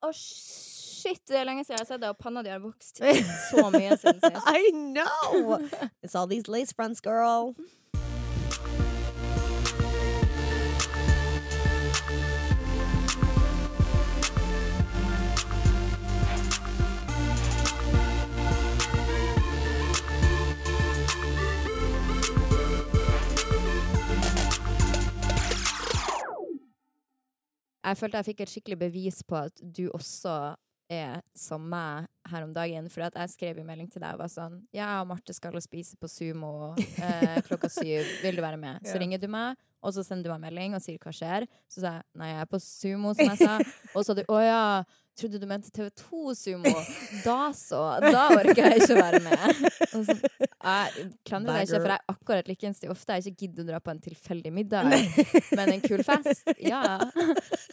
Å, 0.00 0.10
shit! 0.16 1.20
Det 1.28 1.36
er 1.40 1.44
lenge 1.48 1.64
siden 1.64 1.76
jeg 1.78 1.84
har 1.84 1.88
sett 1.90 2.00
det, 2.02 2.10
og 2.12 2.18
panna 2.20 2.42
di 2.44 2.52
har 2.52 2.62
vokst 2.62 3.02
så 3.50 3.66
mye 3.72 3.96
siden 4.00 4.20
sist. 4.22 4.48
I 4.48 4.70
know! 4.72 5.58
It's 6.02 6.14
all 6.14 6.26
these 6.30 6.48
lace 6.48 6.72
fronts, 6.72 7.00
girl. 7.04 7.54
Jeg 27.84 27.96
følte 27.96 28.20
jeg 28.20 28.28
fikk 28.32 28.40
et 28.44 28.52
skikkelig 28.54 28.78
bevis 28.82 29.22
på 29.24 29.38
at 29.40 29.60
du 29.62 29.86
også 29.96 30.34
er 30.90 31.20
som 31.38 31.62
meg 31.70 32.08
her 32.28 32.42
om 32.42 32.50
dagen. 32.52 32.88
For 32.90 33.04
at 33.06 33.14
jeg 33.14 33.30
skrev 33.30 33.60
i 33.62 33.64
melding 33.64 33.88
til 33.92 34.02
deg 34.02 34.16
og 34.16 34.24
var 34.24 34.30
sånn 34.32 34.56
Ja, 34.74 35.04
Marte 35.06 35.32
skal 35.36 35.54
spise 35.62 35.94
på 36.00 36.08
Sumo 36.10 36.72
eh, 36.76 37.38
klokka 37.46 37.70
syv. 37.78 38.08
Vil 38.24 38.36
du 38.40 38.42
være 38.42 38.58
med? 38.60 38.82
Så 38.84 38.96
Ja. 38.96 39.00
ringer 39.04 39.22
du 39.22 39.28
meg, 39.30 39.56
og 39.86 39.94
så 39.94 40.02
sender 40.04 40.26
du 40.28 40.34
meg 40.34 40.48
melding 40.50 40.74
og 40.76 40.82
sier 40.82 40.98
hva 40.98 41.14
skjer. 41.14 41.46
Så 41.70 41.80
sa 41.84 41.92
jeg 42.00 42.02
nei, 42.18 42.32
jeg 42.34 42.40
er 42.42 42.50
på 42.50 42.60
Sumo, 42.64 43.14
som 43.14 43.30
jeg 43.32 43.38
sa. 43.38 43.54
Og 43.94 44.02
så 44.02 44.10
sa 44.10 44.18
du 44.18 44.24
å 44.28 44.40
ja. 44.42 44.60
Trodde 45.18 45.38
du 45.42 45.46
mente 45.46 45.68
TV2 45.74 46.34
Sumo. 46.34 46.70
Da 47.24 47.50
så. 47.56 47.80
Da 48.00 48.22
orker 48.32 48.60
jeg 48.70 48.80
ikke 48.80 48.96
være 48.96 49.20
med. 49.24 49.58
Så, 49.90 50.14
jeg 50.14 51.04
klandrer 51.28 51.58
deg 51.58 51.66
ikke, 51.66 51.80
for 51.80 51.92
jeg 51.92 51.98
er 51.98 52.14
akkurat 52.14 52.48
likens 52.48 52.80
til 52.80 52.92
ofte. 52.94 53.16
Jeg 53.18 53.32
ikke 53.34 53.46
gidder 53.46 53.66
å 53.66 53.68
dra 53.72 53.80
på 53.84 53.92
en 53.92 54.00
tilfeldig 54.04 54.52
middag, 54.54 54.88
men 55.58 55.74
en 55.74 55.84
kul 55.84 56.04
fest. 56.06 56.48
Ja. 56.64 56.82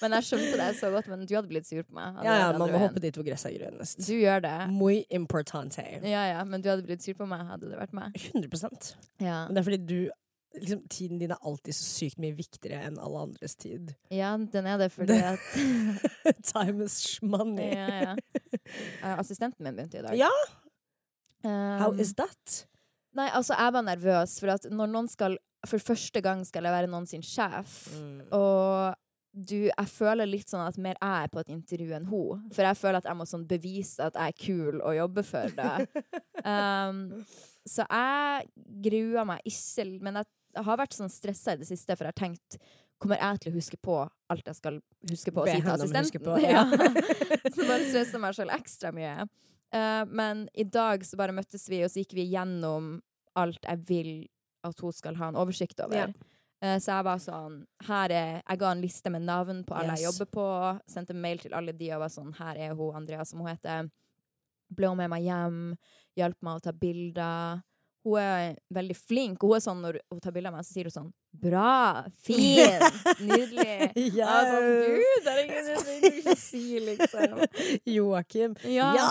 Men 0.02 0.18
jeg 0.18 0.28
skjønte 0.28 0.60
det 0.60 0.70
så 0.82 0.92
godt, 0.94 1.08
men 1.14 1.24
du 1.24 1.36
hadde 1.38 1.52
blitt 1.52 1.70
sur 1.70 1.82
på 1.86 1.96
meg. 1.98 2.20
Ja, 2.26 2.36
ja, 2.42 2.52
man 2.58 2.74
må 2.74 2.82
hoppe 2.84 3.04
dit 3.04 3.16
hvor 3.16 3.28
gresset 3.28 3.54
er 3.54 3.62
grønnest. 3.62 4.04
Du 4.08 4.16
gjør 4.18 4.44
det. 4.44 4.56
Muy 4.74 5.04
importante. 5.14 5.86
Ja, 6.04 6.28
ja, 6.34 6.44
men 6.48 6.64
du 6.64 6.72
hadde 6.74 6.86
blitt 6.88 7.06
sur 7.06 7.16
på 7.18 7.28
meg, 7.30 7.46
hadde 7.54 7.72
det 7.72 7.80
vært 7.80 7.96
meg. 7.98 8.18
100% 8.34 8.94
Ja, 9.24 9.46
Men 9.48 9.56
det 9.56 9.62
er 9.64 9.70
fordi 9.72 9.84
du 9.88 10.00
liksom, 10.62 10.82
Tiden 10.90 11.20
din 11.22 11.32
er 11.36 11.42
alltid 11.46 11.76
så 11.78 11.84
sykt 11.88 12.20
mye 12.24 12.36
viktigere 12.38 12.82
enn 12.88 12.98
alle 13.00 13.24
andres 13.28 13.56
tid. 13.60 13.94
ja 14.14 14.34
den 14.38 14.66
er 14.70 14.78
det 14.82 14.92
fordi 14.96 15.18
at 15.22 15.40
Time 16.52 16.84
is 16.86 17.00
money. 17.22 17.70
Ja, 17.76 18.16
ja. 19.02 19.16
Assistenten 19.18 19.64
min 19.64 19.76
begynte 19.78 20.00
i 20.02 20.06
dag. 20.08 20.18
Ja, 20.18 20.32
Um, 21.46 21.52
how 21.80 21.92
is 22.02 22.16
that? 22.18 22.64
Nei, 23.16 23.28
altså, 23.30 23.54
jeg 23.54 23.74
var 23.76 23.84
nervøs, 23.86 24.40
for 24.42 24.50
at 24.56 24.64
når 24.74 24.90
noen 24.90 25.08
skal 25.08 25.36
For 25.70 25.78
første 25.78 26.20
gang 26.26 26.42
skal 26.48 26.66
jeg 26.66 26.74
være 26.74 26.90
noen 26.90 27.06
sin 27.08 27.22
sjef, 27.22 27.76
Mm. 27.94 28.24
og 28.34 28.96
du, 29.38 29.68
jeg 29.70 29.88
føler 29.92 30.26
litt 30.26 30.50
sånn 30.50 30.64
at 30.66 30.78
mer 30.82 30.98
jeg 30.98 31.24
er 31.26 31.30
på 31.30 31.40
et 31.44 31.50
intervju 31.54 31.94
enn 31.94 32.08
hun. 32.10 32.42
For 32.56 32.66
jeg 32.66 32.78
føler 32.80 32.98
at 32.98 33.06
jeg 33.06 33.18
må 33.20 33.26
sånn 33.30 33.46
bevise 33.48 34.00
at 34.10 34.18
jeg 34.18 34.34
er 34.34 34.38
kul 34.42 34.80
og 34.82 34.96
jobber 34.98 35.24
for 35.30 35.54
det. 35.62 36.04
Um, 36.48 37.26
så 37.68 37.84
jeg 37.90 38.46
gruer 38.86 39.26
meg 39.28 39.42
ikke, 39.50 39.86
men 40.06 40.16
jeg 40.22 40.30
har 40.66 40.80
vært 40.80 40.98
sånn 40.98 41.12
stressa 41.12 41.56
i 41.56 41.62
det 41.62 41.68
siste, 41.70 41.96
for 41.96 42.08
jeg 42.08 42.16
har 42.16 42.22
tenkt 42.28 42.60
Kommer 42.98 43.20
jeg 43.22 43.44
til 43.44 43.52
å 43.52 43.58
huske 43.60 43.78
på 43.78 43.96
alt 44.02 44.48
jeg 44.50 44.58
skal 44.58 44.80
huske 45.12 45.30
på 45.30 45.44
å 45.44 45.46
si 45.46 45.60
til 45.62 45.70
assistenten? 45.70 46.24
på, 46.26 46.38
ja. 46.42 46.64
så 47.54 47.68
bare 47.68 47.84
stressa 47.86 48.18
meg 48.18 48.34
selv 48.34 48.56
ekstra 48.56 48.90
mye. 48.90 49.28
Uh, 49.70 50.02
men 50.10 50.48
i 50.58 50.66
dag 50.66 51.06
så 51.06 51.20
bare 51.20 51.36
møttes 51.38 51.68
vi, 51.70 51.84
og 51.86 51.92
så 51.94 52.02
gikk 52.02 52.16
vi 52.18 52.26
gjennom 52.32 52.96
alt 53.38 53.70
jeg 53.70 53.84
vil 53.86 54.10
at 54.66 54.82
hun 54.82 54.96
skal 54.98 55.20
ha 55.22 55.30
en 55.30 55.38
oversikt 55.38 55.78
over. 55.86 56.08
Ja. 56.08 56.34
Eh, 56.64 56.80
Så 56.82 56.90
jeg 56.90 57.06
var 57.06 57.20
sånn 57.22 57.58
her 57.86 58.10
er, 58.10 58.42
Jeg 58.42 58.60
ga 58.60 58.72
en 58.72 58.82
liste 58.82 59.12
med 59.14 59.22
navn 59.28 59.64
på 59.64 59.76
alle 59.78 59.98
jeg 59.98 60.08
jobber 60.08 60.32
på. 60.34 60.48
Sendte 60.90 61.14
mail 61.14 61.40
til 61.44 61.54
alle 61.54 61.76
de 61.78 61.92
og 61.94 62.02
var 62.02 62.10
sånn 62.14 62.34
Her 62.40 62.58
er 62.58 62.76
hun 62.76 62.96
Andrea, 62.98 63.26
som 63.26 63.44
hun 63.44 63.52
heter. 63.52 63.90
Ble 64.74 64.90
hun 64.90 64.98
med 64.98 65.12
meg 65.14 65.28
hjem. 65.28 65.62
Hjalp 66.18 66.42
meg 66.42 66.58
å 66.58 66.64
ta 66.66 66.74
bilder. 66.74 67.62
Hun 68.08 68.20
er 68.22 68.56
veldig 68.74 68.96
flink. 68.96 69.42
Hun 69.44 69.58
er 69.58 69.64
sånn 69.64 69.82
når 69.84 69.98
hun 70.12 70.22
tar 70.24 70.36
bilder 70.36 70.54
av 70.54 70.60
meg, 70.60 70.68
så 70.68 70.78
sier 70.78 70.88
hun 70.88 70.96
sånn 70.96 71.10
Bra! 71.38 72.06
Fin! 72.24 72.82
Nydelig! 73.28 73.92
Jeg 73.94 74.24
var 74.26 74.48
sånn, 74.48 74.70
Gud, 74.96 75.26
det 75.26 75.34
er 75.34 75.42
ingen 75.44 75.68
som 75.68 75.84
vil 75.90 76.08
ikke 76.22 76.36
si, 76.40 76.64
liksom. 76.88 77.44
Joakim. 77.94 78.56
Ja. 78.64 78.88
Ja! 78.98 79.10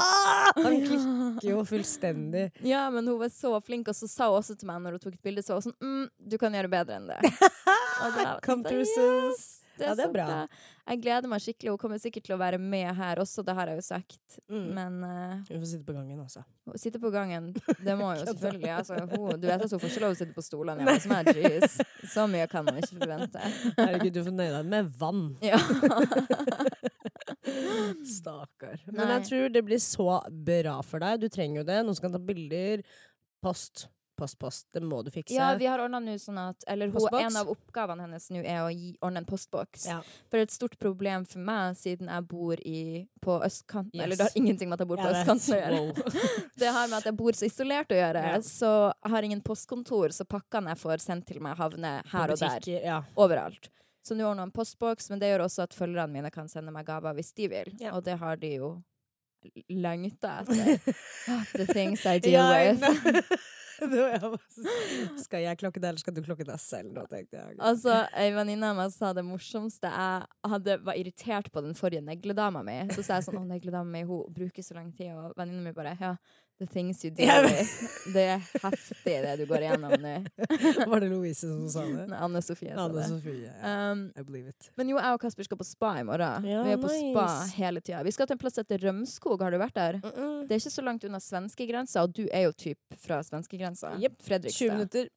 Han 0.57 0.81
klikker 0.83 1.51
jo 1.53 1.61
fullstendig. 1.69 2.49
Ja, 2.67 2.87
men 2.91 3.07
hun 3.07 3.21
var 3.21 3.31
så 3.35 3.53
flink, 3.63 3.93
og 3.93 3.99
så 3.99 4.09
sa 4.11 4.31
hun 4.33 4.41
også 4.41 4.57
til 4.59 4.71
meg 4.73 4.81
når 4.83 4.97
hun 4.97 5.05
tok 5.05 5.19
et 5.19 5.29
bilde, 5.29 5.45
så 5.45 5.55
var 5.55 5.63
hun 5.63 5.69
sånn 5.69 5.79
mm, 5.85 6.09
Du 6.33 6.41
kan 6.41 6.57
gjøre 6.57 6.73
bedre 6.73 6.99
enn 6.99 7.13
det. 7.13 7.21
Og 8.07 8.19
da 8.19 8.35
Come 8.45 8.67
to 8.67 8.81
jeg, 8.81 9.37
through, 9.77 9.87
er, 9.87 9.93
Ja, 9.93 9.95
det 9.95 10.05
er 10.05 10.09
så 10.09 10.15
bra. 10.17 10.65
Jeg 10.87 11.01
gleder 11.03 11.31
meg 11.31 11.43
skikkelig. 11.43 11.73
Hun 11.75 11.81
kommer 11.83 12.01
sikkert 12.03 12.27
til 12.29 12.37
å 12.37 12.39
være 12.41 12.59
med 12.63 12.89
her 12.99 13.21
også, 13.23 13.43
det 13.47 13.55
har 13.59 13.71
jeg 13.71 13.81
jo 13.81 13.85
sagt. 13.87 14.37
Mm. 14.49 14.67
Men 14.77 14.99
uh, 15.03 15.35
Vi 15.49 15.59
får 15.59 15.67
sitte 15.73 15.87
på 15.89 15.97
gangen, 15.97 16.21
altså. 16.23 16.45
Sitte 16.79 17.01
på 17.03 17.11
gangen. 17.15 17.49
Det 17.83 17.97
må 17.99 18.13
jo 18.15 18.27
selvfølgelig. 18.31 18.71
Altså, 18.77 19.01
hun, 19.13 19.41
du 19.41 19.49
vet 19.49 19.67
at 19.67 19.75
hun 19.75 19.83
får 19.83 19.93
ikke 19.93 20.05
lov 20.07 20.15
å 20.17 20.21
sitte 20.21 20.37
på 20.37 20.47
stolene 20.47 20.81
hjemme 20.85 20.97
hos 20.99 21.09
meg. 21.11 21.33
Jeez. 21.37 21.79
Så 22.15 22.27
mye 22.31 22.47
kan 22.51 22.67
man 22.67 22.81
ikke 22.83 23.01
forvente. 23.01 23.51
Herregud, 23.79 24.13
du 24.15 24.23
får 24.29 24.39
nøye 24.39 24.55
deg 24.57 24.73
med 24.75 24.95
vann. 25.01 25.27
Ja. 25.47 25.61
Stakkar. 28.07 28.81
Men 28.91 29.05
Nei. 29.05 29.13
jeg 29.17 29.27
tror 29.29 29.53
det 29.55 29.63
blir 29.67 29.81
så 29.83 30.09
bra 30.47 30.79
for 30.87 31.03
deg. 31.03 31.23
Du 31.23 31.29
trenger 31.33 31.61
jo 31.61 31.67
det. 31.69 31.79
Noen 31.87 31.99
som 31.99 32.09
kan 32.09 32.17
ta 32.17 32.23
bilder. 32.23 32.83
Post. 33.45 33.87
Post, 34.17 34.39
post. 34.41 34.67
Det 34.73 34.81
må 34.81 35.03
du 35.05 35.11
fikse. 35.13 35.35
ja, 35.37 35.51
vi 35.61 35.67
har 35.69 35.81
ordna 35.85 35.99
nå 36.01 36.15
sånn 36.19 36.39
at 36.41 36.65
Eller 36.73 36.89
hun, 36.89 37.05
en 37.21 37.37
av 37.37 37.51
oppgavene 37.53 38.07
hennes 38.07 38.31
nå 38.33 38.41
er 38.41 38.63
å 38.65 38.71
gi, 38.73 38.95
ordne 39.05 39.21
en 39.21 39.29
postboks. 39.29 39.85
Ja. 39.91 39.99
For 40.33 40.41
et 40.41 40.55
stort 40.55 40.79
problem 40.81 41.27
for 41.29 41.45
meg, 41.45 41.77
siden 41.77 42.09
jeg 42.09 42.25
bor 42.31 42.63
i, 42.65 43.05
på 43.21 43.37
østkanten 43.45 43.93
Yes. 43.97 44.05
Eller 44.05 44.17
det 44.17 44.29
har 44.29 44.39
ingenting 44.41 44.71
med 44.71 44.79
at 44.81 44.85
jeg 44.87 44.91
bor 44.95 45.03
på 45.03 45.11
Jeg 45.11 45.21
østkanten 45.21 45.55
å 45.55 45.61
gjøre. 45.61 45.83
Wow. 45.85 46.49
Det 46.65 46.73
har 46.79 46.89
med 46.89 46.99
at 46.99 47.11
jeg 47.11 47.17
bor 47.21 47.37
så 47.37 47.47
isolert 47.51 47.93
å 47.93 48.01
gjøre. 48.01 48.25
Ja. 48.33 48.41
Så 48.41 48.73
jeg 48.89 49.13
har 49.17 49.29
ingen 49.29 49.45
postkontor, 49.45 50.17
så 50.17 50.25
pakkene 50.25 50.73
jeg 50.73 50.81
får 50.81 51.05
sendt 51.05 51.29
til 51.29 51.41
meg, 51.45 51.57
havner 51.61 52.03
her 52.13 52.33
og 52.33 52.41
der. 52.41 52.69
Ja. 52.81 53.03
Overalt. 53.21 53.69
Så 54.07 54.15
nå 54.15 54.25
ordner 54.25 54.47
jeg 54.47 54.53
en 54.53 54.57
postboks, 54.57 55.11
men 55.11 55.21
det 55.21 55.33
gjør 55.33 55.45
også 55.49 55.65
at 55.67 55.75
følgerne 55.75 56.13
mine 56.13 56.31
kan 56.31 56.49
sende 56.49 56.73
meg 56.73 56.87
gaver 56.87 57.17
hvis 57.19 57.33
de 57.37 57.49
vil. 57.51 57.73
Og 57.93 58.05
det 58.07 58.17
har 58.21 58.37
de 58.41 58.53
jo 58.63 58.77
lengta 59.69 60.41
etter. 60.43 60.79
The 61.59 61.67
things 61.67 62.07
I 62.07 62.19
deal 62.19 62.47
with. 62.49 62.83
Skal 65.25 65.45
jeg 65.45 65.59
klokke 65.61 65.81
deg, 65.81 65.91
eller 65.91 66.03
skal 66.03 66.15
du 66.17 66.23
klokke 66.25 66.47
deg 66.49 66.61
selv? 66.63 66.93
Da 66.97 67.05
tenkte 67.11 67.39
jeg. 67.39 67.59
Altså, 67.61 67.99
Ei 68.17 68.31
venninne 68.35 68.71
av 68.73 68.79
meg 68.79 68.95
sa 68.95 69.13
det 69.17 69.25
morsomste 69.27 69.91
Jeg 69.91 70.51
hadde, 70.53 70.79
var 70.87 70.99
irritert 70.99 71.51
på 71.53 71.63
den 71.65 71.77
forrige 71.79 72.05
negledama 72.05 72.63
mi. 72.67 72.79
Så 72.95 73.05
sa 73.05 73.19
jeg 73.21 73.29
sånn 73.29 73.41
'Å, 73.43 73.47
negledama 73.51 73.91
mi 73.91 74.03
hun 74.09 74.25
bruker 74.33 74.65
så 74.65 74.79
lang 74.79 74.93
tid', 74.97 75.13
og 75.17 75.37
venninna 75.37 75.63
mi 75.63 75.73
bare 75.77 75.97
'Ja, 76.01 76.17
the 76.59 76.67
things 76.67 77.05
you 77.05 77.11
do. 77.11 77.23
Det 78.13 78.23
er 78.23 78.41
heftig, 78.63 79.17
det 79.23 79.35
du 79.41 79.45
går 79.49 79.65
igjennom 79.67 79.93
nå. 80.01 80.15
Var 80.91 81.01
det 81.03 81.09
Louise 81.11 81.41
som 81.49 81.67
sa 81.71 81.85
det? 81.85 82.07
Nei, 82.11 82.21
Anne 82.27 82.43
Sofie 82.45 82.73
sa 82.75 82.87
Anne 82.87 83.01
det. 83.01 83.09
Sofie. 83.11 83.51
Ja. 83.51 83.75
Um, 83.93 84.07
I 84.17 84.23
believe 84.23 84.49
it. 84.53 84.71
men 84.77 84.93
jo, 84.93 84.99
jeg 85.01 85.19
og 85.19 85.21
Kasper 85.21 85.49
skal 85.49 85.61
på 85.61 85.69
spa 85.69 85.93
i 86.01 86.07
morgen. 86.07 86.49
Ja, 86.49 86.63
vi 86.67 86.73
er 86.77 86.81
på 86.83 86.93
spa 86.93 87.27
hele 87.59 87.83
tida. 87.85 88.01
Vi 88.07 88.15
skal 88.17 88.31
til 88.31 88.39
en 88.39 88.43
plass 88.45 88.57
som 88.59 88.65
heter 88.67 88.87
Rømskog. 88.87 89.45
Har 89.45 89.53
du 89.55 89.61
vært 89.61 89.77
der? 89.77 90.01
Det 90.01 90.57
er 90.57 90.63
ikke 90.63 90.75
så 90.79 90.87
langt 90.87 91.05
unna 91.09 91.21
svenskegrensa, 91.23 92.07
og 92.07 92.17
du 92.17 92.25
er 92.31 92.49
jo 92.49 92.57
typ 92.57 92.99
fra 93.05 93.21
svenskegrensa. 93.27 93.95
20 94.01 94.17
Fredrikstad. 94.27 94.73
minutter. 94.73 95.09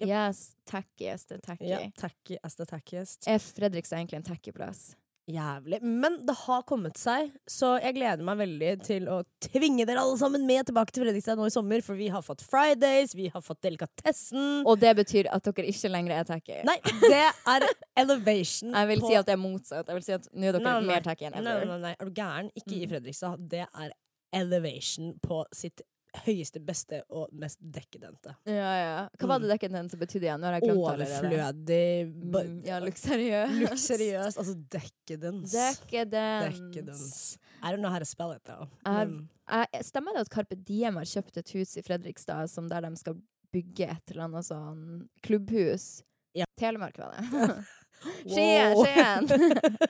Yep. 0.00 0.08
Yes, 0.08 0.56
tackiest, 0.66 1.28
det 1.28 1.42
the 1.42 1.46
tacky. 1.52 1.68
Ja, 1.68 1.78
tacky 2.00 2.36
as 2.42 2.56
the 2.56 2.64
tackiest. 2.66 3.28
Er 3.28 3.38
Fredrikstad 3.38 4.00
egentlig 4.00 4.16
en 4.16 4.22
tacky 4.26 4.52
plass? 4.52 4.96
Jævlig. 5.32 5.78
Men 5.82 6.18
det 6.26 6.34
har 6.42 6.62
kommet 6.68 6.98
seg, 7.00 7.30
så 7.48 7.74
jeg 7.80 7.96
gleder 7.96 8.24
meg 8.26 8.40
veldig 8.42 8.72
til 8.84 9.06
å 9.08 9.20
tvinge 9.46 9.86
dere 9.88 10.02
alle 10.02 10.18
sammen 10.20 10.44
med 10.48 10.68
tilbake 10.68 10.92
til 10.92 11.06
Fredrikstad 11.06 11.40
nå 11.40 11.46
i 11.48 11.54
sommer, 11.54 11.80
for 11.86 11.96
vi 11.98 12.10
har 12.12 12.24
fått 12.26 12.44
Fridays, 12.44 13.14
vi 13.16 13.30
har 13.32 13.44
fått 13.44 13.62
Delikatessen. 13.64 14.66
Og 14.68 14.76
det 14.82 14.92
betyr 14.98 15.30
at 15.32 15.46
dere 15.48 15.68
ikke 15.72 15.92
lenger 15.92 16.18
er 16.18 16.28
tacky. 16.28 16.58
Nei, 16.68 16.76
det 17.06 17.22
er 17.54 17.66
elevation. 18.04 18.74
Jeg 18.82 18.90
vil 18.92 19.04
si 19.06 19.14
at 19.18 19.30
det 19.30 19.36
er 19.38 19.42
motsatt. 19.42 19.88
Jeg 19.88 20.00
vil 20.00 20.06
si 20.06 20.16
at 20.18 20.28
Nå 20.32 20.50
er 20.50 20.58
dere 20.58 20.66
Nei, 20.66 20.76
nei, 20.82 20.90
mer 20.92 21.06
tacky 21.06 21.28
enn 21.28 21.38
Nei, 21.38 21.42
nei, 21.46 21.66
nei, 21.70 21.78
nei, 21.86 21.94
er 21.98 22.08
du 22.10 22.14
gæren? 22.20 22.52
Ikke 22.58 22.76
i 22.76 22.82
Mm. 22.82 22.90
Fredrikstad. 22.92 23.48
Det 23.52 23.64
er 23.64 23.92
elevation 24.34 25.12
på 25.22 25.42
sitt 25.54 25.80
høyeste, 26.26 26.60
beste 26.64 27.02
og 27.10 27.28
mest 27.32 27.58
dekadente. 27.62 28.34
Ja, 28.44 28.72
ja. 28.76 29.08
Hva 29.18 29.28
var 29.30 29.38
det 29.40 29.48
dekadent 29.54 29.94
betydde 29.98 30.26
igjen? 30.28 30.40
Nå 30.42 30.46
har 30.50 30.58
jeg 30.58 30.66
glemt. 30.66 30.82
Overflødig 30.82 32.14
Mm, 32.52 32.58
ja, 32.66 32.78
luksuriøs. 32.84 33.54
Luksuriøs. 33.62 34.36
Altså 34.38 34.54
dekadens. 34.68 35.52
Decadence. 35.52 37.38
I 37.62 37.72
don't 37.72 37.78
know 37.80 37.90
how 37.90 37.98
to 37.98 38.04
spell 38.04 38.32
it, 38.32 38.42
though. 38.44 38.68
Jeg- 38.84 39.08
Men- 39.08 39.28
Jeg- 39.48 39.84
Stemmer 39.84 40.12
det 40.14 40.20
at 40.20 40.30
Carpe 40.30 40.54
Diem 40.64 40.94
har 40.96 41.04
kjøpt 41.04 41.36
et 41.36 41.50
hus 41.50 41.76
i 41.76 41.82
Fredrikstad 41.82 42.48
som 42.48 42.68
der 42.68 42.80
de 42.80 42.96
skal 42.96 43.14
bygge 43.52 43.90
et 43.90 44.10
eller 44.10 44.24
annet 44.24 44.44
sånn 44.44 45.08
klubbhus? 45.22 46.02
Ja. 46.34 46.44
Telemark 46.58 46.96
var 46.98 47.12
det. 47.12 47.18
Skien! 48.02 48.76
Skien! 48.78 49.28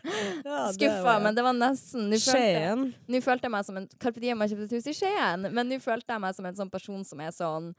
Skuffa, 0.76 1.19
men 1.25 1.35
det 1.38 1.44
var 1.47 1.56
nesten. 1.56 2.09
Nå 2.12 2.19
følte, 2.23 2.75
nå 3.12 3.23
følte 3.25 3.49
jeg 3.49 3.55
meg 3.55 3.69
som 3.69 3.79
en 3.81 3.88
Carpe 4.03 4.20
Diem 4.23 4.43
har 4.44 4.50
kjøpt 4.53 4.67
et 4.69 4.76
hus 4.79 4.91
i 4.93 4.97
Skien, 4.99 5.49
men 5.53 5.70
nå 5.70 5.81
følte 5.82 6.14
jeg 6.17 6.25
meg 6.26 6.37
som 6.37 6.49
en 6.50 6.61
sånn 6.64 6.73
person 6.73 7.03
som 7.09 7.23
er 7.25 7.32
sånn 7.37 7.73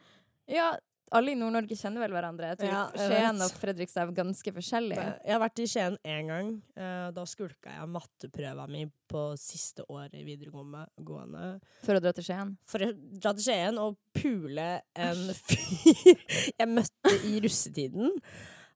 Ja, 0.52 0.72
alle 1.14 1.36
i 1.36 1.38
Nord-Norge 1.38 1.76
kjenner 1.78 2.02
vel 2.02 2.14
hverandre. 2.16 2.48
Jeg 2.54 2.58
tror 2.64 2.72
Ja, 2.72 2.80
jeg 2.98 3.10
Skien 3.12 3.38
vet. 3.38 3.44
og 3.46 3.60
Fredrikstad 3.62 4.08
er 4.10 4.14
ganske 4.18 4.54
forskjellige. 4.56 5.04
Jeg 5.28 5.34
har 5.36 5.42
vært 5.44 5.60
i 5.62 5.68
Skien 5.70 5.98
én 6.10 6.32
gang. 6.32 6.50
Eh, 6.76 7.12
Da 7.14 7.26
skulka 7.30 7.70
jeg 7.76 7.92
matteprøva 7.94 8.66
mi 8.72 8.88
på 9.14 9.22
siste 9.38 9.86
året 9.94 10.16
i 10.18 10.24
videregående. 10.26 10.88
For 11.86 12.00
å 12.00 12.02
dra 12.02 12.16
til 12.18 12.26
Skien. 12.26 12.56
For 12.66 12.82
å 12.88 12.90
dra 12.96 13.36
til 13.38 13.46
Skien 13.46 13.78
og 13.84 14.00
pule 14.18 14.68
en 14.96 15.24
fyr 15.38 16.18
jeg 16.60 16.68
møtte 16.72 17.14
i 17.30 17.38
russetiden. 17.46 18.10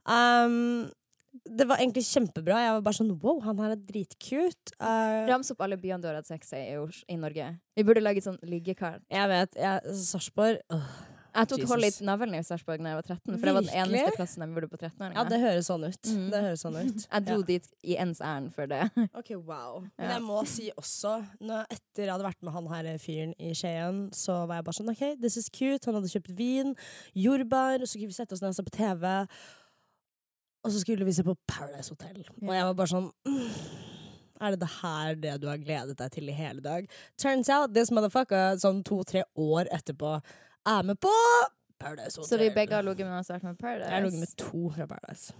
Um, 0.05 0.85
det 1.45 1.67
var 1.69 1.77
egentlig 1.81 2.05
kjempebra. 2.07 2.61
Jeg 2.65 2.73
var 2.77 2.81
bare 2.87 2.99
sånn 2.99 3.11
wow, 3.21 3.41
han 3.45 3.59
her 3.63 3.75
er 3.75 3.83
dritkut. 3.89 4.73
Uh, 4.79 5.25
Rams 5.29 5.51
opp 5.53 5.61
alle 5.61 5.77
byene 5.81 6.01
du 6.01 6.07
har 6.09 6.15
hatt 6.21 6.29
sex 6.29 6.53
i 6.57 6.63
i, 6.77 7.17
Norge. 7.19 7.51
Vi 7.77 7.83
burde 7.83 8.01
lage 8.01 8.21
sånn 8.25 8.39
liggekart. 8.43 9.01
jeg 9.11 9.29
vet. 9.29 9.53
jeg- 9.55 9.93
Sarpsborg 9.93 10.59
uh, 10.71 10.89
Jeg 11.37 11.47
tok 11.51 11.59
Jesus. 11.59 11.69
hold 11.69 11.83
i 11.85 12.05
navlen 12.07 12.33
i 12.33 12.41
Sarpsborg 12.41 12.81
da 12.81 12.89
jeg 12.89 12.97
var 12.97 13.05
13, 13.05 13.37
for 13.37 13.45
det 13.45 13.53
var 13.53 13.61
den 13.61 13.75
eneste 13.77 14.15
plassen 14.15 14.41
de 14.41 14.47
gjorde 14.55 14.69
på 14.71 14.77
13-åringer. 14.79 15.17
Ja, 15.19 15.23
det 15.29 15.37
høres 15.43 15.67
sånn 15.69 15.83
ut. 15.85 16.01
Mm. 16.09 16.23
Det 16.33 16.39
høres 16.41 16.63
sånn 16.65 16.77
ut. 16.79 17.03
jeg 17.11 17.25
dro 17.27 17.35
Ja. 17.37 17.45
dit 17.45 17.67
i 17.83 17.97
ens 18.01 18.21
ærend 18.25 18.53
for 18.55 18.65
det. 18.65 18.79
Ok, 19.13 19.29
wow. 19.35 19.83
Men 19.99 20.09
jeg 20.15 20.21
må 20.25 20.39
si 20.47 20.71
også, 20.75 21.27
når, 21.39 21.67
etter 21.69 22.05
jeg 22.07 22.09
hadde 22.15 22.25
vært 22.25 22.41
med 22.41 22.53
han 22.53 22.67
her 22.73 22.97
fyren 22.97 23.35
i 23.37 23.53
Skien, 23.53 24.09
så 24.17 24.47
var 24.47 24.55
jeg 24.63 24.65
bare 24.65 24.77
sånn 24.79 24.89
OK, 24.89 25.21
this 25.21 25.37
is 25.37 25.49
cute. 25.49 25.85
Han 25.85 25.99
hadde 25.99 26.09
kjøpt 26.09 26.33
vin, 26.39 26.73
jordbær, 27.13 27.81
og 27.81 27.87
så 27.87 27.99
kunne 27.99 28.09
vi 28.09 28.17
sette 28.17 28.33
oss 28.33 28.41
ned 28.41 28.49
og 28.49 28.57
se 28.57 28.63
på 28.65 28.73
TV. 28.79 29.05
Og 30.65 30.73
så 30.73 30.81
skulle 30.81 31.05
vi 31.07 31.13
se 31.15 31.23
på 31.23 31.35
Paradise 31.47 31.93
Hotel. 31.93 32.23
Og 32.41 32.53
jeg 32.55 32.65
var 32.69 32.73
bare 32.77 32.91
sånn 32.91 33.11
mm, 33.27 33.43
Er 34.41 34.53
det 34.53 34.59
det 34.61 34.71
her 34.81 35.19
det 35.21 35.35
du 35.41 35.47
har 35.49 35.61
gledet 35.61 35.97
deg 35.99 36.11
til 36.13 36.29
i 36.29 36.35
hele 36.35 36.61
dag? 36.61 36.87
Turns 37.17 37.49
out 37.53 37.73
this 37.77 37.91
motherfucker 37.93 38.57
sånn 38.61 38.83
to-tre 38.85 39.23
år 39.37 39.69
etterpå 39.73 40.17
er 40.67 40.87
med 40.87 40.99
på 41.01 41.13
Paradise 41.79 42.17
Hotel. 42.17 42.29
Så 42.29 42.41
vi 42.41 42.49
begge 42.53 42.75
har 42.75 42.85
ligget 42.85 43.07
med 43.07 43.15
noen 43.15 43.25
som 43.25 43.37
har 43.37 43.41
vært 43.41 43.53
med 43.53 43.61
Paradise. 43.61 43.89
Jeg 43.89 43.95
har 43.95 44.07
ligget 44.09 44.25
med 44.25 44.35
to 44.41 44.69
fra 44.75 44.89
Paradise. 44.91 45.37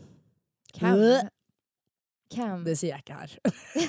Hvem? 0.78 1.30
Hvem? 2.34 2.64
Det 2.68 2.76
sier 2.78 2.96
jeg 2.96 3.06
ikke 3.06 3.22
her. 3.22 3.38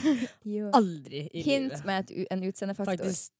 Aldri 0.79 1.25
i 1.27 1.43
Hint 1.43 1.73
livet. 1.73 1.85
med 1.89 2.05
et, 2.05 2.27
en 2.33 2.45
utseendefaktor. 2.49 2.95
Faktisk 2.95 3.33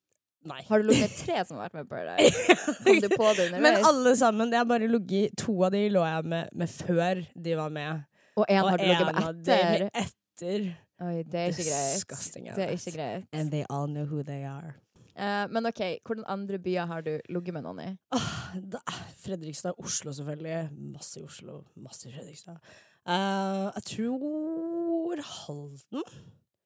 Nei. 0.47 0.61
Har 0.69 0.79
du 0.79 0.87
ligget 0.87 1.09
med 1.09 1.17
tre 1.19 1.45
som 1.45 1.59
har 1.59 1.67
vært 1.67 1.75
med 1.75 1.89
på 1.89 1.97
Paradise? 1.97 2.57
Kom 2.85 3.01
du 3.03 3.09
på 3.11 3.31
det 3.35 3.49
underveis? 3.49 3.63
Men 3.65 3.87
alle 3.91 4.13
sammen, 4.17 4.53
jeg 4.55 4.69
bare 4.71 4.91
ligget 4.91 5.35
To 5.43 5.57
av 5.67 5.73
de 5.75 5.81
lå 5.91 6.05
jeg 6.07 6.29
med, 6.35 6.53
med 6.63 6.71
før 6.71 7.23
de 7.35 7.57
var 7.59 7.73
med. 7.75 8.05
Og 8.39 8.47
én 8.47 8.63
har 8.63 8.79
du 8.79 8.85
ligget 8.87 9.09
med 9.09 9.23
etter? 9.23 9.73
med 9.73 10.05
etter. 10.05 10.69
Oi, 10.99 11.17
det 11.31 11.41
er 11.41 11.53
ikke 11.53 11.67
greit. 11.67 11.95
Disgusting, 11.95 12.47
Det 12.55 12.65
er 12.65 12.75
ikke 12.75 12.95
greit. 12.95 13.27
And 13.33 13.51
they 13.55 13.65
all 13.71 13.91
know 13.91 14.07
who 14.07 14.23
they 14.27 14.47
are. 14.47 14.77
Uh, 15.19 15.51
men 15.51 15.67
OK, 15.67 15.83
hvordan 16.07 16.25
andre 16.31 16.59
byer 16.63 16.87
har 16.87 17.03
du 17.03 17.17
ligget 17.29 17.55
med 17.55 17.65
noen 17.67 17.81
i? 17.83 17.89
Oh, 18.15 18.35
da, 18.71 18.79
Fredrikstad, 19.19 19.75
Oslo 19.83 20.15
selvfølgelig. 20.15 20.69
Masse 20.95 21.19
i 21.19 21.25
Oslo, 21.27 21.65
masse 21.75 22.07
i 22.07 22.13
Fredrikstad. 22.15 22.61
Uh, 23.03 23.67
jeg 23.75 23.85
tror 23.91 25.23
Halden. 25.33 26.05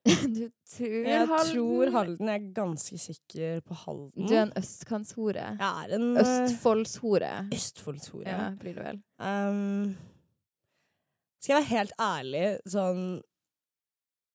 Du 0.05 0.49
tror 0.67 0.95
Jeg 1.07 1.27
Halden? 1.29 1.51
tror 1.55 1.91
Halden. 1.95 2.29
Jeg 2.33 2.41
er 2.41 2.53
ganske 2.57 2.99
sikker 2.99 3.61
på 3.67 3.75
Halden. 3.85 4.27
Du 4.27 4.35
er 4.35 4.43
en 4.49 4.55
østkantshore. 4.59 5.45
Jeg 5.61 5.85
er 5.85 5.93
en 5.99 6.07
uh, 6.17 6.23
Østfoldshore. 6.23 7.33
Østfoldshore. 7.55 8.25
Ja, 8.27 8.49
blir 8.59 8.75
det 8.79 8.87
vel. 8.89 8.99
Um, 9.23 9.93
skal 11.43 11.55
jeg 11.55 11.61
være 11.61 11.71
helt 11.77 11.95
ærlig, 12.03 12.43
sånn 12.71 13.05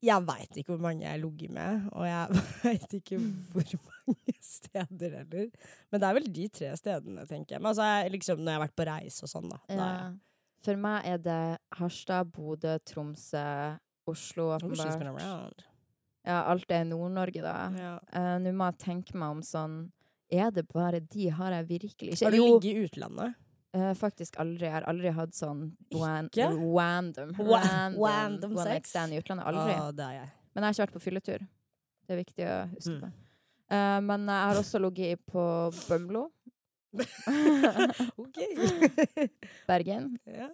Jeg 0.04 0.24
veit 0.28 0.58
ikke 0.62 0.74
hvor 0.75 0.84
mange 0.86 1.04
jeg 1.06 1.12
har 1.16 1.22
ligget 1.24 1.52
med, 1.56 1.88
og 1.92 2.06
jeg 2.08 2.40
veit 2.68 2.96
ikke 3.00 3.18
hvor 3.19 3.74
mange 4.08 4.38
steder 4.48 5.18
heller. 5.19 5.50
Men 5.92 6.00
det 6.04 6.08
er 6.10 6.18
vel 6.19 6.30
de 6.38 6.48
tre 6.60 6.72
stedene, 6.80 7.25
tenker 7.28 7.56
jeg. 7.58 7.62
Men 7.64 7.72
altså, 7.74 7.88
jeg, 7.92 8.12
liksom, 8.16 8.40
når 8.44 8.52
jeg 8.54 8.60
har 8.60 8.66
vært 8.68 8.78
på 8.80 8.88
reise 8.88 9.28
og 9.28 9.31
sånn, 9.34 9.50
da. 9.52 9.60
da 9.68 9.75
Ja. 9.75 9.90
jeg- 9.98 10.16
For 10.68 10.75
meg 10.81 11.06
er 11.06 11.18
det 11.22 11.42
Harstad, 11.78 12.31
Bodø, 12.34 12.78
Tromsø, 12.88 13.78
Oslo 14.07 14.50
åpenbart. 14.56 15.65
Ja, 16.27 16.42
alt 16.51 16.71
er 16.75 16.83
Nord-Norge, 16.88 17.42
da. 17.44 17.54
Ja. 17.80 17.92
Uh, 18.12 18.38
Nå 18.44 18.51
må 18.57 18.65
jeg 18.71 18.80
tenke 18.83 19.15
meg 19.15 19.38
om 19.38 19.44
sånn 19.48 19.77
Er 20.33 20.50
det 20.51 20.65
bare 20.74 21.00
de 21.00 21.30
har 21.31 21.54
jeg 21.56 21.68
virkelig 21.69 22.15
ikke 22.18 22.25
Har 22.27 22.31
du 22.36 22.38
ligget 22.42 22.65
i 22.74 22.88
utlandet? 22.88 23.36
Uh, 23.75 23.94
faktisk 23.95 24.36
aldri. 24.42 24.65
Jeg 24.65 24.74
har 24.74 24.88
aldri 24.89 25.12
hatt 25.15 25.36
sånn 25.38 25.69
wan 25.95 26.27
Ikke? 26.31 26.48
random, 26.80 27.31
random, 27.38 28.01
random 28.04 28.57
sex? 28.63 28.95
i 28.95 29.19
utlandet. 29.21 29.45
Aldri. 29.48 29.77
Oh, 29.80 29.92
det 29.95 30.04
er 30.07 30.18
jeg. 30.21 30.30
Men 30.56 30.63
jeg 30.63 30.68
har 30.68 30.74
ikke 30.75 30.86
vært 30.88 30.98
på 30.98 31.04
fylletur. 31.06 31.48
Det 32.07 32.15
er 32.15 32.21
viktig 32.24 32.48
å 32.48 32.57
huske 32.74 32.95
Mm. 32.98 33.01
på. 33.04 33.13
Eh, 33.75 34.00
men 34.07 34.21
jeg 34.31 34.44
har 34.48 34.56
også 34.62 34.80
ligget 34.80 35.19
på 35.27 35.44
Bømlo. 35.89 36.21
OK. 38.24 38.38
Bergen. 39.68 40.18
ja. 40.25 40.48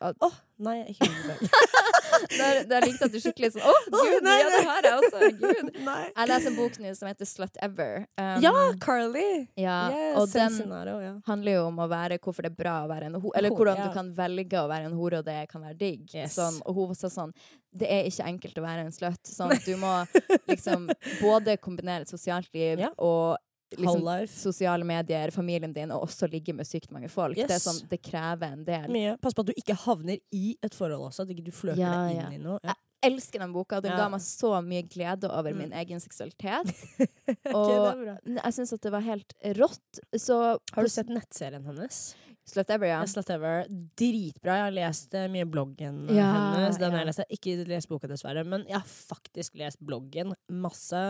At- 0.00 0.16
oh, 0.24 0.34
nei, 0.58 0.76
jeg 0.78 0.84
er 0.84 0.90
ikke 0.94 1.08
Bergen. 1.28 2.68
Der, 2.70 2.84
likte 2.84 3.06
at 3.08 3.12
du 3.12 3.18
skikkelig 3.20 3.50
sånn 3.54 3.64
Å, 3.66 3.72
gud! 3.90 4.24
nei, 4.24 4.34
ja, 4.38 4.50
det 4.52 4.60
har 4.68 4.86
jeg 4.86 4.98
også. 5.00 5.30
Gud. 5.40 5.70
Nei. 5.88 6.02
Jeg 6.06 6.30
leser 6.30 6.50
en 6.50 6.58
bok 6.58 6.76
nå 6.82 6.92
som 6.96 7.08
heter 7.10 7.28
Slut 7.28 7.58
Ever. 7.64 8.04
Um, 8.20 8.44
Ja, 8.44 8.52
Carly! 8.82 9.26
ja, 9.60 9.78
Yes, 9.90 10.18
og 10.20 10.28
den 10.32 10.54
scenario, 10.54 10.98
ja. 11.02 11.14
handler 11.26 11.58
jo 11.58 11.64
om 11.68 11.80
å 11.84 11.88
være 11.90 12.18
hvorfor 12.22 12.46
det 12.46 12.52
er 12.52 12.58
bra 12.58 12.76
å 12.84 12.90
være 12.90 13.10
en 13.10 13.18
hore. 13.18 13.34
Eller 13.40 13.54
hvordan 13.54 13.80
ja. 13.80 13.88
du 13.88 13.96
kan 13.98 14.12
velge 14.16 14.62
å 14.62 14.68
være 14.70 14.90
en 14.90 14.96
hore, 14.98 15.22
og 15.22 15.28
det 15.28 15.38
kan 15.50 15.64
være 15.64 15.78
digg. 15.80 16.06
Yes. 16.14 16.36
Sånn, 16.38 16.60
og 16.64 16.78
hun 16.78 16.98
sa 16.98 17.10
sånn 17.12 17.34
Det 17.74 17.88
er 17.90 18.06
ikke 18.08 18.28
enkelt 18.30 18.60
å 18.60 18.64
være 18.64 18.86
en 18.86 18.94
slut. 18.94 19.20
Sånn, 19.26 19.56
du 19.66 19.74
må 19.80 19.96
liksom 20.52 20.86
både 21.20 21.58
kombinere 21.62 22.06
et 22.06 22.14
sosialt 22.14 22.50
liv 22.54 22.86
og 22.94 23.34
liksom 23.78 24.28
sosiale 24.28 24.84
medier, 24.84 25.30
familien 25.30 25.72
din, 25.72 25.90
og 25.90 26.02
også 26.08 26.28
ligge 26.30 26.54
med 26.54 26.66
sykt 26.66 26.90
mange 26.94 27.08
folk. 27.08 27.36
Det 27.36 27.50
er 27.50 27.62
sånn, 27.62 27.82
det 27.90 28.00
krever 28.02 28.52
en 28.52 28.64
del. 28.64 28.88
Mye. 28.94 29.16
Pass 29.20 29.34
på 29.34 29.40
at 29.44 29.46
du 29.46 29.54
ikke 29.56 29.76
havner 29.84 30.18
i 30.32 30.56
et 30.62 30.74
forhold 30.74 31.08
også. 31.10 31.22
At 31.26 31.30
ikke 31.34 31.44
du 31.44 31.52
flørter 31.52 31.80
Ja, 31.80 32.06
deg 32.08 32.16
ja. 32.16 32.28
i 32.30 32.38
noe. 32.38 32.58
Ja. 32.64 32.74
elsker 33.04 33.38
den 33.42 33.52
boka. 33.52 33.80
Den 33.84 33.92
ga 33.98 34.08
meg 34.08 34.20
så 34.24 34.54
mye 34.64 34.82
glede 34.88 35.28
over 35.28 35.52
Mm. 35.52 35.58
min 35.58 35.72
egen 35.72 36.00
seksualitet. 36.00 36.70
okay, 37.28 37.52
Og 37.52 38.06
jeg 38.24 38.52
syns 38.56 38.72
at 38.72 38.80
det 38.80 38.92
var 38.92 39.00
helt 39.04 39.34
rått. 39.58 40.00
Så 40.16 40.58
Har 40.72 40.82
du 40.82 40.88
sett 40.88 41.08
nettserien 41.12 41.64
hennes? 41.68 42.14
Slut 42.44 42.70
Ever, 42.70 42.86
ja. 42.90 43.00
Slut 43.08 43.30
Ever. 43.32 43.64
Dritbra. 43.96 44.56
Jeg 44.58 44.64
har 44.66 44.74
lest 44.76 45.14
eh, 45.16 45.28
mye 45.32 45.46
bloggen 45.48 46.02
Ja, 46.12 46.26
hennes. 46.58 46.76
Den 46.80 46.92
ja. 46.92 46.98
jeg 47.00 47.08
lest. 47.08 47.22
Har 47.22 47.32
Ikke 47.38 47.54
lest 47.70 47.88
boka, 47.88 48.10
dessverre, 48.10 48.44
men 48.44 48.66
jeg 48.68 48.76
har 48.76 48.88
faktisk 48.90 49.56
lest 49.60 49.80
bloggen 49.80 50.34
masse. 50.52 51.04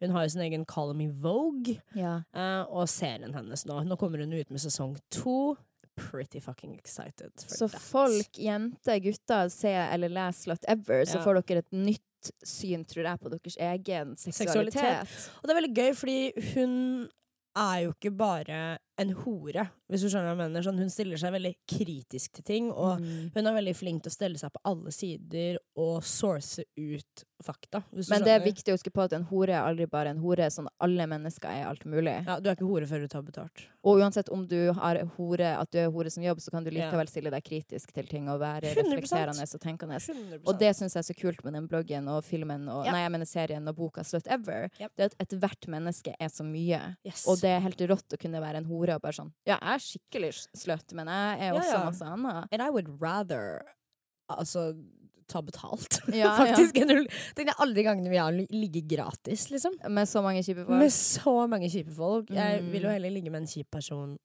Hun 0.00 0.14
har 0.14 0.26
jo 0.28 0.34
sin 0.36 0.44
egen 0.46 0.66
Call 0.70 0.94
Me 0.94 1.08
Vogue, 1.10 1.78
ja. 1.98 2.20
eh, 2.36 2.62
og 2.70 2.86
serien 2.92 3.34
hennes 3.34 3.66
nå. 3.66 3.80
Nå 3.88 3.98
kommer 3.98 4.22
hun 4.22 4.32
ut 4.36 4.50
med 4.54 4.62
sesong 4.62 4.94
to. 5.10 5.56
Pretty 5.96 6.42
fucking 6.44 6.74
excited 6.76 7.32
for 7.40 7.56
Så 7.56 7.68
that. 7.72 7.80
folk, 7.80 8.36
jenter, 8.36 8.98
gutter, 9.00 9.48
ser 9.48 9.86
eller 9.94 10.12
les 10.12 10.42
Slut 10.44 10.64
Ever, 10.68 11.06
så 11.08 11.22
får 11.24 11.40
dere 11.40 11.62
et 11.64 11.72
nytt 11.72 12.30
syn, 12.44 12.82
tror 12.84 13.06
jeg, 13.08 13.20
på 13.22 13.30
deres 13.32 13.56
egen 13.56 14.12
seksualitet. 14.20 14.76
Seksualitet. 14.76 15.30
Og 15.40 15.46
det 15.48 15.54
er 15.54 15.60
veldig 15.62 15.74
gøy, 15.78 15.92
fordi 15.96 16.18
hun 16.52 16.74
er 17.56 17.78
jo 17.86 17.94
ikke 17.96 18.12
bare 18.12 18.60
en 18.98 19.10
hore, 19.12 19.68
hvis 19.90 20.00
du 20.02 20.08
skjønner 20.08 20.32
hva 20.32 20.36
jeg 20.36 20.50
mener. 20.50 20.62
Sånn, 20.66 20.78
hun 20.78 20.90
stiller 20.90 21.16
seg 21.20 21.32
veldig 21.36 21.54
kritisk 21.68 22.32
til 22.38 22.44
ting, 22.44 22.70
og 22.72 23.00
Mm. 23.00 23.30
hun 23.34 23.46
er 23.46 23.52
veldig 23.60 23.76
flink 23.76 24.02
til 24.02 24.10
å 24.10 24.14
stelle 24.14 24.38
seg 24.38 24.50
på 24.52 24.60
alle 24.64 24.90
sider 24.90 25.58
og 25.76 26.02
source 26.02 26.64
ut 26.76 27.24
fakta. 27.44 27.82
Men 27.92 28.22
det 28.24 28.32
er 28.32 28.40
viktig 28.40 28.72
å 28.72 28.76
huske 28.78 28.90
på 28.90 29.02
at 29.04 29.12
en 29.12 29.24
hore 29.28 29.50
er 29.52 29.60
aldri 29.60 29.84
bare 29.86 30.08
en 30.08 30.18
hore. 30.18 30.46
Sånn 30.50 30.68
alle 30.80 31.04
mennesker 31.06 31.48
er 31.52 31.66
alt 31.68 31.84
mulig. 31.84 32.24
Ja, 32.26 32.38
du 32.40 32.48
er 32.48 32.54
ikke 32.56 32.66
hore 32.66 32.86
før 32.88 33.00
du 33.04 33.08
tar 33.08 33.22
betalt. 33.22 33.66
Og 33.84 34.00
uansett 34.00 34.30
om 34.32 34.46
du 34.48 34.72
har 34.72 34.96
hore, 35.18 35.50
at 35.60 35.70
du 35.70 35.78
er 35.78 35.90
hore 35.90 36.10
som 36.10 36.22
jobb, 36.24 36.40
så 36.40 36.50
kan 36.50 36.64
du 36.64 36.70
likevel 36.70 37.06
stille 37.06 37.30
deg 37.30 37.44
kritisk 37.44 37.92
til 37.92 38.06
ting 38.06 38.28
og 38.32 38.40
være 38.40 38.72
100%. 38.72 38.88
reflekterende 38.96 39.44
og 39.54 39.60
tenkende. 39.60 40.00
100%. 40.00 40.40
Og 40.48 40.58
det 40.58 40.72
syns 40.74 40.94
jeg 40.96 41.04
er 41.04 41.08
så 41.12 41.16
kult 41.20 41.44
med 41.44 41.52
den 41.52 41.68
bloggen 41.68 42.08
og 42.08 42.24
filmen 42.24 42.68
og 42.72 42.86
Ja. 42.86 42.92
Nei, 42.92 43.02
jeg 43.04 43.12
mener 43.12 43.26
serien 43.26 43.68
og 43.68 43.76
boka 43.76 44.00
Slut 44.02 44.26
Ever. 44.26 44.70
Yep. 44.80 44.92
Det 44.96 45.04
at 45.12 45.18
ethvert 45.28 45.68
menneske 45.68 46.14
er 46.18 46.28
så 46.28 46.42
mye. 46.42 46.96
yes. 47.04 47.26
Og 47.28 47.36
det 47.40 47.50
er 47.50 47.60
helt 47.60 47.78
rått 47.90 48.08
å 48.16 48.18
kunne 48.18 48.40
være 48.40 48.56
en 48.56 48.64
hore 48.64 48.85
og 48.94 49.02
bare 49.02 49.12
sånn 49.12 49.32
Ja, 49.46 49.58
jeg 49.60 49.74
er 49.74 49.78
skikkelig 49.78 50.30
sløtt, 50.56 50.92
men 50.94 51.06
jeg 51.08 51.40
er 51.48 51.52
også 51.58 51.72
ja. 51.74 51.84
masse 51.84 52.04
annet. 52.04 52.46
And 52.52 52.62
I 52.62 52.70
would 52.70 52.88
rather 53.02 53.62
altså 54.30 54.76
ta 55.28 55.40
betalt, 55.42 55.98
Ja, 56.14 56.36
faktisk. 56.38 56.76
Ja. 56.78 56.84
Den 57.34 57.48
er 57.48 57.54
alle 57.58 57.74
de 57.74 57.82
gangene 57.82 58.08
vi 58.10 58.16
har 58.16 58.30
ligget 58.32 58.86
gratis, 58.86 59.48
liksom. 59.50 59.74
Med 59.90 60.06
så 60.06 60.22
mange 60.22 60.42
kjipe 60.46 60.62
folk. 60.64 60.78
Med 60.78 60.92
så 60.94 61.34
mange 61.50 61.68
kjipe 61.72 61.90
folk. 61.96 62.30
Jeg 62.30 62.62
Mm. 62.62 62.70
vil 62.72 62.82
jo 62.82 62.88
heller 62.94 63.10
ligge 63.10 63.30
med 63.30 63.40
en 63.42 63.46
kjip 63.50 63.68
person 63.74 64.16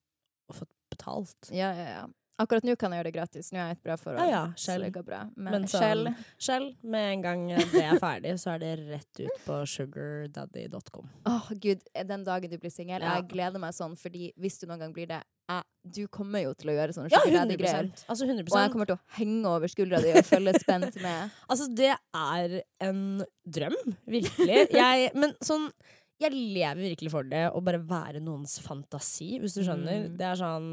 og 0.49 0.55
fått 0.55 0.69
betalt. 0.91 1.49
Ja, 1.51 1.71
ja, 1.73 1.87
ja. 2.01 2.05
Akkurat 2.41 2.65
nå 2.67 2.75
kan 2.79 2.93
jeg 2.93 3.01
gjøre 3.01 3.09
det 3.09 3.15
gratis. 3.15 3.51
Nå 3.53 3.59
er 3.61 3.71
jeg 3.71 3.77
et 3.79 3.83
bra 3.85 3.97
forhold. 4.01 4.21
Ja, 4.25 4.29
ja, 4.31 4.43
så 4.55 4.71
Shell. 4.75 4.87
Men, 5.35 5.51
Men 5.51 5.67
sånn- 5.69 6.15
Shell 6.41 6.67
med 6.83 7.09
en 7.13 7.25
gang 7.25 7.43
det 7.73 7.83
er 7.83 7.99
ferdig, 8.01 8.33
så 8.41 8.55
er 8.55 8.63
det 8.63 8.71
rett 8.89 9.21
ut 9.25 9.43
på 9.45 9.59
sugardaddy.com. 9.75 11.09
Åh, 11.29 11.51
gud, 11.61 11.83
den 11.93 12.25
dagen 12.27 12.49
du 12.51 12.57
blir 12.57 12.73
singel. 12.73 13.01
Ja. 13.01 13.19
Jeg 13.19 13.29
gleder 13.35 13.61
meg 13.61 13.75
sånn, 13.77 13.95
fordi 13.99 14.31
hvis 14.41 14.59
du 14.61 14.67
noen 14.67 14.79
gang 14.85 14.95
blir 14.95 15.07
det 15.11 15.21
jeg, 15.51 15.63
Du 15.83 16.07
kommer 16.13 16.43
jo 16.43 16.53
til 16.53 16.69
å 16.69 16.75
gjøre 16.75 16.93
sånne 16.93 17.09
Ja, 17.11 17.19
skikkelig 17.23 17.39
100 17.39 17.47
daddy 17.49 17.55
greier. 17.57 17.87
Altså 18.13 18.27
100 18.27 18.51
Og 18.53 18.59
jeg 18.61 18.71
kommer 18.71 18.89
til 18.91 18.95
å 18.95 19.15
henge 19.17 19.49
over 19.49 19.71
skuldra 19.71 20.01
di 20.03 20.11
og 20.13 20.27
følge 20.27 20.53
spent 20.61 20.99
med. 21.01 21.31
Altså, 21.51 21.67
det 21.75 21.89
er 21.97 22.53
en 22.85 23.01
drøm. 23.49 23.77
Virkelig. 24.05 24.59
Jeg, 24.77 25.09
men 25.17 25.33
sånn 25.43 25.71
Jeg 26.21 26.37
lever 26.37 26.83
virkelig 26.85 27.11
for 27.11 27.25
det 27.25 27.47
å 27.49 27.63
bare 27.65 27.81
være 27.81 28.21
noens 28.21 28.59
fantasi, 28.61 29.39
hvis 29.41 29.57
du 29.57 29.63
skjønner. 29.65 30.05
Mm. 30.05 30.17
Det 30.19 30.27
er 30.29 30.37
sånn 30.37 30.67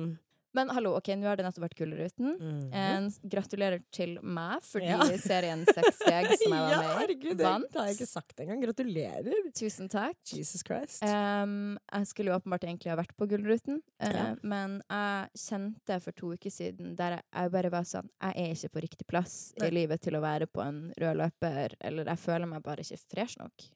Men 0.58 0.72
hallo, 0.74 0.92
ok, 0.98 1.08
nå 1.20 1.28
har 1.30 1.38
det 1.38 1.44
nettopp 1.46 1.64
vært 1.68 1.76
Gullruten. 1.78 2.32
Mm. 2.40 2.62
En, 2.74 3.06
gratulerer 3.30 3.82
til 3.94 4.16
meg 4.22 4.64
fordi 4.66 4.88
Ja. 4.90 4.98
serien 5.28 5.62
Seks 5.68 6.00
steg 6.00 6.26
som 6.40 6.54
jeg 6.56 6.64
var 6.64 6.70
ja, 6.74 6.80
med 6.82 6.88
i, 6.88 6.96
herregud, 7.02 7.36
det 7.38 7.46
vant. 7.46 7.78
har 7.78 7.88
jeg 7.90 7.98
ikke 7.98 8.08
sagt 8.10 8.42
engang. 8.42 8.62
Gratulerer. 8.66 9.38
Tusen 9.58 9.90
takk. 9.92 10.18
Jesus 10.34 10.64
Christ. 10.66 11.02
Um, 11.06 11.76
jeg 11.92 12.10
skulle 12.10 12.32
jo 12.32 12.38
åpenbart 12.40 12.66
egentlig 12.66 12.90
ha 12.92 12.98
vært 12.98 13.14
på 13.18 13.28
Gullruten, 13.30 13.78
uh, 14.02 14.10
Ja. 14.18 14.26
men 14.42 14.80
jeg 14.88 15.44
kjente 15.46 16.00
for 16.02 16.16
to 16.18 16.32
uker 16.34 16.50
siden 16.52 16.96
der 16.98 17.18
jeg, 17.18 17.26
jeg 17.38 17.54
bare 17.54 17.70
var 17.72 17.86
sånn 17.86 18.08
Jeg 18.24 18.34
er 18.48 18.54
ikke 18.56 18.72
på 18.74 18.82
riktig 18.88 19.06
plass 19.10 19.36
Nei. 19.60 19.68
i 19.70 19.76
livet 19.78 20.02
til 20.04 20.16
å 20.18 20.24
være 20.24 20.48
på 20.50 20.64
en 20.64 20.82
rød 20.98 21.20
løper, 21.22 21.76
eller 21.84 22.10
jeg 22.10 22.22
føler 22.24 22.50
meg 22.50 22.64
bare 22.66 22.82
ikke 22.82 22.98
fresh 23.14 23.38
nok. 23.38 23.68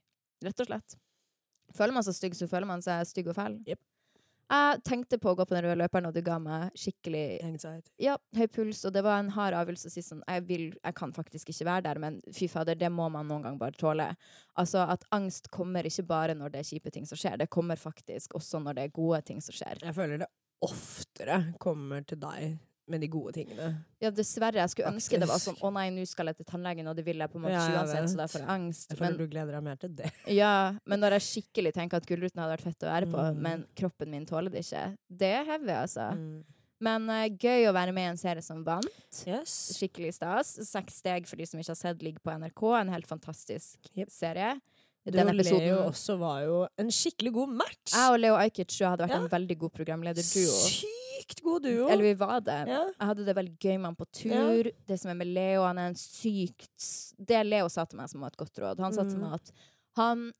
Rett 0.42 0.60
og 0.64 0.68
slett. 0.72 0.96
Føler 1.76 1.94
man 1.96 2.04
seg 2.04 2.18
stygg, 2.18 2.34
så 2.36 2.48
føler 2.50 2.68
man 2.68 2.82
seg 2.84 3.06
stygg 3.08 3.30
og 3.32 3.36
fæl. 3.38 3.54
Jep. 3.68 3.80
Jeg 4.52 4.82
tenkte 4.84 5.16
på 5.16 5.32
å 5.32 5.36
gå 5.36 5.46
på 5.48 5.54
den 5.54 5.64
røde 5.64 5.78
løperen, 5.80 6.10
og 6.10 6.16
du 6.16 6.20
ga 6.24 6.36
meg 6.42 6.74
skikkelig 6.76 7.24
Anxiety. 7.46 7.88
ja, 8.04 8.18
høy 8.36 8.46
puls, 8.52 8.82
og 8.84 8.92
det 8.92 9.02
var 9.06 9.22
en 9.22 9.30
hard 9.32 9.56
avgjørelse 9.56 9.88
å 9.88 9.94
si 9.94 10.02
sånn 10.04 10.20
jeg, 10.26 10.44
vil, 10.48 10.66
jeg 10.76 10.96
kan 10.98 11.14
faktisk 11.16 11.52
ikke 11.54 11.68
være 11.70 11.86
der, 11.86 12.00
men 12.02 12.18
fy 12.36 12.50
fader, 12.52 12.76
det 12.76 12.90
må 12.92 13.08
man 13.12 13.30
noen 13.30 13.46
gang 13.46 13.56
bare 13.60 13.76
tåle. 13.80 14.10
Altså 14.60 14.84
at 14.84 15.06
angst 15.16 15.48
kommer 15.54 15.88
ikke 15.88 16.04
bare 16.10 16.36
når 16.36 16.52
det 16.52 16.60
er 16.60 16.68
kjipe 16.68 16.92
ting 16.92 17.08
som 17.08 17.20
skjer, 17.20 17.38
det 17.40 17.48
kommer 17.52 17.80
faktisk 17.80 18.36
også 18.36 18.60
når 18.60 18.76
det 18.76 18.84
er 18.88 18.96
gode 19.00 19.22
ting 19.30 19.40
som 19.44 19.56
skjer. 19.56 19.80
Jeg 19.86 19.96
føler 19.96 20.24
det 20.24 20.30
oftere 20.62 21.40
kommer 21.62 22.04
til 22.06 22.20
deg 22.22 22.60
med 22.88 23.00
de 23.00 23.08
gode 23.08 23.32
tingene. 23.36 23.68
Ja, 24.02 24.10
dessverre. 24.10 24.54
Jeg 24.58 24.70
skulle 24.72 24.90
ønske 24.92 25.18
det 25.20 25.28
var 25.30 25.38
sånn 25.38 25.56
å 25.62 25.70
nei, 25.72 25.88
nå 25.94 26.02
skal 26.06 26.26
jeg 26.26 26.36
til 26.40 26.44
tannlegen, 26.50 26.88
og 26.90 26.96
det 26.98 27.04
vil 27.06 27.18
jeg 27.22 27.30
på 27.30 27.38
en 27.38 27.44
måte 27.46 27.52
Ja, 27.54 27.66
uansett, 27.78 28.08
så 28.10 28.16
det 28.18 28.24
er 28.24 28.32
for 28.32 28.48
angst. 28.50 28.88
Jeg 28.90 28.98
tror 28.98 29.06
Men, 29.08 29.18
du 29.18 29.26
gleder 29.30 29.52
deg 29.52 29.62
mer 29.62 29.76
til 29.76 29.94
det. 29.94 30.10
ja, 30.42 30.54
men 30.84 31.00
når 31.00 31.16
jeg 31.18 31.26
skikkelig 31.28 31.72
tenker 31.74 31.96
at 32.02 32.06
Gullruten 32.10 32.42
hadde 32.42 32.56
vært 32.56 32.66
fett 32.66 32.82
å 32.82 32.90
være 32.90 33.06
på, 33.12 33.22
Mm. 33.32 33.38
men 33.46 33.62
kroppen 33.78 34.10
min 34.10 34.26
tåler 34.26 34.50
det 34.50 34.64
ikke, 34.66 34.96
det 35.08 35.30
er 35.38 35.44
heavy, 35.44 35.70
altså. 35.78 36.08
Mm. 36.18 36.42
Men 36.82 37.08
uh, 37.08 37.28
gøy 37.30 37.68
å 37.70 37.72
være 37.72 37.92
med 37.94 38.02
i 38.02 38.10
en 38.10 38.16
serie 38.18 38.42
som 38.42 38.64
vant. 38.66 38.88
Yes. 39.24 39.76
skikkelig 39.78 40.14
stas. 40.18 40.56
Seks 40.66 40.98
steg 40.98 41.28
for 41.30 41.36
de 41.38 41.46
som 41.46 41.60
ikke 41.60 41.70
har 41.70 41.78
sett, 41.78 42.02
ligger 42.02 42.18
på 42.26 42.34
NRK. 42.34 42.62
En 42.80 42.88
helt 42.90 43.06
fantastisk 43.06 43.78
Yep. 43.94 44.10
serie. 44.10 44.56
Du 45.06 45.10
Den 45.12 45.28
og 45.28 45.34
Leo 45.34 45.42
episoden 45.42 45.78
også 45.92 46.16
var 46.18 46.42
jo 46.46 46.58
en 46.78 46.90
skikkelig 46.90 47.32
god 47.34 47.48
match. 47.58 47.92
Jeg 47.94 48.10
og 48.12 48.18
Leo 48.22 48.34
Ajkic 48.38 48.74
hadde 48.82 49.02
vært 49.06 49.14
Ja. 49.14 49.22
en 49.22 49.28
veldig 49.30 49.58
god 49.58 49.72
programlederduo. 49.72 50.58
Sykt 50.66 51.01
god 51.40 51.62
duo. 51.62 51.88
Eller 51.88 52.02
vi 52.02 52.14
var 52.14 52.40
det. 52.40 52.68
Ja. 52.68 52.84
Jeg 53.00 53.06
hadde 53.08 53.24
det 53.24 53.34
veldig 53.36 53.58
gøy 53.58 53.76
med 53.78 53.84
han 53.84 53.96
på 53.96 54.06
tur. 54.12 54.70
Det 54.86 54.98
som 55.00 55.10
er 55.10 55.14
med 55.14 55.26
Leo, 55.28 55.62
han 55.64 55.78
er 55.78 55.88
en 55.88 55.94
sykt 55.94 57.14
Det 57.24 57.46
Leo 57.46 57.68
sa 57.68 57.84
til 57.84 57.96
meg 57.98 58.08
som 58.10 58.20
var 58.20 58.28
et 58.28 58.36
godt 58.36 58.54
råd, 58.58 58.80
han 58.80 58.92
sa 58.92 59.02
til 59.04 59.16
Mm. 59.18 59.20
meg 59.20 59.34
at 59.34 59.52
han 59.96 60.32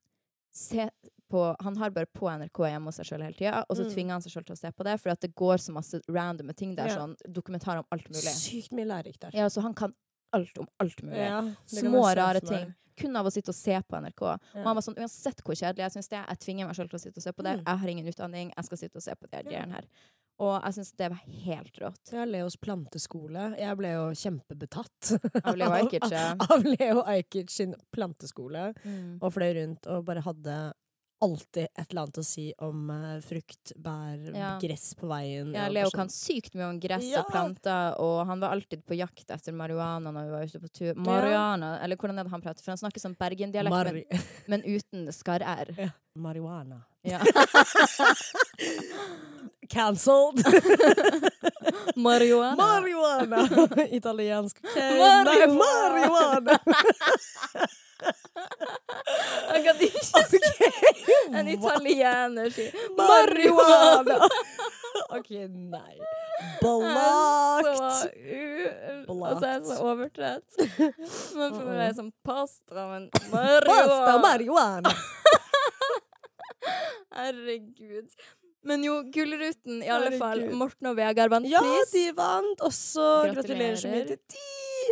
ser 0.53 0.89
på 1.31 1.55
Han 1.61 1.75
har 1.77 1.89
bare 1.89 2.05
på 2.05 2.29
NRK 2.29 2.59
hjemme 2.69 2.85
hos 2.85 2.95
seg 2.97 3.05
sjøl 3.05 3.23
hele 3.23 3.33
tida, 3.33 3.65
og 3.67 3.75
så 3.77 3.85
Mm. 3.85 3.93
tvinger 3.93 4.11
han 4.11 4.21
seg 4.21 4.31
sjøl 4.33 4.45
til 4.45 4.53
å 4.55 4.57
se 4.59 4.71
på 4.71 4.83
det, 4.83 4.99
for 5.01 5.15
det 5.15 5.33
går 5.35 5.57
så 5.57 5.71
masse 5.73 5.99
randome 6.07 6.53
ting 6.55 6.75
der, 6.75 6.87
Ja. 6.89 6.97
sånn 6.97 7.15
dokumentar 7.27 7.77
om 7.79 7.85
alt 7.91 8.07
mulig. 8.09 8.21
Sykt 8.29 8.71
mye 8.71 8.85
lærerikt 8.85 9.19
der. 9.19 9.31
Ja, 9.33 9.47
så 9.47 9.61
han 9.61 9.73
kan 9.73 9.95
alt 10.31 10.55
om 10.59 10.67
alt 10.79 11.01
mulig. 11.01 11.17
Ja, 11.17 11.41
Små, 11.65 12.15
rare 12.15 12.39
ting. 12.39 12.75
Kun 12.95 13.15
av 13.15 13.25
å 13.25 13.31
sitte 13.31 13.49
og 13.49 13.55
se 13.55 13.81
på 13.81 13.97
NRK. 13.99 14.21
Og 14.21 14.39
han 14.63 14.75
var 14.75 14.81
sånn, 14.83 14.95
uansett 14.99 15.41
hvor 15.43 15.55
kjedelig 15.55 15.77
jeg 15.77 15.91
syns 15.93 16.09
det 16.09 16.19
er, 16.19 16.25
jeg 16.29 16.39
tvinger 16.39 16.67
meg 16.67 16.75
selv 16.75 16.89
til 16.91 16.99
å 16.99 17.01
sitte 17.01 17.17
og 17.17 17.23
se 17.23 17.31
på 17.31 17.43
det. 17.43 17.57
Mm. 17.59 17.63
Jeg 17.65 17.77
har 17.79 17.87
ingen 17.89 18.05
utdanning, 18.07 18.53
jeg 18.55 18.65
skal 18.65 18.77
sitte 18.77 18.95
og 18.97 19.01
se 19.01 19.11
på 19.15 19.27
de 19.31 19.37
Ja. 19.37 19.41
greiene 19.61 19.71
her. 19.73 19.83
Og 20.41 20.53
jeg 20.57 20.75
syns 20.77 20.93
det 20.97 21.09
var 21.13 21.19
helt 21.45 21.77
rått. 21.81 22.13
Ja, 22.13 22.25
Leos 22.25 22.57
planteskole. 22.61 23.51
Jeg 23.59 23.77
ble 23.79 23.91
jo 23.93 24.05
kjempebetatt 24.17 25.11
Av 25.43 25.57
Leo 25.59 25.75
Ajkic, 25.77 26.07
ja. 26.11 26.31
av 26.53 26.65
Leo 26.65 27.03
Ajkic 27.05 27.53
sin 27.53 27.75
planteskole. 27.93 28.71
Mm. 28.83 29.19
Og 29.21 29.29
fløy 29.35 29.51
rundt 29.59 29.89
og 29.93 30.07
bare 30.07 30.25
hadde 30.25 30.57
alltid 31.23 31.65
et 31.71 31.85
eller 31.89 32.01
annet 32.03 32.19
å 32.19 32.23
si 32.27 32.45
om 32.65 32.83
uh, 32.91 33.17
frukt, 33.25 33.71
bær, 33.79 34.19
Ja. 34.35 34.51
gress 34.61 34.89
på 34.99 35.07
veien. 35.09 35.53
Ja, 35.55 35.69
Leo 35.71 35.89
kan 35.93 36.11
sykt 36.13 36.53
mye 36.59 36.69
om 36.73 36.79
gress 36.83 37.07
Ja. 37.09 37.21
og 37.23 37.31
planter, 37.31 37.95
og 38.03 38.25
han 38.29 38.43
var 38.43 38.53
alltid 38.57 38.83
på 38.85 38.97
jakt 38.99 39.31
etter 39.33 39.55
marihuana 39.55 40.11
når 40.11 40.27
vi 40.27 40.35
var 40.35 40.43
ute 40.51 40.59
på 40.63 40.71
tur. 40.79 40.93
Marihuana, 40.99 41.73
eller 41.83 41.95
hvordan 41.99 42.19
er 42.19 42.23
det 42.27 42.35
han 42.35 42.43
prater? 42.43 42.63
For 42.65 42.71
han 42.75 42.81
snakker 42.83 42.99
sånn 43.03 43.15
Bergen-dialekt, 43.19 43.93
men, 43.93 44.03
men 44.51 44.65
uten 44.67 45.07
skarr-r. 45.15 45.91
Marihuana. 46.19 46.83
Ja. 47.03 47.19
Cancelled! 49.69 50.43
Marihuana. 51.95 52.55
Marihuana! 52.55 53.87
Italiensk. 53.89 54.57
Okay. 54.63 54.99
Marihuana. 54.99 55.57
Marihuana! 55.57 56.59
Jeg 59.53 59.59
kan 59.65 59.75
ikke 59.87 60.03
En 61.39 61.47
italiener 61.49 62.47
sier 62.53 62.71
Marihuana! 62.97 64.17
OK, 65.17 65.29
nei. 65.49 65.95
Blakt! 66.61 67.65
Og 69.09 69.39
så 69.39 69.45
er 69.47 69.53
jeg 69.53 69.61
så 69.67 69.75
overtrøtt. 69.81 70.49
Men 70.59 70.67
for 71.55 71.63
meg 71.65 71.73
er 71.73 71.77
det 71.87 71.95
sånn 71.97 72.13
pasta, 72.25 72.81
men 72.91 73.03
marihuana. 73.33 73.65
marihuana. 73.65 74.21
marihuana! 74.27 74.91
Herregud. 77.17 78.09
Men 78.63 78.83
jo, 78.85 78.93
Gullruten, 79.13 79.81
i 79.83 79.89
alle 79.91 80.11
fall. 80.19 80.45
Morten 80.55 80.87
og 80.93 80.97
Vegard 80.99 81.29
vant 81.33 81.45
pris. 81.49 81.53
Ja, 81.53 81.61
de 81.93 82.05
vant 82.17 82.59
også! 82.63 83.07
Gratulerer 83.33 83.77
så 83.81 83.87
mye 83.91 84.05
til 84.13 84.19
de! 84.21 84.41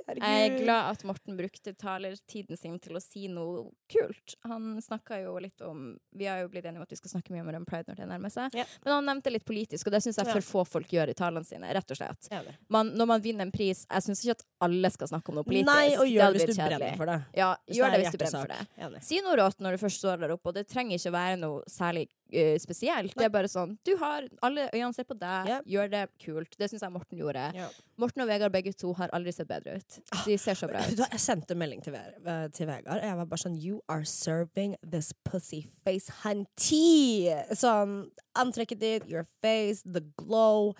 Herregud. 0.07 0.25
Jeg 0.27 0.45
er 0.47 0.57
glad 0.63 0.89
at 0.91 1.03
Morten 1.07 1.37
brukte 1.37 1.73
talertiden 1.77 2.59
sin 2.59 2.77
til 2.83 2.97
å 2.97 3.01
si 3.03 3.27
noe 3.31 3.65
kult. 3.91 4.35
Han 4.47 4.75
snakka 4.83 5.21
jo 5.23 5.35
litt 5.43 5.61
om 5.65 5.93
Vi 6.17 6.27
har 6.29 6.41
jo 6.43 6.49
blitt 6.51 6.65
enige 6.65 6.81
om 6.81 6.85
at 6.87 6.93
vi 6.93 6.99
skal 6.99 7.13
snakke 7.15 7.33
mye 7.33 7.43
om 7.45 7.51
Run 7.53 7.65
Pride 7.67 7.91
når 7.91 8.01
det 8.01 8.07
nærmer 8.11 8.33
seg. 8.33 8.55
Ja. 8.57 8.65
Men 8.85 8.93
han 8.97 9.09
nevnte 9.11 9.33
litt 9.33 9.45
politisk, 9.47 9.87
og 9.89 9.95
det 9.95 10.03
syns 10.05 10.19
jeg 10.21 10.29
for 10.31 10.47
få 10.51 10.65
folk 10.77 10.91
gjør 10.93 11.13
i 11.13 11.17
talene 11.17 11.47
sine. 11.47 11.71
Rett 11.75 11.93
og 11.93 11.99
slett. 11.99 12.31
Man, 12.71 12.93
når 12.97 13.11
man 13.13 13.23
vinner 13.23 13.47
en 13.47 13.53
pris 13.53 13.83
Jeg 13.85 14.05
syns 14.05 14.23
ikke 14.23 14.37
at 14.39 14.45
alle 14.67 14.91
skal 14.93 15.11
snakke 15.11 15.31
om 15.31 15.39
noe 15.39 15.47
politisk. 15.47 15.69
Nei, 15.71 15.95
og 15.97 16.07
gjør 16.09 16.35
det 16.35 16.45
hvis 16.45 16.55
du 16.55 16.61
brenner 16.61 16.97
for 16.99 17.11
det. 17.11 17.19
Ja, 17.37 17.51
Hvis 17.65 17.79
gjør 17.79 17.91
det, 17.91 17.99
det 17.99 18.05
hvis 18.05 18.15
du 18.15 18.23
brenner 18.23 18.45
for 18.45 18.55
det. 18.55 18.85
Enig. 18.87 19.03
Si 19.07 19.21
noe 19.25 19.37
rått 19.41 19.63
når 19.63 19.77
du 19.77 19.83
først 19.85 20.03
står 20.03 20.23
der 20.23 20.35
oppe, 20.35 20.51
og 20.51 20.57
det 20.57 20.67
trenger 20.69 20.99
ikke 20.99 21.15
være 21.15 21.39
noe 21.41 21.63
særlig 21.71 22.07
eh, 22.31 22.57
spesielt. 22.59 23.13
Det 23.15 23.25
er 23.25 23.29
bare 23.29 23.47
sånn 23.51 23.77
Du 23.85 23.95
har 23.97 24.27
Alle 24.41 24.69
øynene 24.73 24.93
ser 24.95 25.03
på 25.03 25.17
deg, 25.19 25.47
Yep. 25.47 25.65
gjør 25.65 25.89
det 25.91 26.03
kult. 26.23 26.55
Det 26.57 26.69
syns 26.71 26.81
jeg 26.81 26.91
Morten 26.91 27.17
gjorde. 27.19 27.45
Yep. 27.55 27.71
Morten 27.97 28.21
og 28.23 28.27
Vegard 28.27 28.51
begge 28.51 28.73
to 28.73 28.93
har 28.93 29.09
aldri 29.13 29.31
sett 29.33 29.47
bedre 29.47 29.75
ut. 29.77 29.99
De 30.25 30.37
ser 30.37 30.53
så 30.55 30.67
bra 30.67 30.79
ut. 30.79 30.97
Jeg 31.11 31.19
sendte 31.19 31.55
melding 31.55 31.81
til, 31.83 31.93
Ve- 31.93 32.15
eh, 32.25 32.47
til 32.49 32.67
Vegard, 32.67 32.97
og 32.97 33.03
jeg 33.03 33.17
var 33.17 33.25
bare 33.25 33.37
sånn 33.43 33.59
You 33.61 33.81
are 33.89 34.03
serving 34.05 34.75
this 34.83 35.11
pussy 35.23 35.67
face 35.83 36.09
hunty. 36.23 37.29
Sånn 37.53 38.09
antrekket 38.35 38.79
ditt, 38.79 39.07
your 39.09 39.25
face, 39.41 39.81
the 39.85 40.01
glow, 40.17 40.73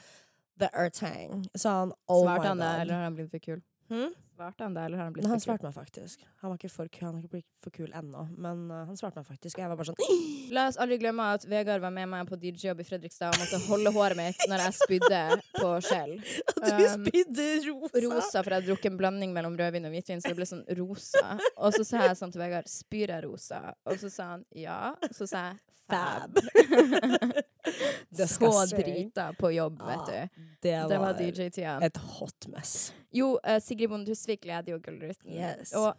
the 0.58 0.70
earthang. 0.74 1.46
Sånn, 1.58 1.92
oh 2.08 2.24
Svarte 2.26 2.42
my 2.44 2.48
han 2.48 2.58
det, 2.60 2.72
eller 2.82 2.94
har 2.94 3.04
han 3.04 3.16
blitt 3.16 3.32
for 3.32 3.40
kul? 3.40 3.62
Hm? 3.90 4.14
Svarte 4.42 4.66
han 4.66 4.74
det, 4.74 4.82
eller 4.88 4.98
har 4.98 5.04
han 5.06 5.14
blitt 5.14 5.26
Han 5.30 5.36
for 5.38 5.40
kul? 5.40 5.46
svarte 5.52 5.68
meg 5.68 5.74
faktisk. 5.76 6.24
Han 6.42 6.50
var 6.50 6.58
ikke 6.58 6.70
for, 6.74 6.88
han 7.02 7.18
var 7.20 7.38
ikke 7.38 7.42
for 7.62 7.74
kul 7.76 7.92
ennå, 7.94 8.24
men 8.42 8.64
uh, 8.72 8.80
han 8.90 8.98
svarte 8.98 9.22
meg 9.22 9.28
faktisk. 9.28 9.60
Og 9.60 9.62
jeg 9.62 9.70
var 9.70 9.78
bare 9.78 9.92
sånn 9.92 10.00
La 10.56 10.64
oss 10.72 10.80
aldri 10.82 10.98
glemme 11.04 11.28
at 11.36 11.46
Vegard 11.52 11.84
var 11.84 11.94
med 11.94 12.10
meg 12.10 12.26
på 12.28 12.40
DJ-jobb 12.42 12.82
i 12.82 12.86
Fredrikstad 12.88 13.36
og 13.36 13.44
måtte 13.44 13.60
holde 13.68 13.94
håret 13.96 14.18
mitt 14.18 14.42
når 14.50 14.64
jeg 14.66 14.78
spydde 14.82 15.22
på 15.60 15.74
skjell. 15.86 16.18
Du 16.62 16.70
Um, 16.72 17.06
spydde 17.06 17.46
rosa! 17.68 18.02
Rosa, 18.04 18.42
for 18.44 18.54
jeg 18.58 18.66
drukket 18.68 18.92
en 18.92 18.98
blanding 19.00 19.32
mellom 19.34 19.56
rødvin 19.60 19.86
og 19.88 19.94
hvitvin, 19.96 20.22
så 20.22 20.30
det 20.32 20.38
ble 20.38 20.46
sånn 20.50 20.62
rosa. 20.78 21.36
Og 21.58 21.74
så 21.78 21.86
sa 21.88 22.04
jeg 22.08 22.18
sånn 22.20 22.34
til 22.34 22.42
Vegard, 22.44 22.70
spyr 22.70 23.14
jeg 23.16 23.26
rosa? 23.26 23.62
Og 23.90 23.98
så 24.02 24.10
sa 24.14 24.28
han 24.36 24.44
ja. 24.58 24.80
Og 25.06 25.16
så 25.18 25.30
sa 25.30 25.46
jeg 25.52 25.62
fab. 25.92 26.38
så 28.28 28.66
drita 28.72 29.30
på 29.40 29.52
jobb, 29.56 29.82
vet 29.86 30.00
Ah, 30.00 30.06
du. 30.06 30.44
Det 30.62 30.76
Det 30.90 30.98
var 31.00 31.00
var 31.00 31.14
DJ-tida. 31.20 31.78
et 31.84 31.98
hot 31.98 32.48
mess. 32.48 32.94
Jo, 33.14 33.34
uh, 33.48 33.60
Sigrid 33.60 33.90
Bonde 33.90 34.06
Tusvik 34.12 34.46
leder 34.46 34.74
jo 34.74 34.80
Gullruten. 34.80 35.32
Yes. 35.34 35.74
Og 35.78 35.94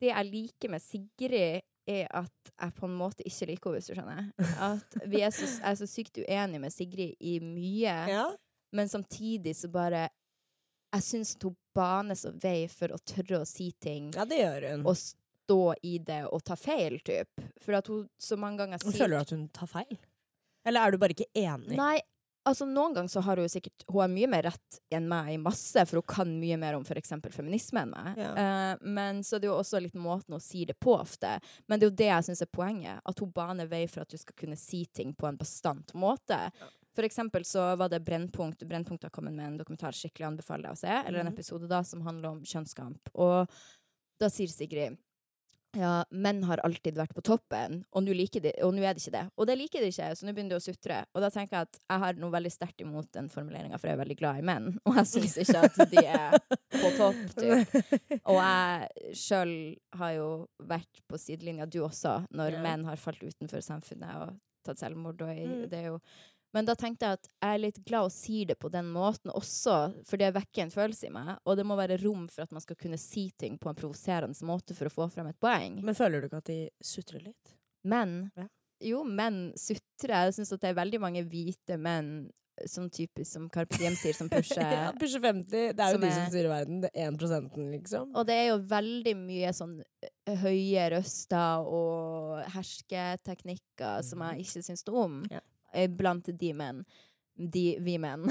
det 0.00 0.12
jeg 0.12 0.24
liker 0.30 0.70
med 0.70 0.82
Sigrid, 0.82 1.62
er 1.88 2.06
at 2.12 2.50
jeg 2.60 2.74
på 2.76 2.84
en 2.84 2.96
måte 3.00 3.24
ikke 3.24 3.46
liker 3.48 3.70
henne, 3.70 3.78
hvis 3.78 3.86
du 3.88 3.94
skjønner. 3.96 4.26
At 4.60 4.96
vi 5.08 5.22
er 5.24 5.30
så, 5.32 5.46
jeg 5.46 5.70
er 5.70 5.78
så 5.80 5.86
sykt 5.88 6.18
uenige 6.20 6.60
med 6.60 6.70
Sigrid 6.74 7.14
i 7.20 7.38
mye, 7.40 7.94
Ja? 8.12 8.26
men 8.72 8.88
samtidig 8.88 9.54
så 9.56 9.68
bare 9.72 10.08
Jeg 10.92 11.02
syns 11.02 11.36
hun 11.42 11.56
baner 11.74 12.14
så 12.16 12.30
vei 12.42 12.66
for 12.68 12.88
å 12.92 12.98
tørre 13.04 13.40
å 13.42 13.46
si 13.48 13.70
ting 13.80 14.10
ja, 14.14 14.24
det 14.24 14.38
gjør 14.38 14.66
hun. 14.70 14.86
og 14.88 14.96
stå 14.96 15.74
i 15.84 15.98
det 15.98 16.22
og 16.32 16.44
ta 16.44 16.56
feil, 16.56 16.98
typ. 17.04 17.28
For 17.60 17.72
at 17.76 17.86
hun 17.88 18.06
så 18.20 18.36
mange 18.40 18.58
ganger 18.62 18.78
sier 18.78 18.92
Føler 18.92 19.16
du 19.16 19.20
at 19.20 19.30
hun 19.30 19.48
tar 19.48 19.66
feil? 19.68 19.98
Eller 20.66 20.80
er 20.86 20.90
du 20.92 20.98
bare 20.98 21.14
ikke 21.14 21.28
enig? 21.34 21.76
Nei, 21.78 22.00
altså 22.48 22.64
noen 22.68 22.94
ganger 22.96 23.08
så 23.12 23.20
har 23.24 23.36
hun 23.36 23.48
sikkert 23.48 23.84
Hun 23.88 24.00
har 24.00 24.08
mye 24.08 24.28
mer 24.28 24.42
rett 24.48 24.78
enn 24.94 25.06
meg 25.08 25.30
i 25.34 25.36
masse, 25.40 25.84
for 25.86 26.00
hun 26.00 26.06
kan 26.08 26.32
mye 26.40 26.56
mer 26.60 26.74
om 26.78 26.82
f.eks. 26.84 27.12
feminisme 27.34 27.82
enn 27.84 27.90
meg. 27.92 28.18
Ja. 28.20 28.32
Uh, 28.32 28.88
men 28.88 29.22
så 29.24 29.36
er 29.36 29.44
det 29.44 29.50
jo 29.50 29.58
også 29.58 29.80
litt 29.84 29.94
måten 29.94 30.32
hun 30.36 30.40
sier 30.44 30.66
det 30.72 30.78
på 30.80 30.96
ofte. 30.98 31.36
Men 31.66 31.78
det 31.78 31.86
er 31.86 31.90
jo 31.92 31.96
det 32.02 32.10
jeg 32.10 32.28
syns 32.30 32.42
er 32.42 32.50
poenget. 32.52 33.00
At 33.04 33.18
hun 33.22 33.32
baner 33.36 33.66
vei 33.70 33.86
for 33.88 34.02
at 34.02 34.10
du 34.10 34.18
skal 34.20 34.36
kunne 34.38 34.56
si 34.60 34.84
ting 34.86 35.14
på 35.14 35.28
en 35.28 35.36
bastant 35.40 35.94
måte. 35.94 36.38
For 36.98 37.06
eksempel 37.06 37.44
så 37.46 37.76
var 37.78 37.88
det 37.92 38.00
Brennpunkt. 38.02 38.64
Brennpunkt 38.66 39.04
har 39.06 39.10
kommet 39.14 39.32
med 39.36 39.46
en 39.46 39.58
dokumentar 39.60 39.94
skikkelig 39.94 40.26
anbefaler 40.32 40.66
deg 40.66 40.72
å 40.74 40.80
se, 40.80 40.88
eller 41.06 41.20
en 41.20 41.26
Mhm. 41.28 41.34
episode 41.36 41.68
da 41.70 41.82
som 41.86 42.00
handler 42.02 42.30
om 42.32 42.40
kjønnskamp. 42.42 43.12
Og 43.14 43.46
da 44.18 44.26
sier 44.28 44.48
Sigrid 44.50 44.96
ja, 45.76 46.04
menn 46.10 46.42
har 46.48 46.58
alltid 46.64 46.96
vært 46.96 47.12
på 47.14 47.20
toppen, 47.22 47.82
og 47.92 48.02
nå 48.02 48.10
er 48.14 48.16
det 48.16 49.02
ikke 49.02 49.12
det. 49.12 49.24
Og 49.36 49.46
det 49.46 49.56
liker 49.58 49.80
de 49.84 49.90
ikke, 49.92 50.08
så 50.16 50.24
nå 50.26 50.32
begynner 50.32 50.56
de 50.56 50.56
å 50.56 50.64
sutre. 50.64 51.02
Og 51.14 51.20
da 51.22 51.28
tenker 51.30 51.56
jeg 51.58 51.68
at 51.68 51.78
jeg 51.82 52.02
har 52.04 52.14
noe 52.14 52.30
veldig 52.32 52.52
sterkt 52.54 52.80
imot 52.80 53.10
den 53.12 53.28
formuleringa, 53.28 53.76
for 53.78 53.88
jeg 53.90 53.98
er 53.98 54.02
veldig 54.04 54.16
glad 54.18 54.38
i 54.40 54.46
menn. 54.48 54.70
Og 54.88 54.96
jeg 54.96 55.06
syns 55.12 55.36
ikke 55.44 55.64
at 55.68 55.78
de 55.92 56.04
er 56.06 56.38
på 56.72 56.90
topp, 56.96 57.20
typ. 57.42 57.76
Og 58.24 58.40
jeg 58.40 59.14
sjøl 59.20 59.54
har 60.00 60.12
jo 60.16 60.28
vært 60.72 61.02
på 61.08 61.20
sidelinja, 61.20 61.66
du 61.68 61.82
også, 61.84 62.20
når 62.32 62.56
Ja. 62.58 62.62
menn 62.64 62.84
har 62.88 62.96
falt 62.96 63.20
utenfor 63.22 63.60
samfunnet 63.60 64.22
og 64.24 64.36
tatt 64.64 64.78
selvmord. 64.80 65.20
Og 65.22 65.28
Mm. 65.28 65.68
det 65.70 65.78
er 65.84 65.86
jo 65.92 66.00
men 66.56 66.64
da 66.68 66.74
tenkte 66.78 67.04
jeg 67.06 67.18
at 67.18 67.26
jeg 67.28 67.54
er 67.54 67.60
litt 67.62 67.78
glad 67.84 68.08
å 68.08 68.12
si 68.12 68.44
det 68.48 68.56
på 68.58 68.70
den 68.72 68.86
måten 68.94 69.30
også, 69.36 69.76
for 70.08 70.16
det 70.20 70.30
vekker 70.36 70.64
en 70.64 70.72
følelse 70.72 71.10
i 71.10 71.12
meg. 71.12 71.34
Og 71.44 71.58
det 71.60 71.66
må 71.68 71.76
være 71.76 71.98
rom 72.00 72.24
for 72.32 72.46
at 72.46 72.54
man 72.56 72.64
skal 72.64 72.78
kunne 72.80 72.98
si 73.00 73.26
ting 73.36 73.58
på 73.60 73.68
en 73.68 73.76
provoserende 73.78 74.48
måte 74.48 74.74
for 74.78 74.88
å 74.88 74.94
få 74.94 75.10
frem 75.12 75.28
et 75.28 75.38
poeng. 75.42 75.80
Men 75.84 75.94
føler 75.98 76.20
du 76.24 76.30
ikke 76.30 76.40
at 76.40 76.48
de 76.48 76.60
sutrer 76.80 77.26
litt? 77.26 77.54
Men 77.84 78.30
Ja. 78.36 78.48
jo, 78.80 79.04
menn 79.04 79.52
sutrer. 79.60 80.24
Jeg 80.28 80.38
syns 80.38 80.52
at 80.56 80.60
det 80.64 80.70
er 80.72 80.78
veldig 80.80 81.00
mange 81.04 81.22
hvite 81.28 81.76
menn, 81.78 82.30
sånn 82.66 82.88
typisk 82.90 83.30
som 83.30 83.44
Carpe 83.54 83.76
Diem 83.78 83.94
sier, 83.94 84.16
som 84.16 84.28
pusher. 84.32 84.64
ja, 84.64 84.88
pusher 84.98 85.20
50. 85.22 85.76
Det 85.76 85.84
er 85.84 85.92
jo 85.92 85.98
Som 86.00 86.00
de 86.00 86.10
som 86.16 86.26
styrer 86.32 86.48
verden. 86.50 86.80
Det 86.80 86.90
er 86.94 87.12
1 87.12 87.70
liksom. 87.76 88.16
Og 88.16 88.26
det 88.26 88.34
er 88.34 88.48
jo 88.48 88.58
veldig 88.72 89.14
mye 89.20 89.52
sånn 89.54 89.76
eh, 90.02 90.34
høye 90.42 90.88
røster 90.96 91.60
og 91.68 92.40
hersketeknikker 92.56 94.02
som 94.02 94.24
jeg 94.26 94.46
ikke 94.48 94.64
syns 94.66 94.84
noe 94.88 95.04
om. 95.04 95.20
Ja. 95.30 95.40
Eh, 95.78 95.90
Blant 95.90 96.30
de 96.40 96.50
menn. 96.56 96.82
De, 97.38 97.66
vi 97.80 97.94
menn. 98.02 98.26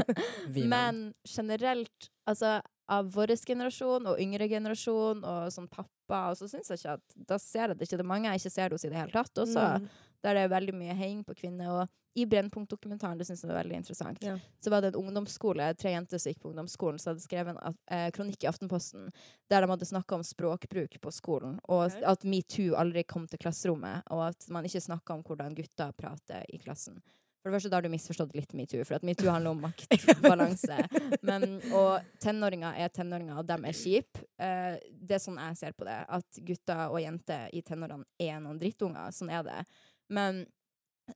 Vi. 0.54 0.66
Men 0.68 1.14
generelt, 1.24 2.10
altså 2.28 2.58
av 2.90 3.08
vår 3.14 3.32
generasjon 3.46 4.08
og 4.10 4.20
yngre 4.20 4.48
generasjon 4.50 5.22
og 5.24 5.52
sånn 5.54 5.68
pappa, 5.70 6.24
og 6.32 6.38
så 6.40 6.48
syns 6.50 6.72
jeg 6.72 6.80
ikke 6.80 6.96
at 6.98 7.18
Da 7.30 7.38
ser 7.38 7.70
jeg 7.70 7.78
det 7.78 7.86
ikke. 7.86 8.00
Det 8.00 8.04
er 8.04 8.10
mange 8.10 8.32
jeg 8.32 8.42
ikke 8.42 8.52
ser 8.56 8.68
det 8.68 8.76
hos 8.76 8.84
i 8.84 8.90
det 8.90 8.98
hele 8.98 9.14
tatt 9.14 9.42
også. 9.44 9.66
Mm. 9.78 9.86
Der 10.24 10.36
det 10.36 10.44
er 10.44 10.52
veldig 10.52 10.74
mye 10.76 10.96
heng 10.96 11.24
på 11.24 11.34
kvinner. 11.38 11.70
Og 11.72 11.88
i 12.18 12.26
Brennpunkt-dokumentaren, 12.26 13.18
det 13.18 13.28
syns 13.28 13.44
jeg 13.44 13.50
var 13.52 13.60
veldig 13.62 13.76
interessant, 13.76 14.22
Ja. 14.24 14.38
så 14.60 14.70
var 14.70 14.80
det 14.82 14.94
en 14.94 15.04
ungdomsskole, 15.04 15.74
tre 15.78 15.92
jenter 15.92 16.18
som 16.18 16.32
gikk 16.32 16.40
på 16.42 16.50
ungdomsskolen, 16.50 16.98
som 16.98 17.12
hadde 17.12 17.22
skrevet 17.22 17.56
en 17.56 17.76
eh, 17.86 18.10
kronikk 18.10 18.42
i 18.44 18.48
Aftenposten 18.50 19.12
der 19.48 19.60
de 19.60 19.70
hadde 19.70 19.86
snakka 19.86 20.14
om 20.14 20.24
språkbruk 20.26 21.00
på 21.00 21.12
skolen, 21.12 21.60
og 21.68 21.86
okay. 21.86 22.02
at 22.02 22.24
metoo 22.24 22.74
aldri 22.74 23.04
kom 23.04 23.28
til 23.28 23.38
klasserommet, 23.38 24.02
og 24.10 24.26
at 24.28 24.48
man 24.50 24.66
ikke 24.66 24.82
snakka 24.82 25.14
om 25.14 25.22
hvordan 25.22 25.54
gutter 25.54 25.92
prater 25.92 26.44
i 26.48 26.58
klassen. 26.58 27.00
For 27.40 27.48
det 27.48 27.56
første 27.56 27.70
da 27.72 27.78
har 27.78 27.86
du 27.86 27.92
misforstått 27.92 28.34
litt 28.36 28.52
metoo, 28.52 28.82
for 28.84 28.98
at 28.98 29.06
metoo 29.06 29.30
handler 29.34 29.54
om 29.54 29.62
maktbalanse. 29.68 30.76
Men, 31.24 31.60
og 31.72 32.04
tenåringer 32.20 32.76
er 32.76 32.92
tenåringer, 32.92 33.38
og 33.40 33.46
dem 33.48 33.64
er 33.64 33.76
kjipe. 33.76 34.26
Eh, 34.36 34.76
det 34.92 35.16
er 35.16 35.22
sånn 35.22 35.40
jeg 35.40 35.56
ser 35.62 35.78
på 35.78 35.88
det. 35.88 35.96
At 36.04 36.42
gutter 36.44 36.90
og 36.90 37.00
jenter 37.00 37.48
i 37.56 37.62
tenårene 37.64 38.04
er 38.20 38.42
noen 38.44 38.60
drittunger. 38.60 39.14
Sånn 39.16 39.32
er 39.32 39.46
det. 39.46 39.62
Men 40.10 40.44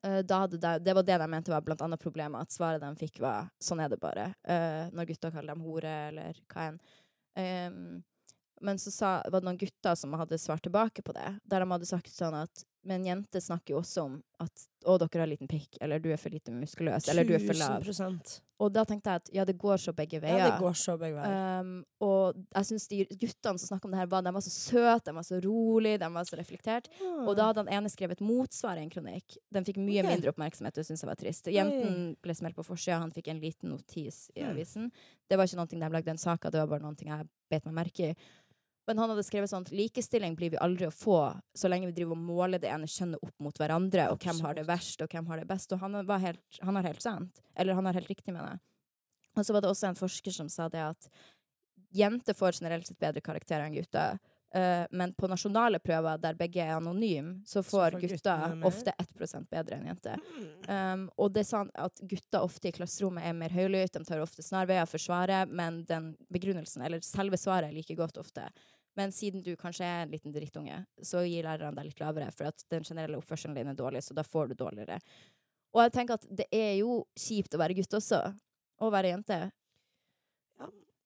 uh, 0.00 0.22
da 0.22 0.44
hadde 0.44 0.60
de, 0.62 0.72
det 0.84 0.96
var 0.96 1.06
det 1.06 1.18
de 1.22 1.28
mente 1.30 1.52
var 1.52 1.64
blant 1.66 1.82
annet 1.84 2.02
problemet, 2.02 2.46
at 2.46 2.54
svaret 2.54 2.82
de 2.82 2.92
fikk 3.00 3.20
var 3.24 3.50
sånn 3.62 3.82
er 3.84 3.92
det 3.92 4.00
bare. 4.02 4.30
Uh, 4.46 4.90
når 4.94 5.12
gutter 5.12 5.34
kaller 5.34 5.54
dem 5.54 5.64
hore, 5.66 5.94
eller 6.10 6.42
hva 6.52 6.68
enn. 6.70 6.82
Um, 7.34 7.80
men 8.64 8.78
så 8.78 8.92
sa, 8.94 9.08
var 9.26 9.42
det 9.42 9.48
noen 9.48 9.58
gutter 9.60 9.96
som 9.98 10.14
hadde 10.16 10.38
svart 10.38 10.62
tilbake 10.64 11.02
på 11.04 11.12
det, 11.16 11.34
der 11.44 11.64
de 11.64 11.72
hadde 11.74 11.88
sagt 11.88 12.14
sånn 12.14 12.36
at 12.38 12.62
men 12.84 13.04
jenter 13.06 13.40
snakker 13.40 13.74
jo 13.74 13.80
også 13.82 14.06
om 14.08 14.16
at 14.42 14.64
å, 14.84 14.96
dere 15.00 15.22
har 15.22 15.28
liten 15.30 15.48
pikk, 15.48 15.78
eller 15.80 16.02
du 16.02 16.10
er 16.12 16.18
for 16.20 16.34
lite 16.34 16.52
muskuløs, 16.52 17.06
eller 17.08 17.24
du 17.24 17.32
er 17.36 17.40
for 17.40 17.56
lav. 17.56 17.80
1000%. 17.80 18.40
Og 18.62 18.70
da 18.70 18.84
tenkte 18.86 19.10
jeg 19.10 19.22
at 19.22 19.30
ja, 19.34 19.44
det 19.48 19.54
går 19.58 19.80
så 19.80 19.94
begge 19.96 20.20
veier. 20.22 20.38
Ja, 20.38 20.50
det 20.52 20.60
går 20.62 20.76
så 20.78 20.94
begge 21.00 21.16
veier. 21.16 21.62
Um, 21.64 21.70
og 22.04 22.36
jeg 22.42 22.68
syns 22.68 22.86
de 22.90 23.00
guttene 23.08 23.60
som 23.60 23.70
snakka 23.72 23.88
om 23.88 23.94
det 23.94 24.02
her, 24.02 24.10
var, 24.12 24.22
de 24.26 24.32
var 24.36 24.44
så 24.44 24.52
søte, 24.52 25.08
de 25.08 25.16
var 25.16 25.26
så 25.26 25.40
rolig, 25.42 25.94
de 26.02 26.10
var 26.14 26.28
så 26.28 26.38
reflektert. 26.38 26.90
Og 27.24 27.32
da 27.38 27.48
hadde 27.48 27.64
han 27.64 27.72
ene 27.80 27.92
skrevet 27.92 28.22
motsvar 28.24 28.78
i 28.78 28.84
en 28.84 28.92
kronikk. 28.92 29.38
Den 29.54 29.66
fikk 29.66 29.80
mye 29.80 30.04
okay. 30.04 30.12
mindre 30.12 30.34
oppmerksomhet, 30.34 30.76
det 30.76 30.86
syns 30.86 31.02
jeg 31.02 31.10
var 31.10 31.20
trist. 31.20 31.50
Jenten 31.54 32.14
ble 32.22 32.36
smelt 32.36 32.58
på 32.58 32.66
forsida, 32.68 33.00
han 33.02 33.14
fikk 33.16 33.32
en 33.32 33.42
liten 33.42 33.74
notis 33.74 34.26
i 34.36 34.44
Mm. 34.44 34.50
avisen. 34.52 34.90
Det 35.28 35.40
var 35.40 35.48
ikke 35.48 35.56
noe 35.56 35.72
de 35.72 35.92
lagde 35.96 36.10
en 36.12 36.20
sak 36.20 36.44
av, 36.44 36.52
det 36.52 36.60
var 36.60 36.72
bare 36.76 36.84
noe 36.84 36.94
jeg 37.00 37.28
bet 37.50 37.64
meg 37.64 37.74
merke 37.80 38.12
i. 38.12 38.16
Men 38.86 39.00
han 39.00 39.12
hadde 39.12 39.24
skrevet 39.24 39.48
sånn 39.50 39.64
at 39.64 39.72
likestilling 39.72 40.34
blir 40.36 40.52
vi 40.52 40.60
aldri 40.60 40.88
å 40.88 40.92
få 40.94 41.18
så 41.56 41.70
lenge 41.70 41.88
vi 41.88 41.96
driver 41.96 42.18
og 42.18 42.24
måler 42.26 42.60
det 42.60 42.68
ene 42.72 42.88
kjønnet 42.90 43.22
opp 43.24 43.34
mot 43.42 43.60
hverandre, 43.60 44.10
og 44.12 44.20
hvem 44.20 44.42
har 44.44 44.58
det 44.58 44.66
verst, 44.68 45.00
og 45.00 45.14
hvem 45.14 45.30
har 45.30 45.40
det 45.40 45.48
best. 45.48 45.72
Og 45.72 45.80
han, 45.80 45.96
var 46.04 46.20
helt, 46.24 46.44
han 46.60 46.76
har 46.76 46.90
helt 46.90 47.04
sant. 47.04 47.40
Eller 47.56 47.78
han 47.78 47.88
har 47.88 47.96
helt 47.96 48.12
riktig, 48.12 48.34
mener 48.34 48.54
jeg. 48.54 48.64
Og 49.34 49.46
så 49.46 49.56
var 49.56 49.64
det 49.64 49.72
også 49.72 49.88
en 49.88 49.98
forsker 49.98 50.36
som 50.36 50.52
sa 50.52 50.68
det 50.70 50.84
at 50.84 51.08
jenter 51.94 52.36
får 52.36 52.60
generelt 52.60 52.86
sett 52.86 53.00
bedre 53.00 53.22
karakterer 53.24 53.66
enn 53.66 53.74
gutter. 53.74 54.18
Eh, 54.54 54.84
men 54.90 55.14
på 55.14 55.26
nasjonale 55.26 55.80
prøver 55.82 56.20
der 56.22 56.36
begge 56.38 56.62
er 56.62 56.76
anonyme, 56.76 57.40
så 57.46 57.62
får, 57.62 57.96
får 57.96 58.04
gutter 58.04 58.66
ofte 58.68 58.92
1 59.02 59.48
bedre 59.50 59.78
enn 59.78 59.88
jenter. 59.90 60.20
Um, 60.68 61.08
og 61.18 61.32
det 61.34 61.42
er 61.42 61.48
sånn 61.48 61.72
at 61.74 61.98
gutter 62.06 62.46
ofte 62.46 62.70
i 62.70 62.74
klasserommet 62.76 63.26
er 63.26 63.34
mer 63.34 63.54
høylytte, 63.54 63.98
de 63.98 64.06
tar 64.06 64.22
ofte 64.22 64.44
snarveier 64.46 64.86
for 64.86 65.02
svaret, 65.02 65.50
men 65.50 65.82
den 65.88 66.12
begrunnelsen, 66.30 66.86
eller 66.86 67.02
selve 67.02 67.40
svaret, 67.40 67.72
er 67.72 67.74
like 67.74 67.98
godt 67.98 68.20
ofte. 68.22 68.46
Men 68.96 69.10
siden 69.12 69.42
du 69.42 69.56
kanskje 69.56 69.84
er 69.84 70.02
en 70.04 70.10
liten 70.12 70.32
drittunge, 70.34 70.86
så 71.02 71.24
gir 71.26 71.42
lærerne 71.46 71.74
deg 71.74 71.88
litt 71.88 72.00
lavere, 72.00 72.30
for 72.32 72.46
at 72.46 72.62
den 72.70 72.84
generelle 72.86 73.18
oppførselen 73.18 73.56
din 73.58 73.66
er 73.72 73.74
dårlig, 73.74 74.02
så 74.06 74.14
da 74.14 74.22
får 74.22 74.48
du 74.52 74.54
dårligere. 74.54 75.00
Og 75.74 75.82
jeg 75.82 75.92
tenker 75.96 76.14
at 76.14 76.26
det 76.30 76.46
er 76.54 76.76
jo 76.78 77.00
kjipt 77.18 77.54
å 77.56 77.58
være 77.58 77.74
gutt 77.80 77.96
også, 77.98 78.20
og 78.80 78.92
være 78.94 79.10
jente. 79.16 79.40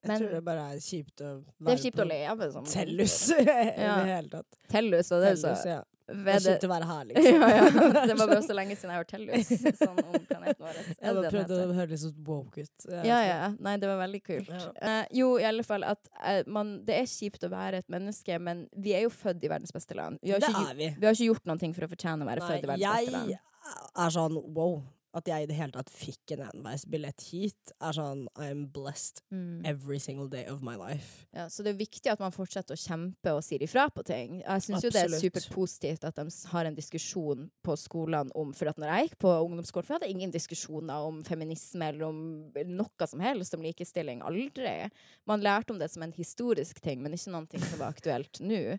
Jeg 0.05 0.09
men- 0.13 0.21
tror 0.21 0.31
det 0.37 0.45
bare 0.47 0.67
er 0.75 0.77
kjipt 0.79 1.21
å 1.27 1.31
være 1.59 1.75
Det 1.75 1.81
kjipt 1.83 1.97
på 1.97 2.05
å 2.05 2.09
leve 2.09 2.51
sånn. 2.53 2.67
Tellus 2.71 3.17
i 3.35 3.43
Ja. 3.43 3.97
det 3.99 4.13
hele 4.13 4.29
tatt. 4.31 4.59
Tellus, 4.71 5.11
var 5.11 5.21
det 5.25 5.31
er 5.33 5.41
så 5.41 5.55
Tellus, 5.55 5.65
ja. 6.09 6.15
Det 6.25 6.37
kjipt 6.45 6.65
å 6.65 6.71
være 6.71 6.89
her, 6.89 7.05
liksom. 7.11 7.43
ja, 7.43 7.49
ja. 7.53 8.05
Det 8.09 8.17
var 8.17 8.31
bare 8.31 8.43
så 8.47 8.57
lenge 8.57 8.77
siden 8.79 8.93
jeg 8.93 8.97
har 8.97 9.05
hørt 9.05 9.13
Tellus, 9.13 9.51
sånn 9.83 10.01
om 10.03 10.17
planeten 10.31 10.65
vår. 10.65 10.81
Jeg 10.89 11.17
bare 11.19 11.33
prøvde 11.35 11.59
å 11.61 11.77
høre 11.77 11.89
litt 11.93 12.03
sånn 12.05 12.19
woke 12.27 12.65
ut. 12.65 12.87
Jeg 12.89 13.11
Ja, 13.11 13.21
ja. 13.27 13.51
Nei, 13.65 13.77
det 13.83 13.91
var 13.91 14.01
veldig 14.03 14.23
kult. 14.25 14.53
Eh, 14.81 15.01
jo, 15.21 15.31
i 15.41 15.47
alle 15.49 15.67
fall 15.67 15.85
at 15.89 16.01
uh, 16.19 16.41
man, 16.49 16.79
Det 16.89 16.97
er 16.97 17.09
kjipt 17.11 17.45
å 17.45 17.53
være 17.53 17.83
et 17.83 17.93
menneske, 17.93 18.39
men 18.43 18.67
vi 18.77 18.97
er 18.97 19.05
jo 19.07 19.13
født 19.13 19.45
i 19.45 19.53
verdens 19.53 19.75
beste 19.75 19.97
land. 19.99 20.21
Vi 20.23 20.33
har, 20.35 20.45
ikke, 20.45 20.77
vi. 20.79 20.93
vi 20.97 21.09
har 21.11 21.17
ikke 21.19 21.33
gjort 21.33 21.51
noe 21.51 21.75
for 21.77 21.89
å 21.89 21.93
fortjene 21.93 22.25
å 22.25 22.31
være 22.31 22.45
Nei, 22.45 22.53
født 22.53 22.65
i 22.65 22.73
verdens 22.73 22.95
beste 22.97 23.19
land. 23.19 23.35
jeg 23.35 24.07
er 24.07 24.15
sånn 24.15 24.41
wow. 24.57 24.79
At 25.19 25.27
jeg 25.27 25.45
i 25.45 25.49
det 25.51 25.57
hele 25.59 25.75
tatt 25.75 25.91
fikk 25.91 26.35
en 26.37 26.45
enveisbillett 26.53 27.25
hit, 27.33 27.73
er 27.83 27.97
sånn 27.97 28.27
I'm 28.39 28.67
blessed 28.73 29.23
Mm. 29.33 29.65
every 29.67 29.99
single 29.99 30.29
day 30.31 30.47
of 30.47 30.63
my 30.63 30.77
life. 30.79 31.27
Ja, 31.35 31.49
så 31.51 31.63
det 31.67 31.73
er 31.75 31.79
viktig 31.81 32.11
at 32.13 32.21
man 32.23 32.33
fortsetter 32.33 32.77
å 32.77 32.79
kjempe 32.81 33.33
og 33.35 33.43
sier 33.45 33.61
ifra 33.67 33.89
på 33.93 34.05
ting. 34.07 34.39
Jeg 34.41 34.63
syns 34.65 34.85
jo 34.87 34.91
det 34.95 35.03
er 35.05 35.17
superpositivt 35.19 36.05
at 36.09 36.17
de 36.17 36.29
har 36.53 36.65
en 36.69 36.75
diskusjon 36.79 37.49
på 37.67 37.77
skolene 37.77 38.31
om 38.39 38.53
For 38.55 38.71
at 38.71 38.79
når 38.79 38.89
jeg 38.93 39.09
gikk 39.09 39.19
på 39.25 39.33
ungdomsskolen, 39.45 39.87
for 39.87 39.95
jeg 39.97 40.01
hadde 40.01 40.15
ingen 40.15 40.31
diskusjoner 40.35 41.09
om 41.09 41.23
feminisme 41.27 41.89
eller 41.91 42.07
om 42.09 42.53
noe 42.79 43.07
som 43.11 43.21
helst 43.21 43.55
om 43.55 43.63
likestilling. 43.67 44.23
Aldri. 44.23 44.91
Man 45.27 45.43
lærte 45.45 45.71
om 45.75 45.79
det 45.79 45.91
som 45.91 46.03
en 46.07 46.13
historisk 46.17 46.81
ting, 46.81 47.03
men 47.03 47.13
ikke 47.19 47.33
noe 47.35 47.61
som 47.69 47.79
var 47.83 47.93
aktuelt 47.93 48.41
nå. 48.41 48.79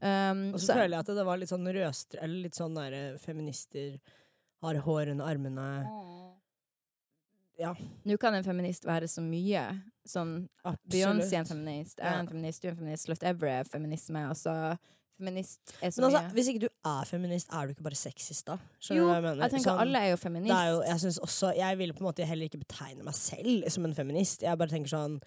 Um, 0.00 0.54
Og 0.54 0.60
så 0.60 0.74
føler 0.78 0.96
jeg 0.96 1.04
at 1.04 1.12
det 1.18 1.26
var 1.26 1.36
litt 1.40 1.50
sånn 1.52 1.66
røstre, 1.74 2.22
eller 2.22 2.46
litt 2.46 2.54
sånn 2.56 2.74
der 2.78 3.18
feminister 3.18 3.98
har 4.62 4.74
hår 4.84 5.08
under 5.14 5.24
armene. 5.30 5.66
Ja, 7.60 7.74
Nå 8.08 8.16
kan 8.20 8.34
en 8.38 8.44
feminist 8.46 8.86
være 8.88 9.08
så 9.10 9.20
mye. 9.24 9.62
Sånn 10.08 10.46
Beyoncé 10.90 11.34
er 11.36 11.42
en 11.42 11.50
feminist, 11.50 11.98
jeg 12.00 12.08
er 12.08 12.22
en 12.22 12.30
feminist, 12.30 12.62
du 12.62 12.68
er 12.68 12.72
en 12.72 12.78
feminist, 12.78 13.04
Slut 13.08 13.26
Ever 13.28 13.50
er 13.52 13.68
feminisme. 13.68 14.22
Altså, 14.32 14.54
feminist 15.20 15.74
er 15.84 15.92
så 15.92 16.00
Men 16.00 16.08
altså, 16.08 16.22
mye. 16.24 16.32
hvis 16.38 16.48
ikke 16.54 16.62
du 16.64 16.68
er 16.88 17.04
feminist, 17.10 17.52
er 17.52 17.66
du 17.68 17.74
ikke 17.74 17.84
bare 17.84 17.98
sexist 18.00 18.46
da? 18.48 18.56
Skjønner 18.80 18.96
Jo, 18.96 19.04
du 19.04 19.10
hva 19.10 19.18
jeg 19.18 19.26
mener? 19.28 19.42
jeg 19.44 19.52
tenker 19.52 19.68
Sånn- 19.70 19.82
alle 19.84 19.98
er 20.00 20.08
jo 20.08 20.16
det 20.16 20.22
feminist. 20.24 20.54
er 20.56 20.70
jo, 20.70 20.80
jeg 20.88 21.00
synes 21.04 21.18
også, 21.28 21.52
jeg 21.60 21.78
vil 21.78 21.92
på 21.92 22.00
en 22.00 22.08
måte 22.08 22.24
heller 22.30 22.48
ikke 22.48 22.62
betegne 22.64 23.04
meg 23.04 23.14
selv 23.14 23.68
som 23.76 23.84
en 23.84 23.94
feminist. 23.94 24.40
Jeg 24.42 24.58
bare 24.58 24.68
tenker 24.72 24.88
sånn, 24.96 25.20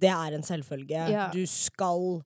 det 0.00 0.10
er 0.16 0.32
en 0.34 0.42
selvfølge. 0.42 1.10
Ja. 1.12 1.28
Du 1.30 1.44
skal 1.46 2.22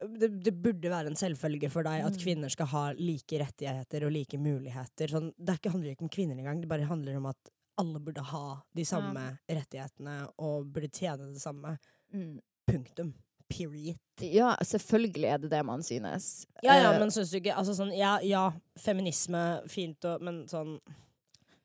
det, 0.00 0.28
det 0.44 0.52
burde 0.62 0.90
være 0.90 1.06
en 1.12 1.16
selvfølge 1.16 1.70
for 1.70 1.82
deg 1.86 2.02
at 2.04 2.12
Mm. 2.16 2.22
kvinner 2.24 2.50
skal 2.52 2.66
ha 2.66 2.84
like 2.98 3.38
rettigheter 3.40 4.04
og 4.06 4.12
like 4.12 4.38
muligheter. 4.38 5.08
Sånn, 5.08 5.32
det 5.38 5.58
ikke, 5.60 5.70
handler 5.72 5.92
ikke 5.94 6.02
om 6.08 6.08
kvinner 6.12 6.36
engang, 6.38 6.60
det 6.60 6.68
bare 6.68 6.84
handler 6.88 7.16
om 7.16 7.26
at 7.26 7.50
alle 7.78 7.98
burde 8.00 8.22
ha 8.22 8.62
de 8.74 8.84
samme 8.84 9.38
rettighetene 9.50 10.28
og 10.38 10.66
burde 10.72 10.90
tjene 10.94 11.32
det 11.32 11.40
samme. 11.42 11.78
Mm. 12.12 12.40
Punktum. 12.66 13.14
Period. 13.48 13.98
Ja, 14.20 14.54
selvfølgelig 14.62 15.28
er 15.34 15.38
det 15.38 15.50
det 15.50 15.64
man 15.66 15.82
synes. 15.82 16.46
Ja, 16.62 16.74
ja, 16.80 16.92
Eh, 16.94 16.98
men 16.98 17.10
syns 17.10 17.30
du 17.30 17.36
ikke 17.38 17.54
altså 17.54 17.74
sånn, 17.76 17.92
ja, 17.96 18.18
ja, 18.22 18.52
feminisme, 18.78 19.62
fint 19.68 20.02
og 20.04 20.22
Men 20.22 20.46
sånn 20.48 20.78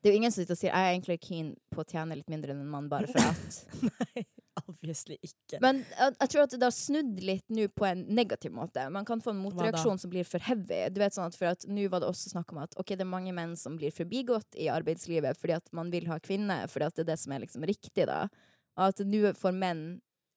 Det 0.02 0.10
er 0.10 0.14
jo 0.14 0.18
ingen 0.18 0.32
som 0.32 0.42
sitter 0.44 0.54
og 0.54 0.58
sier 0.60 0.72
jeg 0.72 0.80
er 0.86 0.94
egentlig 0.98 1.20
keen 1.22 1.56
på 1.72 1.82
å 1.84 1.88
tjene 1.88 2.16
litt 2.16 2.30
mindre 2.30 2.52
enn 2.54 2.62
en 2.62 2.70
mann 2.72 2.90
bare 2.90 3.08
for 3.08 3.20
at. 3.20 3.66
Obviously 4.70 5.18
ikke. 5.22 5.60
Men 5.64 5.82
jeg, 5.86 6.16
jeg 6.16 6.32
tror 6.34 6.44
at 6.44 6.56
det 6.56 6.68
har 6.68 6.76
snudd 6.76 7.22
litt 7.24 7.46
nå 7.54 7.68
på 7.76 7.88
en 7.88 8.04
negativ 8.16 8.54
måte. 8.56 8.86
Man 8.94 9.08
kan 9.08 9.22
få 9.24 9.34
en 9.34 9.42
motreaksjon 9.44 10.02
som 10.02 10.12
blir 10.12 10.28
for 10.28 10.44
heavy. 10.44 10.82
Du 10.94 11.00
vet 11.02 11.16
sånn 11.16 11.30
at 11.30 11.38
for 11.38 11.52
at 11.52 11.66
Nå 11.70 11.88
var 11.92 12.04
det 12.04 12.10
også 12.10 12.34
snakk 12.34 12.54
om 12.54 12.62
at 12.64 12.76
ok, 12.80 12.96
det 12.96 13.06
er 13.06 13.12
mange 13.12 13.34
menn 13.36 13.56
som 13.60 13.78
blir 13.80 13.94
forbigått 13.96 14.58
i 14.60 14.70
arbeidslivet 14.74 15.40
fordi 15.40 15.58
at 15.60 15.74
man 15.76 15.92
vil 15.94 16.10
ha 16.10 16.20
kvinner, 16.24 16.68
fordi 16.72 16.90
at 16.90 16.98
det 16.98 17.06
er 17.06 17.12
det 17.14 17.20
som 17.22 17.36
er 17.36 17.44
liksom 17.46 17.66
riktig, 17.70 18.08
da. 18.10 18.26
Og 18.80 18.92
at 18.92 19.04
nå 19.06 19.34
får 19.38 19.56
menn 19.56 19.84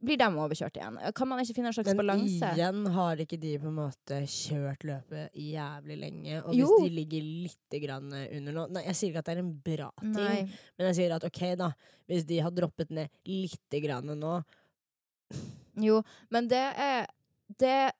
blir 0.03 0.19
de 0.19 0.27
overkjørt 0.27 0.77
igjen. 0.81 0.97
Kan 1.15 1.29
man 1.31 1.39
ikke 1.43 1.55
finne 1.55 1.71
en 1.71 1.77
slags 1.77 1.91
Men 1.93 2.01
balanse? 2.03 2.49
igjen 2.57 2.87
har 2.97 3.21
ikke 3.23 3.39
de 3.41 3.53
på 3.63 3.69
en 3.71 3.77
måte 3.77 4.19
kjørt 4.27 4.83
løpet 4.89 5.37
jævlig 5.39 5.99
lenge. 6.01 6.41
Og 6.43 6.55
Jo. 6.59 6.67
hvis 6.81 6.89
de 6.91 6.97
ligger 6.97 7.23
litt 7.47 7.77
grann 7.85 8.11
under 8.13 8.53
nå 8.57 8.67
Nei, 8.75 8.83
jeg 8.89 8.99
sier 8.99 9.13
ikke 9.13 9.23
at 9.23 9.31
det 9.31 9.37
er 9.37 9.43
en 9.45 9.53
bra 9.71 9.91
ting, 10.01 10.13
Nei. 10.19 10.43
men 10.79 10.89
jeg 10.91 10.99
sier 10.99 11.15
at 11.17 11.25
ok, 11.29 11.43
da. 11.63 11.71
Hvis 12.11 12.27
de 12.27 12.41
har 12.43 12.51
droppet 12.51 12.91
ned 12.91 13.09
lite 13.31 13.81
grann 13.85 14.11
nå 14.19 14.35
Jo, 15.81 16.03
men 16.31 16.49
det 16.51 16.65
er 16.77 17.07
det, 17.59 17.93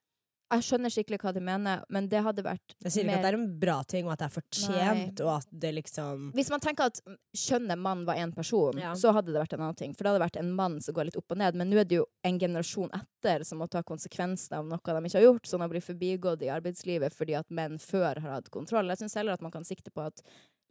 Jeg 0.53 0.65
skjønner 0.67 0.93
skikkelig 0.93 1.19
hva 1.23 1.31
de 1.33 1.41
mener, 1.41 1.83
men 1.89 2.09
det 2.13 2.21
hadde 2.23 2.43
vært 2.45 2.75
Jeg 2.85 2.93
sier 2.93 3.05
ikke 3.05 3.09
mer- 3.09 3.17
at 3.17 3.23
det 3.25 3.31
er 3.33 3.37
en 3.39 3.59
bra 3.63 3.77
ting, 3.89 4.05
og 4.07 4.13
at 4.13 4.19
det 4.21 4.27
er 4.27 4.35
fortjent, 4.41 5.19
Nei. 5.19 5.25
og 5.25 5.31
at 5.39 5.47
det 5.65 5.71
liksom 5.75 6.27
Hvis 6.37 6.51
man 6.53 6.61
tenker 6.61 6.85
at 6.91 7.01
kjønnet 7.35 7.79
mann 7.79 8.05
var 8.05 8.17
én 8.21 8.35
person, 8.35 8.77
Ja. 8.79 8.93
så 8.93 9.13
hadde 9.15 9.33
det 9.33 9.41
vært 9.41 9.55
en 9.55 9.61
annen 9.65 9.77
ting. 9.77 9.95
For 9.95 10.05
det 10.05 10.13
hadde 10.13 10.25
vært 10.29 10.39
en 10.41 10.53
mann 10.53 10.81
som 10.83 10.95
går 10.95 11.05
litt 11.07 11.17
opp 11.17 11.31
og 11.33 11.39
ned. 11.39 11.55
Men 11.55 11.71
nå 11.71 11.79
er 11.81 11.85
det 11.85 11.97
jo 11.97 12.07
en 12.25 12.39
generasjon 12.39 12.91
etter 12.93 13.45
som 13.45 13.59
må 13.59 13.69
ta 13.71 13.83
konsekvensene 13.83 14.59
av 14.59 14.67
noe 14.67 14.79
de 14.85 15.09
ikke 15.09 15.19
har 15.21 15.27
gjort, 15.33 15.47
sånn 15.49 15.65
å 15.65 15.71
bli 15.71 15.81
forbigått 15.81 16.43
i 16.43 16.53
arbeidslivet 16.53 17.15
fordi 17.15 17.39
at 17.39 17.49
menn 17.51 17.79
før 17.79 18.21
har 18.21 18.31
hatt 18.37 18.51
kontroll. 18.51 18.87
Jeg 18.89 18.99
syns 18.99 19.15
heller 19.15 19.33
at 19.33 19.41
man 19.43 19.51
kan 19.53 19.65
sikte 19.65 19.91
på 19.91 20.05
at 20.05 20.21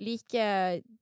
like 0.01 0.45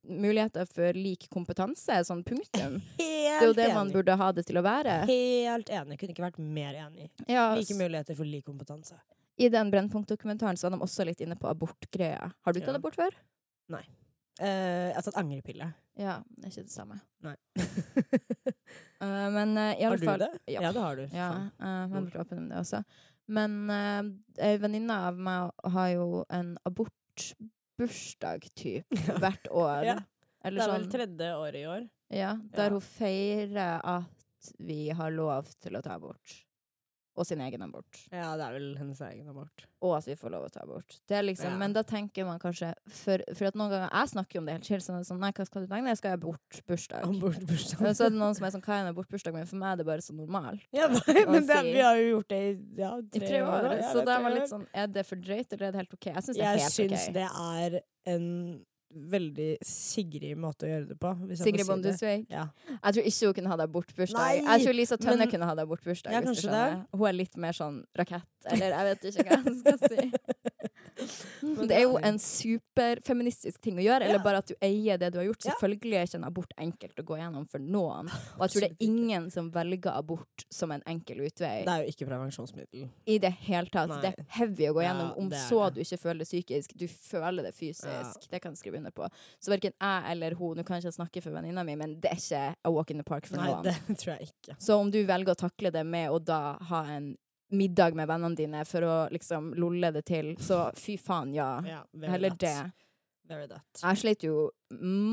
muligheter 0.09 0.67
for 0.69 0.97
lik 0.97 1.27
kompetanse 1.31 2.01
sånn 2.07 2.23
punktum. 2.27 2.79
Helt 2.99 2.99
Det 2.99 3.37
er 3.39 3.47
jo 3.47 3.55
det 3.55 3.69
man 3.75 3.91
burde 3.93 4.15
ha 4.19 4.31
det 4.35 4.43
til 4.49 4.59
å 4.59 4.65
være. 4.65 5.01
Helt 5.09 5.69
enig. 5.71 5.99
Kunne 6.01 6.15
ikke 6.15 6.25
vært 6.25 6.41
mer 6.43 6.75
enig. 6.87 7.09
Ja, 7.29 7.53
Like 7.55 7.77
muligheter 7.79 8.17
for 8.17 8.27
lik 8.27 8.45
kompetanse. 8.49 8.99
I 9.39 9.47
den 9.53 9.71
Brennpunkt-dokumentaren 9.71 10.57
så 10.59 10.67
var 10.67 10.75
de 10.75 10.83
også 10.83 11.05
litt 11.07 11.21
inne 11.23 11.37
på 11.39 11.47
abortgreia. 11.47 12.31
Har 12.43 12.53
du 12.53 12.59
tatt 12.59 12.73
Ja. 12.73 12.79
abort 12.81 12.97
før? 12.99 13.15
Eh, 14.39 14.47
jeg 14.89 14.95
har 14.95 15.03
tatt 15.03 15.19
angrepille. 15.19 15.67
Ja, 15.99 16.19
det 16.37 16.47
er 16.47 16.51
ikke 16.53 16.67
det 16.67 16.71
samme. 16.71 16.99
Nei. 17.25 17.35
uh, 19.03 19.27
men 19.35 19.57
uh, 19.57 19.73
i 19.75 19.83
har 19.83 19.97
du 19.99 20.05
fall 20.07 20.21
det? 20.23 20.29
Ja. 20.47 20.61
Ja, 20.63 20.71
det 20.75 20.83
har 20.83 20.95
du. 20.95 21.05
Ja, 21.11 21.29
Faen. 21.59 22.07
uh, 22.07 22.21
åpen 22.21 22.43
om 22.45 22.49
det 22.51 22.59
også. 22.61 22.83
Men 23.27 23.57
uh, 23.69 24.07
ei 24.39 24.55
venninne 24.61 24.95
av 25.09 25.19
meg 25.19 25.51
har 25.75 25.89
jo 25.91 26.23
en 26.31 26.55
abortbursdag, 27.79 28.47
typ, 28.55 28.85
hvert 29.19 29.47
år. 29.51 29.83
Ja. 29.85 29.97
Eller 30.43 30.59
Det 30.59 30.63
er 30.63 30.69
sånn, 30.71 30.83
vel 30.83 30.91
tredje 30.91 31.31
året 31.35 31.55
i 31.59 31.65
år. 31.67 31.89
ja, 32.11 32.33
der 32.55 32.63
Ja. 32.65 32.69
hun 32.69 32.81
feirer 32.81 33.81
at 33.83 34.51
vi 34.59 34.89
har 34.89 35.11
lov 35.11 35.45
til 35.59 35.75
å 35.75 35.81
ta 35.83 35.95
abort. 35.95 36.45
Og 37.19 37.27
sin 37.27 37.41
egen 37.43 37.61
abort. 37.65 37.97
Ja, 38.15 38.29
det 38.39 38.45
er 38.45 38.53
vel 38.55 38.67
hennes 38.79 38.99
egen 39.03 39.27
abort. 39.27 39.65
Og 39.83 39.93
at 39.97 40.05
vi 40.07 40.13
får 40.19 40.31
lov 40.31 40.45
å 40.47 40.51
ta 40.51 40.61
abort. 40.63 40.95
Det 41.07 41.19
liksom, 41.25 41.51
Ja. 41.51 41.57
Men 41.59 41.73
da 41.75 41.83
tenker 41.83 42.23
man 42.27 42.39
kanskje 42.39 42.69
For, 42.87 43.19
for 43.35 43.51
noen 43.59 43.73
ganger 43.73 43.89
Jeg 43.91 44.11
snakker 44.13 44.37
jo 44.37 44.41
om 44.41 44.47
det 44.47 44.55
helt 44.55 44.69
chill. 44.69 44.81
Sånn, 44.83 45.03
sånn, 45.07 45.19
nei, 45.19 45.31
hva 45.35 45.45
skal 45.47 45.65
du 45.65 45.67
tenke? 45.67 45.83
Nei, 45.83 45.91
Jeg 45.91 45.99
skal 45.99 46.13
ha 46.13 46.19
abortbursdag. 46.19 47.03
Abortbursdag. 47.09 47.81
Men 47.83 47.97
så 47.99 48.07
er 48.07 48.13
det 48.15 48.19
noen 48.21 48.39
som 48.39 48.47
er 48.47 48.55
sånn, 48.55 48.63
hva 48.63 48.77
er 48.77 48.85
en 48.85 48.91
abortbursdag? 48.93 49.35
Men 49.35 49.51
for 49.51 49.59
meg 49.59 49.73
er 49.73 49.81
det 49.83 49.87
bare 49.91 50.05
så 50.07 50.15
normalt. 50.15 50.63
Ja, 50.75 50.87
nei, 50.95 51.25
men 51.33 51.47
det, 51.51 51.59
vi 51.67 51.83
har 51.83 51.99
jo 51.99 52.07
gjort 52.13 52.31
det 52.31 52.39
i 52.39 52.55
ja, 52.79 52.93
I 52.99 53.23
tre 53.25 53.43
år. 53.43 53.69
Ja, 53.75 53.91
så 53.91 54.05
da 54.07 54.19
var 54.23 54.31
tre 54.31 54.39
litt 54.39 54.51
sånn 54.53 54.65
Er 54.71 54.87
det 54.95 55.05
for 55.11 55.19
drøyt, 55.19 55.51
eller 55.53 55.67
er 55.67 55.75
det 55.75 55.83
helt 55.83 55.95
OK? 55.99 56.09
Jeg 56.13 56.23
syns 56.29 56.39
det 56.39 56.47
er 56.47 56.55
Jeg 56.55 56.65
helt 56.67 56.77
syns 56.79 57.07
OK. 57.09 57.13
det 57.19 57.27
er 57.27 57.79
en 58.15 58.27
veldig 58.91 59.57
Sigrid 59.65 60.37
måte 60.37 60.65
å 60.65 60.69
gjøre 60.71 60.87
det 60.89 60.97
på. 60.99 61.11
Sigrid 61.37 61.61
får 61.61 61.65
si 61.65 61.69
Bonde 61.69 61.91
det. 61.91 61.97
Sveig. 61.99 62.25
Ja. 62.29 62.47
Jeg 62.83 62.93
tror 62.95 63.03
ikke 63.11 63.25
hun 63.29 63.33
kunne 63.39 63.49
hatt 63.53 63.59
abortbursdag. 63.65 64.17
Nei, 64.19 64.35
Jeg 64.41 64.65
tror 64.65 64.73
Lisa 64.79 64.97
Tønne 64.97 65.17
men- 65.17 65.29
kunne. 65.29 66.11
Ja, 66.13 66.21
hvis 66.21 66.41
du 66.41 66.47
kanskje 66.47 66.49
det. 66.49 66.49
skjønner. 66.49 66.85
Hun 66.97 67.07
er 67.07 67.13
litt 67.13 67.37
mer 67.37 67.51
sånn 67.53 67.83
rakett, 67.97 68.27
eller 68.45 68.69
jeg 68.69 68.85
vet 68.89 69.09
ikke 69.13 69.27
hva 69.29 69.43
jeg 69.45 69.59
skal 69.59 69.77
si. 69.89 70.11
Men 71.57 71.67
Det 71.69 71.75
er 71.77 71.85
jo 71.85 71.97
en 71.97 72.19
superfeministisk 72.19 73.61
ting 73.61 73.79
å 73.79 73.83
gjøre, 73.83 74.07
eller 74.09 74.21
bare 74.23 74.41
at 74.43 74.51
du 74.51 74.55
eier 74.65 74.99
det 75.01 75.11
du 75.13 75.19
har 75.19 75.27
gjort. 75.27 75.41
Selvfølgelig 75.47 75.97
er 75.99 76.07
ikke 76.07 76.19
en 76.19 76.27
abort 76.27 76.53
enkelt 76.57 77.01
å 77.01 77.05
gå 77.09 77.17
gjennom 77.19 77.45
for 77.49 77.63
noen. 77.63 78.09
Og 78.37 78.43
jeg 78.45 78.53
tror 78.53 78.65
det 78.65 78.69
er 78.71 78.85
ingen 78.87 79.29
som 79.33 79.49
velger 79.53 79.91
abort 79.95 80.45
som 80.53 80.73
en 80.75 80.83
enkel 80.89 81.23
utvei. 81.27 81.63
Det 81.67 81.73
er 81.73 81.85
jo 81.85 81.93
ikke 81.93 82.07
prevensjonsmiddel. 82.09 82.87
I 83.05 83.17
det 83.23 83.33
hele 83.47 83.71
tatt. 83.73 83.91
Nei. 83.93 84.01
Det 84.05 84.13
er 84.13 84.27
heavy 84.39 84.69
å 84.69 84.75
gå 84.77 84.85
gjennom. 84.85 85.13
Om 85.19 85.31
så 85.45 85.61
du 85.73 85.81
ikke 85.83 86.01
føler 86.01 86.23
det 86.23 86.29
psykisk, 86.29 86.75
du 86.79 86.87
føler 86.87 87.49
det 87.49 87.53
fysisk. 87.57 88.29
Det 88.31 88.41
kan 88.43 88.55
jeg 88.55 88.63
skrive 88.63 88.81
under 88.81 88.95
på. 88.95 89.07
Så 89.39 89.53
verken 89.53 89.73
jeg 89.75 90.11
eller 90.13 90.37
hun, 90.39 90.57
nå 90.59 90.65
kan 90.67 90.77
jeg 90.79 90.87
ikke 90.87 90.99
snakke 91.01 91.23
for 91.25 91.35
venninna 91.35 91.63
mi, 91.67 91.75
men 91.79 91.97
det 92.01 92.13
er 92.13 92.21
ikke 92.21 92.43
a 92.65 92.73
walk 92.73 92.91
in 92.93 93.01
the 93.01 93.07
park 93.07 93.27
for 93.29 93.39
Nei, 93.41 93.49
noen. 93.51 93.65
det 93.69 93.97
tror 94.01 94.15
jeg 94.17 94.29
ikke. 94.31 94.57
Så 94.61 94.77
om 94.79 94.91
du 94.93 95.01
velger 95.07 95.35
å 95.35 95.39
takle 95.39 95.71
det 95.73 95.85
med 95.87 96.11
å 96.13 96.19
da 96.19 96.41
ha 96.71 96.83
en 96.95 97.15
middag 97.51 97.95
med 97.97 98.07
vennene 98.09 98.35
dine 98.37 98.65
for 98.69 98.85
å 98.85 98.97
liksom 99.13 99.53
lolle 99.57 99.91
det 99.95 100.05
til, 100.09 100.35
så 100.41 100.67
fy 100.77 100.97
faen, 101.01 101.33
ja. 101.33 101.55
Ja, 101.75 101.83
Heller 102.07 102.35
that. 102.35 102.39
det. 102.39 102.71
Jeg 103.29 103.97
slet 104.01 104.23
jo 104.25 104.47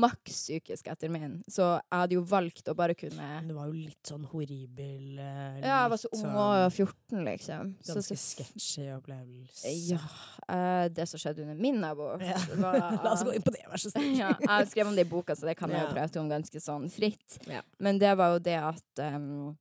maks 0.01 0.31
psykisk 0.39 0.87
etter 0.89 1.09
min, 1.13 1.35
så 1.49 1.75
jeg 1.77 1.99
hadde 1.99 2.15
jo 2.15 2.23
valgt 2.25 2.65
å 2.69 2.73
bare 2.77 2.95
kunne 2.97 3.27
det 3.45 3.53
var 3.53 3.67
jo 3.69 3.75
litt 3.77 4.09
sånn 4.09 4.23
horribel 4.31 5.19
litt 5.19 5.61
Ja, 5.65 5.83
jeg 5.83 5.91
var 5.93 6.01
så 6.01 6.09
ung 6.13 6.23
sånn 6.23 6.39
og 6.41 6.53
jeg 6.57 6.71
14, 6.87 7.21
liksom. 7.27 7.69
Ganske 7.91 8.05
så, 8.07 8.17
sketchy 8.23 8.87
opplevelse. 8.95 9.73
ja. 9.91 10.01
Uh, 10.47 10.87
det 10.89 11.05
som 11.11 11.21
skjedde 11.21 11.45
under 11.45 11.61
min 11.61 11.77
abort, 11.85 12.25
Ja. 12.31 12.39
var 12.57 12.79
La 13.05 13.13
oss 13.13 13.21
gå 13.27 13.35
inn 13.37 13.45
på 13.45 13.53
det, 13.53 13.61
vær 13.69 13.85
så 13.85 13.93
snill. 13.93 14.09
ja, 14.17 14.33
jeg 14.33 14.49
har 14.49 14.65
skrevet 14.71 14.89
om 14.93 14.97
det 14.97 15.05
i 15.05 15.11
boka, 15.13 15.37
så 15.37 15.45
det 15.49 15.57
kan 15.61 15.69
jeg 15.73 15.85
jo 15.85 15.93
prate 15.93 16.21
om 16.23 16.33
ganske 16.33 16.63
sånn 16.63 16.89
fritt. 16.93 17.37
Ja. 17.45 17.61
Men 17.77 18.01
det 18.01 18.15
var 18.17 18.33
jo 18.33 18.41
det 18.49 18.57
at 18.65 19.05
um, 19.13 19.53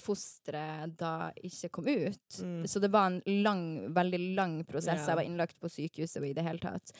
fosteret 0.00 0.92
da 0.98 1.30
ikke 1.44 1.70
kom 1.78 1.88
ut. 1.88 2.38
Mm. 2.40 2.66
Så 2.68 2.80
det 2.82 2.90
var 2.92 3.10
en 3.10 3.42
lang, 3.42 3.64
veldig 3.94 4.20
lang 4.36 4.58
prosess. 4.68 5.00
Yeah. 5.00 5.08
Jeg 5.08 5.20
var 5.20 5.28
innlagt 5.28 5.60
på 5.60 5.70
sykehuset 5.72 6.20
og 6.22 6.28
i 6.28 6.34
det 6.36 6.44
hele 6.46 6.62
tatt. 6.62 6.92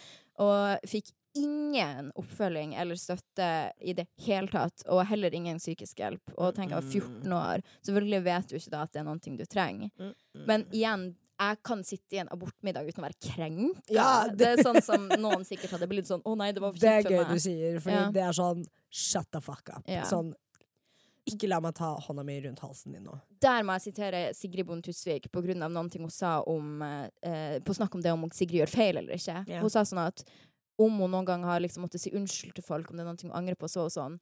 Og 0.43 0.89
fikk 0.89 1.13
ingen 1.37 2.11
oppfølging 2.17 2.75
eller 2.81 2.97
støtte 2.97 3.49
i 3.85 3.93
det 3.97 4.07
hele 4.25 4.49
tatt, 4.49 4.87
og 4.89 5.05
heller 5.11 5.35
ingen 5.37 5.61
psykisk 5.61 6.01
hjelp. 6.01 6.33
Og 6.37 6.55
tenk, 6.57 6.73
jeg 6.73 6.81
var 6.81 6.89
14 6.89 7.37
år. 7.37 7.65
Selvfølgelig 7.85 8.23
vet 8.25 8.49
du 8.49 8.57
ikke 8.57 8.73
da 8.73 8.83
at 8.87 8.95
det 8.95 9.03
er 9.03 9.09
noe 9.09 9.37
du 9.37 9.45
trenger. 9.45 9.93
Mm, 10.01 10.13
mm. 10.15 10.47
Men 10.49 10.67
igjen, 10.73 11.07
jeg 11.37 11.61
kan 11.69 11.85
sitte 11.85 12.17
i 12.17 12.23
en 12.23 12.33
abortmiddag 12.33 12.89
uten 12.89 13.03
å 13.03 13.07
være 13.11 13.21
krenka. 13.21 13.83
Ja, 13.93 14.09
det... 14.31 14.39
det- 14.41 14.49
er 14.55 14.65
sånn 14.65 14.81
som 14.85 15.07
noen 15.21 15.45
sikkert 15.45 15.77
hadde 15.77 15.89
blitt 15.91 16.09
sånn 16.09 16.25
Å 16.25 16.33
nei, 16.41 16.51
det 16.57 16.65
var 16.65 16.73
for 16.75 16.81
Det 16.81 16.95
er 16.95 17.11
gøy 17.13 17.25
du 17.29 17.39
sier, 17.43 17.79
for 17.85 17.93
Ja. 17.93 18.09
det 18.15 18.25
er 18.25 18.37
sånn 18.37 18.65
shut 18.89 19.29
the 19.35 19.43
fuck 19.45 19.69
up. 19.75 19.85
Ja. 19.91 20.07
Sånn 20.09 20.33
ikke 21.27 21.49
la 21.51 21.59
meg 21.63 21.75
ta 21.75 21.93
hånda 22.07 22.23
mi 22.27 22.37
rundt 22.45 22.63
halsen 22.63 22.95
din 22.95 23.07
nå. 23.07 23.17
Der 23.43 23.65
må 23.67 23.75
jeg 23.77 23.89
sitere 23.89 24.23
Sigrid 24.37 24.69
Bonde 24.69 24.87
Tusvik 24.87 25.27
på 25.35 25.43
grunn 25.45 25.65
av 25.67 25.73
noe 25.75 25.91
hun 25.91 26.13
sa 26.13 26.39
om 26.47 26.83
eh, 26.87 27.59
På 27.67 27.75
snakk 27.75 27.95
om 27.99 28.05
det 28.05 28.15
om 28.15 28.29
Sigrid 28.35 28.63
gjør 28.63 28.73
feil 28.73 29.01
eller 29.01 29.19
ikke. 29.19 29.43
Ja. 29.51 29.63
Hun 29.65 29.73
sa 29.73 29.83
sånn 29.87 30.05
at 30.05 30.23
om 30.79 30.99
hun 31.01 31.11
noen 31.11 31.27
gang 31.27 31.45
har 31.49 31.63
liksom 31.65 31.87
måttet 31.87 32.03
si 32.03 32.13
unnskyld 32.15 32.57
til 32.57 32.67
folk 32.67 32.91
om 32.91 32.99
det 32.99 33.07
er 33.07 33.11
noe 33.11 33.27
hun 33.27 33.37
angrer 33.37 33.59
på, 33.59 33.69
så 33.71 33.87
og 33.89 33.95
sånn 33.95 34.21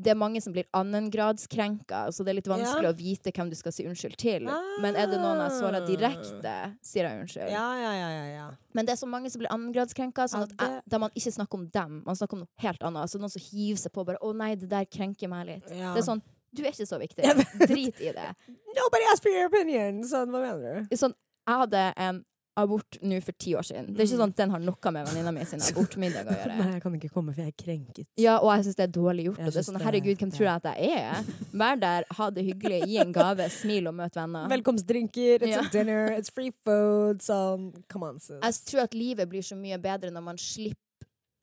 Det 0.00 0.10
er 0.10 0.16
mange 0.16 0.40
som 0.42 0.52
blir 0.54 0.64
annengradskrenka, 0.74 2.06
så 2.12 2.24
det 2.24 2.32
er 2.32 2.38
litt 2.40 2.48
vanskelig 2.50 2.88
Ja. 2.88 2.92
å 2.92 2.96
vite 2.96 3.32
hvem 3.32 3.50
du 3.50 3.56
skal 3.56 3.72
si 3.72 3.84
unnskyld 3.84 4.16
til. 4.16 4.42
Men 4.80 4.96
er 4.96 5.06
det 5.06 5.18
noen 5.20 5.38
jeg 5.38 5.58
svarer 5.60 5.86
direkte, 5.86 6.54
sier 6.82 7.04
jeg 7.08 7.20
unnskyld. 7.20 7.50
Ja, 7.52 7.66
ja, 7.76 7.92
ja, 7.92 8.08
ja, 8.10 8.24
ja. 8.34 8.50
Men 8.74 8.86
det 8.86 8.92
er 8.92 8.96
så 8.96 9.06
mange 9.08 9.30
som 9.30 9.38
blir 9.40 9.50
annengradskrenka, 9.52 10.26
sånn 10.28 10.42
at 10.48 10.82
jeg, 10.90 11.00
man 11.00 11.10
ikke 11.14 11.32
snakker 11.32 11.54
om 11.58 11.66
dem, 11.68 12.02
man 12.06 12.16
snakker 12.16 12.34
om 12.34 12.44
noe 12.46 12.48
helt 12.64 12.82
annet. 12.82 13.02
Altså 13.02 13.18
noen 13.20 13.30
som 13.30 13.42
hiver 13.42 13.78
seg 13.78 13.92
på 13.92 14.04
bare 14.06 14.18
'Å 14.22 14.34
nei, 14.34 14.54
det 14.54 14.68
der 14.68 14.84
krenker 14.84 15.28
meg 15.28 15.46
litt'. 15.46 15.68
Det 15.68 15.98
er 15.98 16.02
sånn 16.02 16.22
Du 16.54 16.62
er 16.62 16.68
ikke 16.70 16.84
så 16.86 16.98
viktig. 17.00 17.24
Drit 17.68 18.00
i 18.00 18.12
det. 18.12 18.28
Nobody 18.76 19.04
asked 19.10 19.22
for 19.22 19.30
your 19.30 19.46
opinion! 19.46 20.02
Sånn, 20.04 20.28
hva 20.28 20.40
mener 20.42 20.84
du? 20.88 20.96
sånn, 20.96 21.14
jeg 21.48 21.56
hadde 21.56 21.94
en 21.96 22.24
abort 22.60 22.98
nå 23.00 23.16
for 23.24 23.32
ti 23.40 23.54
år 23.56 23.64
siden. 23.64 23.86
Det 23.94 24.02
er 24.02 24.06
ikke 24.08 24.18
sånn 24.20 24.32
at 24.34 24.36
den 24.36 24.50
har 24.52 24.60
noe 24.60 24.90
med 24.92 25.06
venninna 25.08 25.32
mi 25.32 25.44
sin 25.48 25.62
abortmiddag 25.64 26.26
å 26.28 26.34
gjøre. 26.38 26.56
Nei, 26.58 26.66
jeg 26.74 26.82
kan 26.84 26.96
ikke 26.98 27.10
komme, 27.14 27.32
for 27.32 27.40
jeg 27.46 27.54
er 27.54 27.64
krenket. 27.64 28.06
Ja, 28.20 28.34
og 28.42 28.50
jeg 28.56 28.66
syns 28.68 28.76
det 28.76 28.84
er 28.88 28.92
dårlig 28.92 29.24
gjort. 29.30 29.38
Jeg 29.40 29.46
Og 29.48 29.52
det 29.56 29.62
er 29.62 29.66
sånn, 29.70 29.80
herregud, 29.86 30.18
hvem 30.20 30.34
tror 30.36 30.46
jeg 30.48 30.54
at 30.60 30.68
jeg 30.72 30.92
er? 31.00 31.32
Vær 31.64 31.80
der, 31.86 32.06
ha 32.18 32.28
det 32.36 32.44
hyggelig, 32.50 32.80
gi 32.92 32.98
en 33.06 33.12
gave, 33.16 33.48
smil 33.56 33.88
og 33.88 33.96
møt 34.02 34.20
venner. 34.20 34.48
Velkomstdrinker, 34.52 35.42
it's 35.48 35.56
Ja. 35.56 35.64
a 35.64 35.72
dinner, 35.72 36.12
it's 36.18 36.30
free 36.30 36.52
food. 36.64 37.24
Sånn, 37.24 37.70
come 37.88 38.04
on, 38.12 38.20
sis. 38.20 38.36
Jeg 38.42 38.60
tror 38.68 38.84
at 38.84 38.94
livet 38.94 39.28
blir 39.32 39.42
så 39.42 39.56
mye 39.56 39.80
bedre 39.80 40.10
når 40.12 40.22
man 40.32 40.36
slipper 40.36 40.78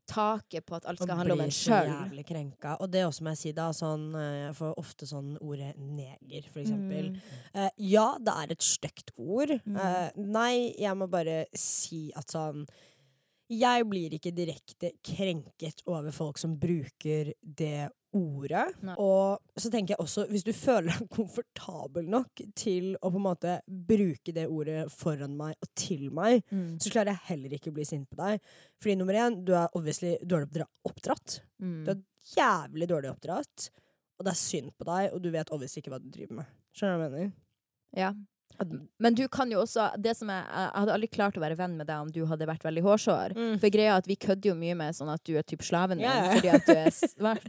taket 0.10 0.66
på 0.66 0.78
at 0.80 0.88
alt 0.90 1.02
skal 1.02 1.20
handle 1.22 1.38
om 1.38 1.44
blir 1.44 1.56
så 1.56 1.80
jævlig 1.88 2.26
krenka. 2.28 2.76
Og 2.84 2.92
det 2.92 3.06
også 3.06 3.26
må 3.26 3.34
jeg 3.36 3.42
si, 3.44 3.54
da. 3.58 3.70
Sånn, 3.76 4.10
eh, 4.18 4.42
jeg 4.48 4.58
får 4.60 4.76
ofte 4.82 5.10
sånn 5.10 5.32
ordet 5.40 5.72
neger, 5.78 6.50
for 6.50 6.64
eksempel. 6.64 7.12
Mm. 7.14 7.40
Uh, 7.56 7.70
ja, 7.92 8.08
det 8.26 8.36
er 8.44 8.54
et 8.56 8.66
stygt 8.66 9.14
ord. 9.16 9.56
Mm. 9.66 9.80
Uh, 9.80 10.22
nei, 10.40 10.54
jeg 10.80 10.98
må 11.00 11.10
bare 11.12 11.44
si 11.58 12.08
at 12.18 12.34
sånn 12.34 12.66
Jeg 13.50 13.86
blir 13.90 14.14
ikke 14.14 14.32
direkte 14.36 14.92
krenket 15.06 15.82
over 15.90 16.12
folk 16.14 16.38
som 16.38 16.52
bruker 16.62 17.32
det 17.42 17.90
ordet. 18.14 18.66
Nei. 18.86 18.94
Og 19.02 19.40
så 19.62 19.70
tenker 19.74 19.94
jeg 19.96 20.02
også, 20.04 20.28
hvis 20.30 20.46
du 20.46 20.52
føler 20.58 20.90
deg 20.94 21.10
komfortabel 21.14 22.08
nok 22.10 22.42
til 22.58 22.92
å 23.02 23.10
på 23.12 23.18
en 23.20 23.26
måte 23.26 23.56
bruke 23.68 24.34
det 24.34 24.48
ordet 24.50 24.88
foran 24.94 25.36
meg 25.38 25.56
og 25.62 25.70
til 25.78 26.08
meg, 26.14 26.44
Mm. 26.50 26.78
så 26.82 26.90
klarer 26.94 27.14
jeg 27.14 27.26
heller 27.30 27.54
ikke 27.58 27.70
å 27.74 27.76
bli 27.78 27.86
sint 27.86 28.10
på 28.10 28.18
deg. 28.22 28.40
Fordi 28.82 28.96
nummer 28.98 29.14
én, 29.18 29.42
du 29.46 29.54
er 29.58 29.70
obviously 29.78 30.16
dårlig 30.26 30.66
oppdratt. 30.86 31.40
Mm. 31.62 31.84
Du 31.86 31.92
er 31.94 32.02
jævlig 32.36 32.88
dårlig 32.90 33.12
oppdratt, 33.14 33.70
og 34.20 34.26
det 34.26 34.34
er 34.34 34.42
synd 34.42 34.74
på 34.78 34.86
deg, 34.90 35.14
og 35.14 35.22
du 35.24 35.30
vet 35.34 35.52
obviously 35.54 35.82
ikke 35.84 35.94
hva 35.94 36.02
du 36.02 36.10
driver 36.14 36.42
med. 36.42 36.50
Skjønner 36.78 36.98
du 36.98 37.02
hva 37.02 37.10
jeg 37.10 37.14
mener? 37.18 37.32
Ja. 37.98 38.14
Men 39.00 39.16
du 39.16 39.24
kan 39.32 39.52
jo 39.52 39.62
også 39.64 39.90
det 39.98 40.16
som 40.18 40.30
jeg, 40.32 40.44
Jeg 40.50 40.72
hadde 40.76 40.96
aldri 40.96 41.10
klart 41.12 41.38
å 41.40 41.44
være 41.44 41.58
venn 41.60 41.78
med 41.80 41.88
deg 41.88 42.04
om 42.04 42.12
du 42.14 42.24
hadde 42.30 42.48
vært 42.50 42.66
veldig 42.68 42.84
hårsår. 42.86 43.36
For 43.62 43.74
greia 43.74 43.96
er 43.96 44.04
at 44.04 44.10
vi 44.10 44.18
kødder 44.20 44.52
jo 44.52 44.56
mye 44.60 44.76
med 44.80 44.98
sånn 44.98 45.12
at 45.14 45.24
du 45.28 45.36
er 45.40 45.48
typ 45.48 45.64
slaven 45.66 46.02
min 46.02 46.08
ja. 46.08 46.34
fordi 46.36 46.52
at 46.54 46.68
du 46.68 46.74
er 46.76 46.92
svart. 47.00 47.48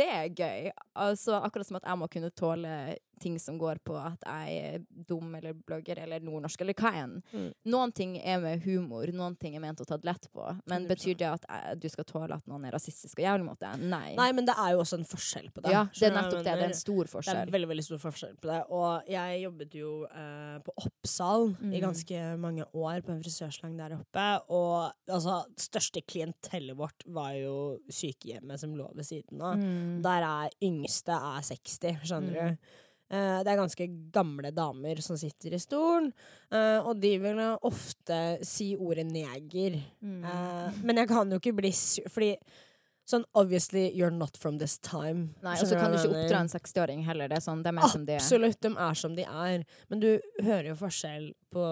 Det 0.00 0.08
er 0.08 0.32
gøy. 0.32 0.72
Altså, 1.00 1.38
akkurat 1.44 1.68
som 1.68 1.78
at 1.80 1.86
jeg 1.88 2.00
må 2.00 2.08
kunne 2.12 2.32
tåle 2.34 2.74
ting 3.20 3.34
som 3.36 3.58
går 3.60 3.76
på 3.84 3.92
at 4.00 4.22
jeg 4.24 4.60
er 4.64 4.76
dum 5.04 5.34
eller 5.36 5.52
blogger 5.68 5.98
eller 6.00 6.22
nordnorsk 6.24 6.62
eller 6.64 6.72
hva 6.80 6.88
enn. 7.02 7.18
Mm. 7.36 7.50
Noen 7.68 7.90
ting 7.92 8.14
er 8.16 8.38
med 8.40 8.62
humor, 8.64 9.10
noen 9.12 9.34
ting 9.36 9.58
er 9.58 9.60
ment 9.60 9.82
å 9.82 9.84
ta 9.84 9.98
lett 10.08 10.24
på. 10.32 10.46
Men 10.70 10.86
100%. 10.86 10.88
betyr 10.88 11.18
det 11.20 11.26
at 11.28 11.44
jeg, 11.44 11.74
du 11.82 11.88
skal 11.92 12.06
tåle 12.08 12.38
at 12.38 12.46
noen 12.48 12.64
er 12.64 12.72
rasistisk 12.72 13.20
og 13.20 13.26
jævlig 13.26 13.44
mot 13.50 13.60
deg? 13.60 13.82
Nei. 13.92 14.14
Nei, 14.16 14.30
men 14.38 14.48
det 14.48 14.54
er 14.56 14.72
jo 14.72 14.80
også 14.86 14.96
en 15.02 15.04
forskjell 15.10 15.50
på 15.52 15.64
det. 15.66 15.74
ja, 15.76 15.82
det 15.92 16.08
er 16.08 16.16
nettopp 16.16 16.40
det. 16.40 16.46
Det 16.48 16.54
er 16.64 16.70
en 16.70 16.78
stor 16.80 17.12
forskjell. 17.12 17.36
Det 17.36 17.44
er 17.44 17.50
en 17.52 17.56
veldig 17.58 17.70
veldig 17.74 17.84
stor 17.90 18.00
forskjell 18.06 18.32
på 18.40 18.50
det. 18.54 18.58
Og 18.78 19.12
jeg 19.12 19.42
jobbet 19.44 19.76
jo 19.82 19.92
eh, 20.08 20.56
på 20.64 20.76
Oppsal 20.86 21.46
i 21.50 21.74
Mm. 21.74 21.76
ganske 21.84 22.22
mange 22.40 22.64
år 22.72 23.04
på 23.04 23.12
en 23.12 23.20
frisørslang 23.20 23.76
der 23.76 23.98
oppe. 23.98 24.24
Og 24.48 24.88
altså, 25.12 25.42
største 25.60 26.00
klientellet 26.08 26.72
vårt 26.80 27.04
var 27.12 27.36
jo 27.36 27.54
sykehjemmet 27.92 28.64
som 28.64 28.72
lå 28.80 28.88
ved 28.96 29.04
siden 29.12 29.44
av. 29.44 29.60
Mm. 29.60 29.89
Der 30.02 30.22
er 30.26 30.50
yngste 30.62 31.12
er 31.16 31.42
60, 31.42 31.98
skjønner 32.04 32.30
Mm. 32.30 32.56
du. 32.56 32.56
Uh, 33.12 33.42
det 33.42 33.50
er 33.50 33.56
ganske 33.58 33.86
gamle 34.14 34.52
damer 34.54 35.00
som 35.02 35.16
sitter 35.18 35.56
i 35.56 35.58
stolen, 35.58 36.12
uh, 36.52 36.78
og 36.86 37.00
de 37.02 37.16
vil 37.18 37.40
ofte 37.66 38.38
si 38.46 38.76
ordet 38.78 39.04
neger. 39.10 39.80
Mm. 40.00 40.20
Uh, 40.22 40.70
men 40.86 40.96
jeg 41.02 41.08
kan 41.10 41.28
jo 41.34 41.40
ikke 41.40 41.56
bli 41.58 41.72
sur, 41.74 42.06
fordi 42.08 42.36
sånn 43.10 43.24
obviously 43.34 43.88
you're 43.98 44.14
not 44.14 44.36
from 44.38 44.58
this 44.60 44.78
time. 44.78 45.34
Nei, 45.42 45.56
og 45.58 45.66
så 45.66 45.74
kan 45.80 45.90
du 45.90 45.98
ikke 45.98 46.12
oppdra 46.14 46.40
en 46.44 46.52
60-åring 46.52 47.02
heller. 47.08 47.26
Det 47.32 47.38
er 47.40 47.42
sånn, 47.48 47.64
de 47.66 47.72
er 47.74 47.88
som 47.90 48.04
de 48.06 48.12
er. 48.14 48.20
Absolutt, 48.22 48.60
de 48.62 48.70
er 48.78 48.94
som 48.94 49.16
de 49.16 49.24
er. 49.26 49.64
Men 49.90 49.98
du 50.06 50.20
hører 50.44 50.68
jo 50.70 50.76
forskjell 50.78 51.32
på 51.50 51.64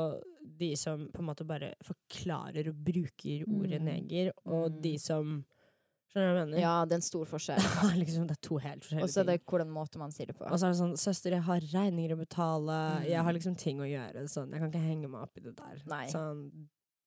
de 0.58 0.72
som 0.80 1.06
på 1.14 1.20
en 1.22 1.28
måte 1.30 1.46
bare 1.46 1.74
forklarer 1.86 2.66
og 2.72 2.82
bruker 2.82 3.44
ordet 3.46 3.78
Mm. 3.80 3.84
neger, 3.92 4.32
og 4.44 4.72
Mm. 4.72 4.82
de 4.82 4.98
som 4.98 5.44
Skjønner 6.08 6.28
du 6.30 6.34
hva 6.38 6.40
jeg 6.40 6.48
mener? 6.48 6.60
Ja, 6.62 6.74
det 6.88 6.94
er 6.96 7.00
en 7.02 7.04
stor 7.04 7.26
forskjell. 7.28 7.60
Liksom, 8.02 8.26
det 8.30 8.36
er 8.38 8.40
to 8.48 8.56
helt 8.64 8.80
forskjellige 8.86 9.02
ting. 9.02 9.04
Og 9.04 9.12
så 9.12 9.20
er 9.20 9.28
det 9.28 9.36
hvordan 9.44 9.68
måte 9.74 10.00
man 10.00 10.14
sier 10.14 10.30
det 10.30 10.36
på. 10.38 10.46
Og 10.48 10.56
så 10.58 10.68
er 10.68 10.72
det 10.72 10.80
sånn 10.80 10.96
Søster, 10.96 11.36
jeg 11.36 11.44
har 11.48 11.66
regninger 11.74 12.14
å 12.16 12.18
betale. 12.22 12.78
Jeg 13.04 13.20
har 13.20 13.28
Mm. 13.32 13.36
liksom 13.38 13.58
ting 13.60 13.82
å 13.84 13.88
gjøre. 13.88 14.24
Sånn, 14.32 14.50
jeg 14.54 14.62
kan 14.64 14.72
ikke 14.72 14.86
henge 14.86 15.08
meg 15.12 15.20
opp 15.28 15.36
i 15.36 15.44
det 15.44 15.54
der. 15.58 15.82
Nei. 15.92 16.06
Sånn, 16.12 16.40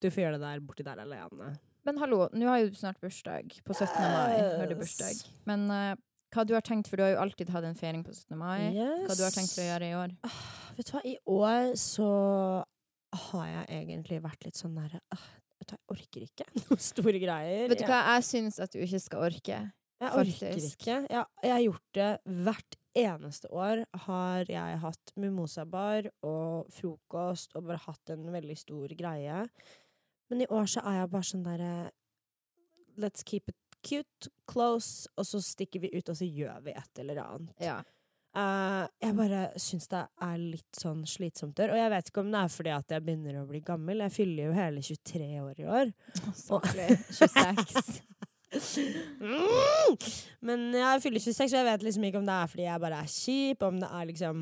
du 0.02 0.10
får 0.10 0.24
gjøre 0.26 0.38
det 0.38 0.46
der 0.46 0.60
borti 0.70 0.84
der 0.86 1.02
alene. 1.02 1.56
Men 1.86 1.98
hallo, 1.98 2.28
nå 2.38 2.46
har 2.46 2.60
jo 2.62 2.70
du 2.70 2.78
snart 2.78 3.02
bursdag. 3.02 3.56
På 3.66 3.74
17. 3.74 3.90
mai 3.98 4.38
har 4.62 4.68
du 4.70 4.76
bursdag. 4.78 5.18
Men 5.50 5.66
uh, 5.74 5.96
hva 6.32 6.46
du 6.46 6.54
har 6.54 6.62
tenkt, 6.62 6.88
for 6.88 6.96
du 7.02 7.04
har 7.04 7.16
jo 7.16 7.22
alltid 7.26 7.50
hatt 7.50 7.66
en 7.66 7.76
feiring 7.76 8.04
på 8.06 8.14
17. 8.14 8.38
mai. 8.38 8.70
Hva 9.08 9.18
du 9.18 9.24
har 9.26 9.34
tenkt 9.34 9.56
for 9.56 9.64
å 9.66 9.70
gjøre 9.72 9.90
i 9.90 9.96
år? 9.98 10.14
Vet 10.78 10.86
du 10.86 10.94
hva, 10.94 11.02
i 11.10 11.18
år 11.26 11.74
så 11.82 12.12
har 13.28 13.48
jeg 13.50 13.66
egentlig 13.82 14.22
vært 14.24 14.46
litt 14.46 14.56
sånn 14.62 14.78
derre 14.78 15.02
«Åh, 15.12 15.26
Vet 15.62 15.70
du 15.70 15.78
jeg 15.78 15.94
orker 15.94 16.26
ikke 16.26 16.48
noen 16.64 16.82
store 16.82 17.22
greier. 17.22 17.70
Vet 17.70 17.84
du 17.84 17.86
hva, 17.86 18.02
jeg 18.16 18.28
syns 18.32 18.60
at 18.64 18.74
du 18.74 18.82
ikke 18.82 19.02
skal 19.04 19.28
orke. 19.30 19.62
Jeg 20.02 20.18
orker 20.18 20.38
faktisk? 20.40 20.80
ikke. 20.80 20.98
Jeg, 21.06 21.26
jeg 21.46 21.54
har 21.54 21.64
gjort 21.68 21.88
det 21.98 22.12
hvert 22.48 22.78
eneste 22.98 23.52
år. 23.54 23.84
Har 24.08 24.50
jeg 24.50 24.82
hatt 24.82 25.14
mimosabar 25.22 26.10
og 26.26 26.72
frokost 26.74 27.54
og 27.56 27.70
bare 27.70 27.84
hatt 27.86 28.14
en 28.16 28.26
veldig 28.34 28.58
stor 28.58 28.96
greie. 28.98 29.44
Men 30.32 30.42
i 30.42 30.50
år 30.50 30.70
så 30.74 30.82
er 30.88 31.02
jeg 31.02 31.12
bare 31.14 31.30
sånn 31.30 31.46
derre 31.46 31.74
Let's 33.00 33.24
keep 33.24 33.48
it 33.48 33.56
cute, 33.88 34.30
close, 34.50 35.08
og 35.18 35.26
så 35.26 35.40
stikker 35.42 35.82
vi 35.82 35.90
ut, 35.96 36.10
og 36.10 36.18
så 36.18 36.28
gjør 36.28 36.60
vi 36.66 36.74
et 36.78 37.02
eller 37.02 37.22
annet. 37.24 37.54
Ja. 37.64 37.80
Eh, 38.32 38.84
jeg 39.04 39.16
bare 39.18 39.42
syns 39.60 39.90
det 39.92 40.06
er 40.24 40.38
litt 40.40 40.80
sånn 40.80 41.02
slitsomt. 41.10 41.60
Og 41.66 41.76
jeg 41.76 41.92
vet 41.92 42.12
ikke 42.12 42.24
om 42.24 42.32
det 42.32 42.44
er 42.46 42.54
fordi 42.54 42.72
at 42.76 42.96
jeg 42.96 43.04
begynner 43.04 43.42
å 43.42 43.48
bli 43.50 43.60
gammel. 43.66 44.06
Jeg 44.06 44.16
fyller 44.16 44.48
jo 44.48 44.56
hele 44.56 44.84
23 44.88 45.28
år 45.42 45.60
i 45.60 45.68
år. 45.80 45.92
Saklig. 46.38 46.90
26. 47.20 48.02
Mm! 48.52 49.94
Men 50.44 50.64
jeg 50.76 51.02
fyller 51.06 51.24
26, 51.24 51.54
og 51.54 51.56
jeg 51.56 51.68
vet 51.70 51.84
liksom 51.88 52.04
ikke 52.04 52.20
om 52.20 52.26
det 52.28 52.34
er 52.36 52.50
fordi 52.52 52.66
jeg 52.66 52.82
bare 52.84 52.98
er 53.00 53.12
kjip, 53.14 53.64
om 53.64 53.78
det 53.80 53.88
er 53.88 54.10
liksom 54.10 54.42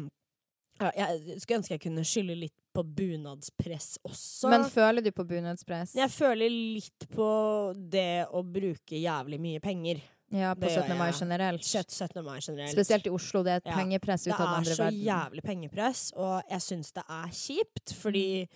ja, 0.80 0.90
Jeg 0.98 1.36
skulle 1.44 1.60
ønske 1.60 1.76
jeg 1.76 1.84
kunne 1.84 2.06
skylde 2.08 2.38
litt 2.40 2.56
på 2.74 2.84
bunadspress 2.98 4.00
også. 4.08 4.50
Men 4.50 4.66
føler 4.74 5.06
du 5.06 5.12
på 5.14 5.28
bunadspress? 5.30 5.94
jeg 5.98 6.10
føler 6.10 6.50
litt 6.50 7.06
på 7.14 7.30
det 7.78 8.26
å 8.34 8.42
bruke 8.42 8.98
jævlig 8.98 9.40
mye 9.46 9.62
penger. 9.62 10.02
Ja, 10.32 10.54
på 10.56 10.70
17. 10.70 10.96
mai 10.98 11.12
generelt. 11.12 11.62
Kjøtt 11.62 11.90
17. 11.92 12.24
mai 12.24 12.40
generelt. 12.40 12.72
Spesielt 12.76 13.06
i 13.08 13.10
Oslo. 13.10 13.42
Det 13.44 13.52
er 13.52 13.56
et 13.58 13.66
Ja. 13.66 13.76
pengepress 13.78 14.28
ut 14.28 14.34
av 14.34 14.40
den 14.40 14.48
andre 14.48 14.76
verden. 14.76 15.00
Det 15.00 15.08
er 15.08 15.16
så 15.16 15.32
jævlig 15.32 15.44
pengepress, 15.44 16.12
og 16.16 16.44
jeg 16.50 16.60
syns 16.62 16.92
det 16.94 17.04
er 17.10 17.28
kjipt, 17.30 17.94
fordi 17.96 18.48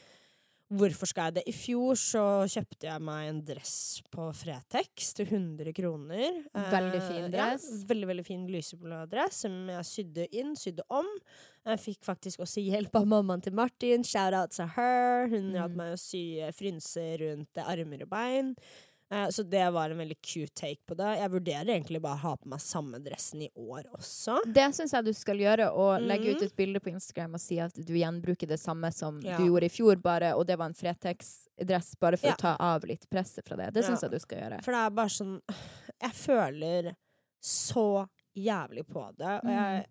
Hvorfor 0.74 1.06
skal 1.06 1.26
jeg 1.26 1.34
det? 1.36 1.44
I 1.48 1.52
fjor 1.52 1.94
så 1.94 2.22
kjøpte 2.50 2.88
jeg 2.88 3.02
meg 3.02 3.28
en 3.30 3.42
dress 3.46 4.02
på 4.10 4.34
Fretex 4.34 5.14
til 5.14 5.28
100 5.28 5.72
kroner. 5.76 6.46
Veldig 6.56 6.96
Eh, 6.96 7.10
fin 7.12 7.30
dress. 7.32 7.68
Ja, 7.70 7.86
veldig, 7.94 8.08
veldig 8.08 8.26
fin 8.26 8.48
lyseblå 8.48 9.08
dress 9.08 9.34
som 9.44 9.68
jeg 9.68 9.84
sydde 9.86 10.28
inn, 10.34 10.56
sydde 10.56 10.82
om. 10.90 11.06
Jeg 11.68 11.78
fikk 11.80 12.00
faktisk 12.04 12.40
også 12.40 12.64
hjelp 12.66 12.96
av 12.96 13.06
mammaen 13.06 13.44
til 13.44 13.54
Martin. 13.54 14.04
Shout 14.04 14.34
out 14.34 14.50
to 14.52 14.66
her. 14.66 15.28
Hun 15.28 15.52
Mm. 15.52 15.54
hjalp 15.54 15.76
meg 15.76 15.94
å 15.94 16.00
sy 16.00 16.40
frynser 16.52 17.20
rundt 17.20 17.54
armer 17.56 18.02
og 18.02 18.10
bein. 18.10 18.56
Eh, 19.14 19.28
Så 19.30 19.44
det 19.46 19.66
var 19.76 19.92
en 19.94 19.98
veldig 20.00 20.16
cute 20.26 20.54
take 20.58 20.80
på 20.90 20.96
det. 20.98 21.12
Jeg 21.20 21.30
vurderer 21.34 21.70
egentlig 21.76 22.02
bare 22.02 22.16
å 22.18 22.24
ha 22.24 22.32
på 22.40 22.48
meg 22.50 22.60
samme 22.64 22.98
dressen 23.04 23.44
i 23.46 23.50
år 23.60 23.84
også. 23.94 24.40
Det 24.50 24.66
syns 24.74 24.94
jeg 24.96 25.06
du 25.06 25.12
skal 25.14 25.38
gjøre, 25.44 25.68
og 25.72 26.02
legge 26.02 26.34
ut 26.34 26.42
et 26.48 26.56
bilde 26.58 26.80
på 26.82 26.90
Instagram 26.94 27.36
og 27.38 27.44
si 27.44 27.60
at 27.62 27.74
du 27.78 27.94
gjenbruker 27.94 28.48
det 28.50 28.60
samme 28.60 28.90
som 28.94 29.20
Ja. 29.22 29.38
du 29.38 29.46
gjorde 29.46 29.66
i 29.70 29.70
fjor, 29.70 30.02
bare, 30.02 30.34
og 30.36 30.48
det 30.48 30.58
var 30.58 30.66
en 30.72 30.74
Fretex-dress, 30.74 31.96
bare 32.00 32.18
for 32.18 32.28
Ja. 32.28 32.34
å 32.34 32.38
ta 32.38 32.56
av 32.60 32.84
litt 32.90 33.08
presset 33.10 33.46
fra 33.48 33.56
det. 33.58 33.74
Det 33.74 33.84
syns 33.86 34.02
Ja. 34.02 34.08
jeg 34.10 34.12
du 34.12 34.20
skal 34.20 34.38
gjøre. 34.40 34.64
For 34.64 34.72
det 34.72 34.80
er 34.86 34.90
bare 34.90 35.10
sånn 35.10 35.42
Jeg 36.02 36.12
føler 36.12 36.96
så 37.42 38.08
jævlig 38.36 38.84
på 38.88 39.16
det. 39.18 39.40
Og 39.44 39.50
jeg 39.50 39.86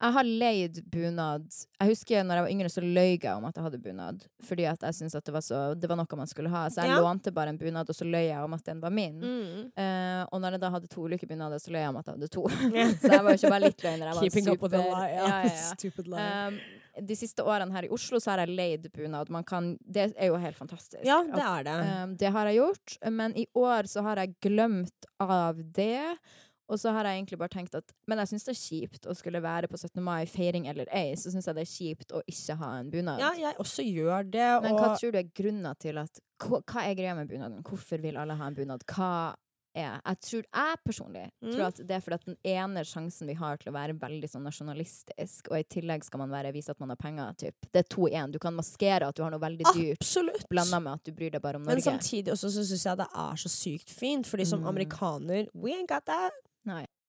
Jeg 0.00 0.12
har 0.12 0.24
leid 0.28 0.80
bunad. 0.92 1.46
Jeg 1.80 1.88
husker 1.88 2.24
når 2.24 2.34
jeg 2.40 2.44
var 2.46 2.52
yngre, 2.52 2.68
så 2.72 2.82
løy 2.84 3.16
jeg 3.16 3.32
om 3.32 3.44
at 3.48 3.56
jeg 3.56 3.64
hadde 3.64 3.80
bunad. 3.84 4.24
Fordi 4.44 4.66
at 4.68 4.82
jeg 4.84 4.94
syntes 4.98 5.14
at 5.18 5.24
det 5.24 5.34
var, 5.36 5.44
så, 5.46 5.60
det 5.74 5.88
var 5.88 5.96
noe 6.00 6.18
man 6.20 6.26
skulle 6.30 6.50
ha. 6.52 6.66
Så 6.68 6.82
jeg 6.84 6.90
Ja. 6.94 7.00
lånte 7.00 7.32
bare 7.32 7.48
en 7.54 7.58
bunad, 7.58 7.88
og 7.88 7.96
så 7.96 8.04
løy 8.04 8.26
jeg 8.28 8.38
om 8.44 8.52
at 8.54 8.64
den 8.64 8.80
var 8.80 8.90
min. 8.90 9.18
mm. 9.20 9.62
Uh, 9.76 10.22
og 10.32 10.40
når 10.40 10.56
jeg 10.56 10.60
da 10.60 10.70
hadde 10.70 10.88
to 10.92 11.02
ulike 11.06 11.26
bunader, 11.28 11.58
så 11.58 11.70
løy 11.72 11.80
jeg 11.80 11.88
om 11.88 11.96
at 12.00 12.06
jeg 12.06 12.14
hadde 12.18 12.28
to. 12.28 12.46
Yeah. 12.76 12.90
så 13.00 13.12
jeg 13.12 13.24
var 13.24 13.30
jo 13.32 13.38
ikke 13.40 13.50
bare 13.56 13.64
litt 13.68 13.82
løgner. 13.86 14.06
Jeg 14.10 14.14
var 14.16 14.22
Keeping 14.26 14.48
up 14.52 14.62
with 14.62 14.74
a 14.74 14.82
super- 14.82 14.98
lie. 15.00 15.14
Ja, 15.16 15.26
ja, 15.28 15.44
ja. 15.50 15.70
Stupid 15.74 16.08
lie. 16.08 16.26
Um, 16.48 16.58
de 17.06 17.12
siste 17.16 17.44
årene 17.44 17.74
her 17.76 17.84
i 17.84 17.90
Oslo 17.92 18.16
så 18.20 18.30
har 18.32 18.40
jeg 18.46 18.54
leid 18.56 18.86
bunad. 18.94 19.28
Man 19.28 19.44
kan, 19.44 19.74
det 19.84 20.14
er 20.16 20.30
jo 20.30 20.36
helt 20.40 20.56
fantastisk. 20.56 21.02
ja, 21.04 21.18
det 21.28 21.42
er 21.44 21.66
det. 21.68 21.74
Um, 22.04 22.14
det 22.16 22.30
har 22.32 22.46
jeg 22.48 22.56
gjort, 22.62 22.96
men 23.12 23.36
i 23.36 23.44
år 23.54 23.88
så 23.92 24.00
har 24.06 24.16
jeg 24.22 24.32
glemt 24.40 25.04
av 25.20 25.60
det. 25.76 26.16
Og 26.68 26.78
så 26.82 26.90
har 26.92 27.04
jeg 27.04 27.20
egentlig 27.22 27.38
bare 27.38 27.48
tenkt 27.54 27.74
at 27.78 27.92
Men 28.08 28.18
jeg 28.18 28.26
syns 28.32 28.44
det 28.44 28.54
er 28.56 28.60
kjipt 28.60 29.06
å 29.06 29.14
skulle 29.14 29.40
være 29.40 29.68
på 29.70 29.78
17. 29.78 30.02
mai, 30.02 30.24
feiring 30.26 30.66
eller 30.68 30.86
ei. 30.92 31.14
Så 31.14 31.30
syns 31.30 31.46
jeg 31.46 31.54
det 31.54 31.62
er 31.62 31.72
kjipt 31.72 32.12
å 32.12 32.22
ikke 32.26 32.56
ha 32.58 32.72
en 32.80 32.90
bunad. 32.90 33.18
ja, 33.20 33.32
jeg 33.38 33.54
også 33.62 33.84
gjør 33.86 34.30
det. 34.30 34.62
men 34.62 34.74
hva 34.74 34.98
tror 34.98 35.12
du 35.12 35.18
er 35.18 35.30
grunnen 35.34 35.76
til 35.78 35.98
at 35.98 36.20
Hva, 36.42 36.60
hva 36.66 36.82
er 36.90 36.94
greia 36.94 37.14
med 37.14 37.28
bunaden? 37.28 37.62
Hvorfor 37.62 38.00
vil 38.02 38.16
alle 38.16 38.34
ha 38.34 38.46
en 38.46 38.54
bunad? 38.54 38.82
Hva 38.86 39.34
er 39.76 40.00
Jeg 40.06 40.16
tror 40.24 40.42
jeg 40.54 40.76
personlig 40.88 41.30
Mm. 41.44 41.52
tror 41.52 41.66
at 41.66 41.76
det 41.86 41.90
er 41.90 42.00
fordi 42.00 42.14
at 42.14 42.24
den 42.24 42.36
ene 42.44 42.80
sjansen 42.82 43.26
vi 43.28 43.34
har 43.34 43.58
til 43.58 43.70
å 43.70 43.74
være 43.76 43.92
veldig 44.00 44.24
sånn 44.24 44.42
nasjonalistisk, 44.42 45.50
og 45.50 45.58
i 45.58 45.64
tillegg 45.64 46.02
skal 46.02 46.18
man 46.18 46.30
være, 46.30 46.52
vise 46.54 46.70
at 46.70 46.80
man 46.80 46.88
har 46.88 46.96
penger, 46.96 47.34
typ. 47.36 47.54
Det 47.72 47.84
er 47.84 47.88
to 47.94 48.06
i 48.08 48.12
én. 48.12 48.32
Du 48.32 48.38
kan 48.38 48.54
maskere 48.56 49.06
at 49.06 49.14
du 49.14 49.22
har 49.22 49.30
noe 49.30 49.38
veldig 49.40 49.66
dyrt, 49.76 50.00
absolutt. 50.00 50.48
blanda 50.48 50.80
med 50.80 50.92
at 50.94 51.04
du 51.04 51.12
bryr 51.12 51.30
deg 51.30 51.42
bare 51.42 51.56
om 51.56 51.62
Norge. 51.62 51.74
Men 51.74 51.82
samtidig 52.00 52.32
også 52.32 52.48
så 52.56 52.64
syns 52.64 52.84
jeg 52.88 52.96
det 52.96 53.06
er 53.14 53.34
så 53.36 53.48
sykt 53.52 53.90
fint, 53.90 54.24
fordi 54.26 54.46
som 54.46 54.62
Mm. 54.62 54.68
amerikaner 54.68 55.46
We 55.54 55.72
ain't 55.74 55.88
got 55.88 56.06
that. 56.06 56.32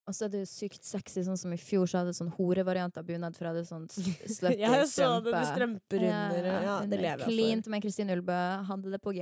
Og 0.07 0.13
så 0.15 0.23
er 0.25 0.29
det 0.29 0.39
jo 0.39 0.47
sykt 0.47 0.83
sexy, 0.87 1.19
sånn 1.27 1.37
som 1.37 1.51
i 1.51 1.57
fjor, 1.57 1.83
så 1.85 1.97
hadde 1.99 2.13
jeg 2.13 2.21
sånn 2.21 2.31
horevariant 2.37 2.95
av 2.97 3.03
bunad, 3.03 3.35
for 3.35 3.43
jeg 3.43 3.55
hadde 3.55 3.67
sånn 3.67 3.87
slutty 3.91 4.29
slutty 4.39 4.59
Jeg 4.63 4.85
så 4.87 5.21
det 5.21 5.33
strømpe. 5.33 5.33
med 5.33 5.47
strømper 5.51 5.99
under. 6.07 6.47
og- 6.47 6.63
Ja, 6.63 6.79
det 6.85 6.99
lever 7.01 7.17
jeg 7.17 7.19
for. 7.19 7.31
Klint 7.33 7.67
med 7.67 7.81
Kristin 7.83 8.09
Ulbø, 8.15 8.37
hadde 8.69 8.91
det 8.91 9.01
på 9.01 9.13
G. 9.13 9.19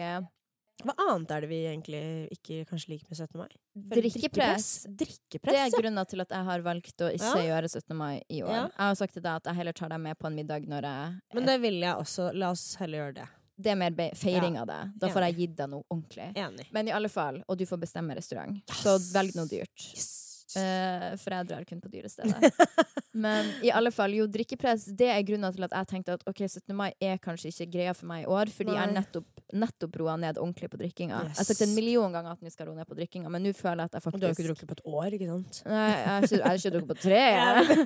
Hva 0.83 0.93
annet 0.99 1.31
er 1.31 1.41
det 1.41 1.49
vi 1.49 1.63
egentlig 1.65 2.29
ikke 2.35 2.65
kanskje 2.69 2.89
liker 2.89 3.07
med 3.09 3.17
17. 3.17 3.37
mai? 3.39 3.47
Drikkepress. 3.95 4.85
Drikkepress, 4.91 5.53
Det 5.55 5.73
er 5.73 5.81
grunnen 5.81 6.05
til 6.07 6.21
at 6.21 6.29
jeg 6.29 6.43
har 6.45 6.59
valgt 6.61 6.97
å 7.01 7.09
ikke 7.15 7.33
Ja. 7.33 7.45
gjøre 7.61 7.69
17. 7.69 7.95
mai 7.95 8.21
i 8.29 8.41
år. 8.43 8.49
Ja. 8.51 8.63
Jeg 8.67 8.71
har 8.77 8.95
sagt 8.95 9.13
til 9.13 9.21
deg 9.23 9.35
at 9.37 9.43
jeg 9.45 9.55
heller 9.55 9.73
tar 9.73 9.89
deg 9.89 9.99
med 10.01 10.19
på 10.19 10.27
en 10.27 10.35
middag 10.35 10.67
når 10.67 10.81
jeg 10.83 11.21
Men 11.33 11.45
det 11.45 11.61
vil 11.61 11.79
jeg 11.79 11.95
også. 11.95 12.33
La 12.35 12.51
oss 12.51 12.75
heller 12.75 12.97
gjøre 12.99 13.13
det. 13.15 13.27
Det 13.57 13.71
er 13.71 13.75
mer 13.75 13.89
feiring 14.13 14.55
Ja. 14.55 14.61
av 14.61 14.67
det. 14.67 14.99
Da 14.99 15.07
får 15.07 15.21
jeg 15.31 15.35
gitt 15.37 15.55
deg 15.55 15.69
noe 15.69 15.83
ordentlig. 15.89 16.35
Enig. 16.35 16.67
Men 16.73 16.87
i 16.89 16.91
alle 16.91 17.07
fall, 17.09 17.41
og 17.47 17.57
du 17.57 17.65
får 17.65 17.79
bestemme 17.79 18.13
restaurant. 18.13 18.61
Så 18.67 18.99
velg 19.13 19.33
noe 19.33 19.47
dyrt. 19.47 19.93
Yes. 19.95 20.24
Eh, 20.59 21.15
for 21.21 21.35
jeg 21.35 21.47
drar 21.49 21.65
kun 21.67 21.81
på 21.83 21.91
dyrestedet. 21.93 22.51
Men 23.25 23.47
i 23.63 23.71
alle 23.71 23.91
fall, 23.95 24.11
jo, 24.17 24.25
drikkepress 24.27 24.89
det 24.99 25.07
er 25.07 25.21
grunnen 25.27 25.53
til 25.55 25.63
at 25.67 25.75
jeg 25.77 25.89
tenkte 25.91 26.17
at 26.17 26.25
ok, 26.27 26.41
17. 26.49 26.75
mai 26.75 26.89
er 26.99 27.19
kanskje 27.23 27.51
ikke 27.53 27.69
greia 27.77 27.93
for 27.95 28.09
meg 28.09 28.25
i 28.25 28.27
år, 28.27 28.51
fordi 28.51 28.73
Nei. 28.73 28.81
jeg 28.81 28.95
nettopp, 28.97 29.43
nettopp 29.55 29.99
roa 30.01 30.17
ned 30.19 30.39
ordentlig 30.41 30.69
på 30.73 30.79
drikkinga. 30.81 31.21
Jeg 31.29 31.37
har 31.39 31.47
sagt 31.47 31.63
en 31.63 31.75
million 31.77 32.11
ganger 32.11 32.35
at 32.35 32.43
vi 32.43 32.51
skal 32.51 32.69
roe 32.69 32.75
ned 32.75 32.89
på 32.89 32.97
drikkinga, 32.99 33.31
men 33.31 33.45
nå 33.47 33.53
føler 33.55 33.85
jeg 33.85 33.93
at 33.93 33.97
jeg 33.99 34.05
faktisk 34.07 34.21
du 34.21 34.27
har 34.27 34.33
jo 34.33 34.37
ikke 34.39 34.47
drukket 34.49 34.71
på 34.71 34.77
et 34.79 34.85
år, 34.91 35.17
ikke 35.19 35.29
sant? 35.31 35.61
Nei, 35.71 35.87
jeg 35.95 36.07
har 36.09 36.27
ikke, 36.27 36.35
jeg 36.35 36.45
har 36.49 36.61
ikke 36.61 36.73
drukket 36.75 36.91
på 36.91 36.99
tre. 37.05 37.23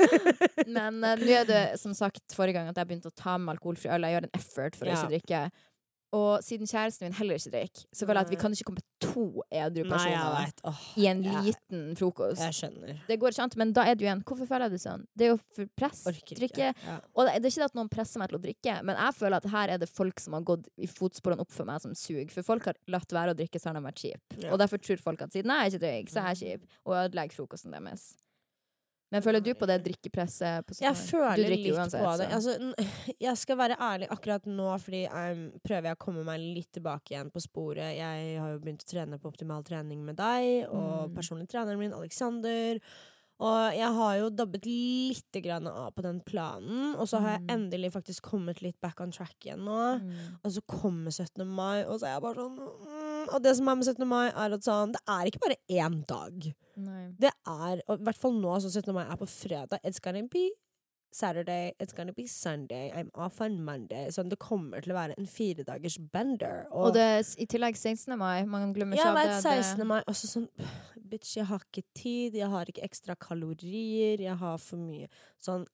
Men 0.80 1.00
uh, 1.04 1.14
nå 1.18 1.32
er 1.34 1.48
det 1.50 1.62
som 1.82 1.94
sagt 1.98 2.36
forrige 2.36 2.60
gang 2.60 2.70
at 2.70 2.78
jeg 2.78 2.90
begynte 2.90 3.10
å 3.10 3.16
ta 3.18 3.38
med 3.42 3.56
alkoholfri 3.56 3.90
øl. 3.94 4.06
Jeg 4.06 4.18
gjør 4.18 4.28
en 4.28 4.38
effort 4.38 4.78
for 4.78 4.86
å 4.86 4.92
Ja. 4.92 4.98
ikke 5.00 5.14
drikke. 5.16 5.42
Og 6.16 6.42
siden 6.42 6.66
kjæresten 6.66 7.06
min 7.06 7.14
heller 7.14 7.38
ikke 7.38 7.52
drikker, 7.54 7.84
så 7.94 8.08
føler 8.08 8.18
jeg 8.24 8.26
at 8.26 8.32
vi 8.34 8.38
kan 8.42 8.54
ikke 8.56 8.66
komme 8.66 8.82
to 9.00 9.26
edru 9.54 9.84
personer 9.86 10.40
Nei, 10.40 10.54
oh, 10.66 10.80
i 10.98 11.06
en 11.06 11.20
jeg- 11.24 11.44
liten 11.46 11.84
frokost. 12.00 12.42
Jeg. 12.42 12.96
Det 13.08 13.20
går 13.22 13.36
ikke 13.36 13.44
an, 13.46 13.52
men 13.62 13.74
da 13.74 13.84
er 13.86 13.94
det 13.94 14.02
jo 14.06 14.10
igjen 14.10 14.24
Hvorfor 14.26 14.48
føler 14.50 14.66
jeg 14.66 14.72
det 14.72 14.82
sånn? 14.82 15.06
Det 15.16 15.28
er 15.28 15.30
jo 15.36 15.38
for 15.56 15.70
press. 15.78 16.02
Drikke. 16.10 16.40
ikke. 16.50 16.72
Ja. 16.86 16.96
Og 17.16 17.28
det 17.28 17.36
det 17.44 17.46
er 17.46 17.54
ikke 17.54 17.62
det 17.62 17.70
at 17.70 17.78
noen 17.78 17.90
presser 17.94 18.20
meg 18.20 18.30
til 18.30 18.40
å 18.40 18.42
drikke, 18.42 18.84
men 18.84 18.96
jeg 18.98 19.14
føler 19.20 19.38
at 19.38 19.46
her 19.54 19.70
er 19.70 19.78
det 19.78 19.90
folk 19.90 20.20
som 20.20 20.34
har 20.34 20.42
gått 20.42 20.66
i 20.78 20.88
fotsporene 20.90 21.40
opp 21.46 21.52
for 21.52 21.66
meg 21.70 21.82
som 21.82 21.94
suger. 21.94 22.30
For 22.34 22.42
folk 22.44 22.66
har 22.66 22.74
latt 22.88 23.14
være 23.14 23.36
å 23.36 23.38
drikke, 23.38 23.62
så 23.62 23.70
har 23.70 23.78
de 23.78 23.86
vært 23.86 24.02
kjipe. 24.02 24.42
Ja. 24.42 24.52
Og 24.52 24.58
derfor 24.58 24.82
tror 24.82 24.98
folk 24.98 25.22
at 25.22 25.32
siden 25.32 25.54
jeg 25.54 25.74
ikke 25.74 25.84
drikker, 25.86 26.12
så 26.12 26.24
er 26.26 26.34
jeg 26.34 26.42
kjip, 26.60 26.66
og 26.86 26.98
ødelegger 27.06 27.38
frokosten 27.38 27.72
deres. 27.72 28.16
Men 29.12 29.24
føler 29.26 29.42
du 29.42 29.52
på 29.58 29.66
det 29.66 29.80
drikkepresset? 29.88 30.66
På 30.68 30.76
Jeg 30.78 30.96
føler 30.96 31.50
du 31.50 31.54
litt 31.56 31.70
uansett, 31.74 32.04
på 32.04 32.12
det. 32.22 32.28
Altså, 32.36 32.54
jeg 33.26 33.38
skal 33.42 33.58
være 33.58 33.78
ærlig 33.82 34.10
akkurat 34.14 34.46
nå, 34.46 34.68
fordi 34.84 35.04
jeg 35.08 35.38
prøver 35.66 35.90
jeg 35.90 35.98
å 35.98 36.02
komme 36.06 36.26
meg 36.28 36.44
litt 36.44 36.70
tilbake 36.78 37.16
igjen 37.16 37.32
på 37.34 37.42
sporet. 37.42 37.96
Jeg 37.98 38.36
har 38.38 38.52
jo 38.54 38.60
begynt 38.62 38.86
å 38.86 38.90
trene 38.92 39.18
på 39.22 39.32
optimal 39.32 39.66
trening 39.66 40.04
med 40.06 40.20
deg 40.22 40.68
og 40.70 41.10
Mm. 41.10 41.16
personlig 41.16 41.48
treneren 41.50 41.80
min, 41.82 41.94
Alexander. 41.94 42.78
Og 43.40 43.76
jeg 43.78 43.88
har 43.96 44.16
jo 44.20 44.30
dabbet 44.36 44.66
litt 44.68 45.38
grann 45.46 45.68
av 45.72 45.94
på 45.96 46.04
den 46.04 46.18
planen, 46.28 46.96
og 47.00 47.08
så 47.08 47.22
har 47.24 47.38
jeg 47.38 47.42
Mm. 47.46 47.52
endelig 47.56 47.92
faktisk 47.94 48.22
kommet 48.22 48.62
litt 48.62 48.76
back 48.82 49.00
on 49.00 49.12
track 49.12 49.36
igjen 49.46 49.64
nå. 49.64 50.00
Mm. 50.02 50.40
Og 50.44 50.52
så 50.52 50.62
kommer 50.68 51.12
17. 51.12 51.46
mai, 51.48 51.84
og 51.86 52.00
så 52.02 52.08
er 52.08 52.14
jeg 52.18 52.22
bare 52.22 52.36
sånn 52.36 52.58
mm, 52.60 53.34
Og 53.34 53.42
det 53.44 53.56
som 53.56 53.68
er 53.70 53.76
med 53.76 53.86
17. 53.86 54.08
mai, 54.08 54.28
er 54.28 54.54
at 54.54 54.62
sånn 54.62 54.92
Det 54.92 55.02
er 55.08 55.26
ikke 55.32 55.40
bare 55.40 55.56
én 55.70 56.06
dag. 56.06 56.54
Nei. 56.76 57.14
Det 57.20 57.32
er, 57.48 57.82
og 57.88 58.00
i 58.00 58.04
hvert 58.04 58.18
fall 58.18 58.34
nå 58.34 58.60
som 58.62 58.70
17. 58.72 58.94
mai 58.94 59.04
er 59.06 59.16
på 59.16 59.28
fredag 59.28 59.80
It's 59.86 60.00
gonna 60.02 60.24
be 60.28 60.50
Saturday, 61.12 61.74
it's 61.80 61.92
gonna 61.92 62.14
be 62.14 62.28
Sunday, 62.28 62.92
I'm 62.94 63.10
off 63.16 63.42
on 63.42 63.64
Monday. 63.66 64.10
Sånn, 64.14 64.30
det 64.30 64.38
kommer 64.38 64.80
til 64.84 64.94
å 64.94 64.96
være 64.96 65.16
en 65.18 65.26
firedagers 65.26 65.98
bender. 66.14 66.68
Og 66.72 66.94
det 66.94 67.02
er 67.02 67.24
i 67.42 67.48
tillegg 67.50 67.76
16. 67.76 68.16
mai. 68.16 68.44
Man 68.46 68.74
glemmer 68.76 68.94
ikke 68.96 69.08
ja, 69.08 69.10
av 69.10 69.16
vet 69.16 69.44
det. 69.44 69.64
16. 69.66 69.88
mai 69.88 70.04
også 70.04 70.28
sånn 70.30 70.48
Bitch, 71.10 71.36
jeg 71.38 71.46
har 71.50 71.60
ikke 71.66 71.84
tid, 71.98 72.36
jeg 72.40 72.50
har 72.50 72.66
ikke 72.70 72.86
ekstra 72.86 73.16
kalorier, 73.20 74.20
jeg 74.22 74.38
har 74.38 74.58
for 74.58 74.78
mye 74.78 75.08
sånn 75.42 75.66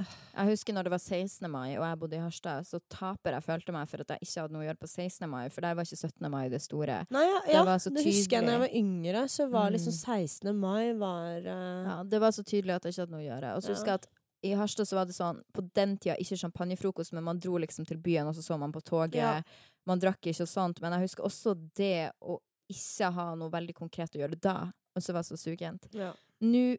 Jeg 0.00 0.48
husker 0.48 0.72
når 0.72 0.86
det 0.88 0.92
var 0.94 1.02
16. 1.02 1.44
mai 1.52 1.74
og 1.76 1.84
jeg 1.84 1.98
bodde 2.00 2.16
i 2.16 2.20
Harstad, 2.22 2.64
så 2.64 2.78
taper 2.88 3.34
jeg 3.36 3.44
følte 3.44 3.72
meg 3.76 3.88
for 3.90 4.00
at 4.00 4.08
jeg 4.14 4.24
ikke 4.24 4.40
hadde 4.46 4.54
noe 4.54 4.62
å 4.62 4.66
gjøre 4.70 4.80
på 4.80 4.88
16. 4.88 5.26
mai, 5.28 5.42
for 5.52 5.60
der 5.66 5.74
var 5.76 5.84
ikke 5.84 5.98
17. 6.08 6.30
mai 6.32 6.48
det 6.48 6.60
store. 6.64 7.02
Nei, 7.12 7.24
ja, 7.28 7.40
Det 7.44 7.52
ja 7.58 7.64
var 7.68 7.82
så 7.84 7.92
det 7.92 8.04
husker 8.06 8.38
jeg 8.38 8.46
når 8.46 8.54
jeg 8.56 8.62
var 8.64 8.78
yngre. 8.80 9.24
Så 9.28 9.48
var 9.52 9.70
liksom 9.74 9.92
Mm. 9.92 10.00
16. 10.00 10.56
mai 10.56 10.92
var 10.96 11.36
uh... 11.44 11.84
Ja, 11.90 11.98
det 12.14 12.20
var 12.24 12.32
så 12.32 12.42
tydelig 12.48 12.74
at 12.78 12.84
jeg 12.88 12.94
ikke 12.96 13.04
hadde 13.04 13.12
noe 13.18 13.20
å 13.20 13.28
gjøre. 13.28 13.52
Og 13.56 13.62
så 13.62 13.68
Ja. 13.68 13.74
husker 13.76 13.92
jeg 13.92 14.00
at 14.00 14.08
i 14.42 14.54
Harstad 14.56 14.88
så 14.88 14.96
var 14.96 15.04
det 15.04 15.12
sånn, 15.18 15.42
på 15.52 15.66
den 15.76 15.98
tida 15.98 16.16
ikke 16.16 16.38
champagnefrokost, 16.46 17.12
men 17.12 17.24
man 17.24 17.38
dro 17.38 17.58
liksom 17.60 17.84
til 17.86 17.98
byen, 18.00 18.26
og 18.26 18.34
så 18.34 18.40
så 18.42 18.56
man 18.58 18.72
på 18.72 18.80
toget. 18.80 19.20
Ja. 19.20 19.42
Man 19.86 20.00
drakk 20.00 20.22
ikke 20.32 20.46
og 20.48 20.48
sånt, 20.48 20.80
men 20.80 20.92
jeg 20.96 21.10
husker 21.10 21.24
også 21.28 21.52
det 21.76 22.08
å 22.24 22.38
ikke 22.72 23.12
ha 23.12 23.34
noe 23.34 23.50
veldig 23.52 23.74
konkret 23.74 24.14
å 24.16 24.20
gjøre 24.22 24.40
da, 24.40 24.72
og 24.96 25.02
så 25.02 25.12
var 25.12 25.22
det 25.22 25.26
så 25.30 25.36
sugent. 25.38 25.88
ja. 25.94 26.12
Nå 26.42 26.76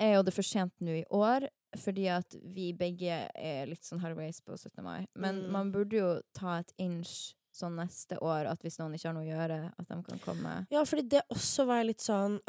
er 0.00 0.16
jo 0.16 0.22
det 0.26 0.32
for 0.34 0.42
sent 0.42 0.72
nå 0.80 0.90
i 0.90 1.04
år, 1.10 1.48
fordi 1.78 2.06
at 2.10 2.34
vi 2.42 2.72
begge 2.72 3.28
er 3.34 3.66
litt 3.66 3.84
sånn 3.86 4.00
halvveis 4.02 4.40
på 4.42 4.56
17. 4.58 4.82
mai. 4.82 5.06
Men 5.14 5.42
Mm. 5.44 5.50
man 5.52 5.72
burde 5.72 5.92
jo 5.96 6.20
ta 6.34 6.58
et 6.58 6.72
inch 6.78 7.34
sånn 7.54 7.76
neste 7.78 8.18
år, 8.20 8.46
at 8.50 8.60
hvis 8.62 8.78
noen 8.80 8.94
ikke 8.98 9.10
har 9.12 9.14
noe 9.18 9.24
å 9.26 9.32
gjøre, 9.32 9.60
at 9.78 9.88
de 9.88 10.00
kan 10.10 10.18
komme. 10.24 10.56
Ja, 10.74 10.82
fordi 10.84 11.08
det 11.08 11.22
også 11.30 11.66
var 11.70 11.84
litt 11.84 12.00
sånn 12.04 12.40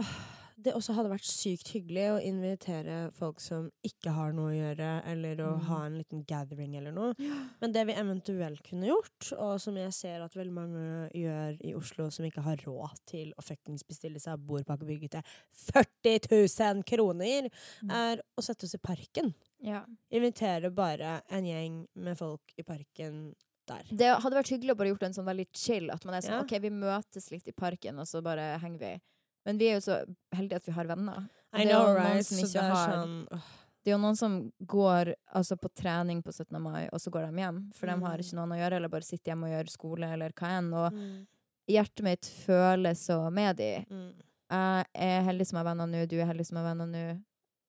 Det 0.57 0.71
også 0.73 0.93
hadde 0.95 1.09
vært 1.11 1.25
sykt 1.27 1.67
hyggelig 1.75 2.05
å 2.13 2.19
invitere 2.23 3.11
folk 3.13 3.41
som 3.43 3.65
ikke 3.83 4.13
har 4.15 4.31
noe 4.33 4.53
å 4.53 4.55
gjøre, 4.55 4.87
eller 5.11 5.35
å 5.43 5.49
Mm. 5.57 5.63
ha 5.67 5.79
en 5.85 5.97
liten 5.99 6.23
gathering 6.25 6.77
eller 6.77 6.93
noe. 6.95 7.13
Men 7.61 7.73
det 7.73 7.83
vi 7.85 7.93
eventuelt 7.93 8.63
kunne 8.63 8.87
gjort, 8.87 9.33
og 9.37 9.59
som 9.59 9.75
jeg 9.75 9.91
ser 9.93 10.21
at 10.23 10.33
veldig 10.33 10.53
mange 10.55 11.09
gjør 11.13 11.57
i 11.61 11.73
Oslo 11.75 12.09
som 12.09 12.23
ikke 12.25 12.41
har 12.41 12.55
råd 12.65 12.97
til 13.05 13.33
å 13.37 13.43
fuckings 13.43 13.83
bestille 13.85 14.17
seg 14.17 14.39
bordpakkebygget 14.47 15.11
til 15.11 15.21
40 15.51 16.19
000 16.31 16.83
kroner, 16.87 17.49
Mm. 17.83 17.91
er 17.91 18.21
å 18.37 18.41
sette 18.41 18.63
oss 18.63 18.75
i 18.75 18.77
parken. 18.79 19.33
Ja. 19.61 19.83
Invitere 20.09 20.73
bare 20.73 21.21
en 21.29 21.43
gjeng 21.43 21.87
med 21.95 22.17
folk 22.17 22.41
i 22.57 22.63
parken 22.63 23.35
der. 23.67 23.83
Det 23.91 24.11
hadde 24.21 24.35
vært 24.37 24.49
hyggelig 24.53 24.71
å 24.71 24.77
bare 24.77 24.89
gjort 24.93 25.03
en 25.03 25.13
sånn 25.13 25.25
veldig 25.25 25.47
chill, 25.53 25.89
at 25.91 26.05
man 26.05 26.15
er 26.15 26.21
sånn 26.21 26.31
Ja. 26.37 26.41
OK, 26.41 26.59
vi 26.61 26.69
møtes 26.69 27.31
litt 27.31 27.47
i 27.47 27.51
parken, 27.51 27.99
og 27.99 28.05
så 28.07 28.21
bare 28.23 28.59
henger 28.59 28.79
vi. 28.79 29.01
Men 29.45 29.57
vi 29.57 29.65
er 29.69 29.79
jo 29.79 29.85
så 29.91 29.99
heldige 30.33 30.55
at 30.55 30.65
vi 30.65 30.71
har 30.73 30.85
venner. 30.85 31.29
I 31.53 31.63
Det 31.63 31.67
er 31.67 31.69
know, 31.71 31.87
jo 31.87 31.93
noen 31.93 32.03
right? 32.15 32.25
som 32.25 32.37
Så 32.37 32.45
ikke 32.45 32.61
det 32.61 32.71
har- 32.71 32.93
sånn. 33.05 33.41
Det 33.85 33.91
er 33.91 33.97
jo 33.97 34.01
noen 34.01 34.15
som 34.17 34.51
går 34.65 35.13
altså, 35.35 35.55
på 35.61 35.69
trening 35.75 36.23
på 36.23 36.33
17. 36.33 36.59
mai, 36.59 36.89
og 36.91 36.99
så 36.99 37.11
går 37.11 37.27
de 37.29 37.37
hjem. 37.41 37.71
For 37.75 37.85
de 37.85 37.91
har 37.91 38.17
Mm. 38.17 38.19
ikke 38.19 38.33
noen 38.33 38.51
å 38.51 38.57
gjøre, 38.57 38.73
eller 38.77 38.89
bare 38.89 39.03
sitter 39.03 39.31
hjemme 39.31 39.43
og 39.45 39.51
gjør 39.65 39.69
skole, 39.69 40.11
eller 40.11 40.29
hva 40.31 40.47
enn. 40.57 40.73
Og 40.73 40.91
Mm, 40.93 41.27
hjertet 41.69 42.03
mitt 42.03 42.21
føler 42.21 42.93
så 42.95 43.31
med 43.31 43.57
de. 43.57 43.85
mm. 43.89 44.13
Jeg 44.49 44.85
er 44.95 45.21
heldig 45.23 45.45
som 45.47 45.57
har 45.57 45.65
venner 45.75 45.87
nå, 45.87 46.07
du 46.07 46.19
er 46.19 46.25
heldig 46.25 46.45
som 46.45 46.57
har 46.57 46.75
venner 46.75 46.87
nå. 46.87 47.23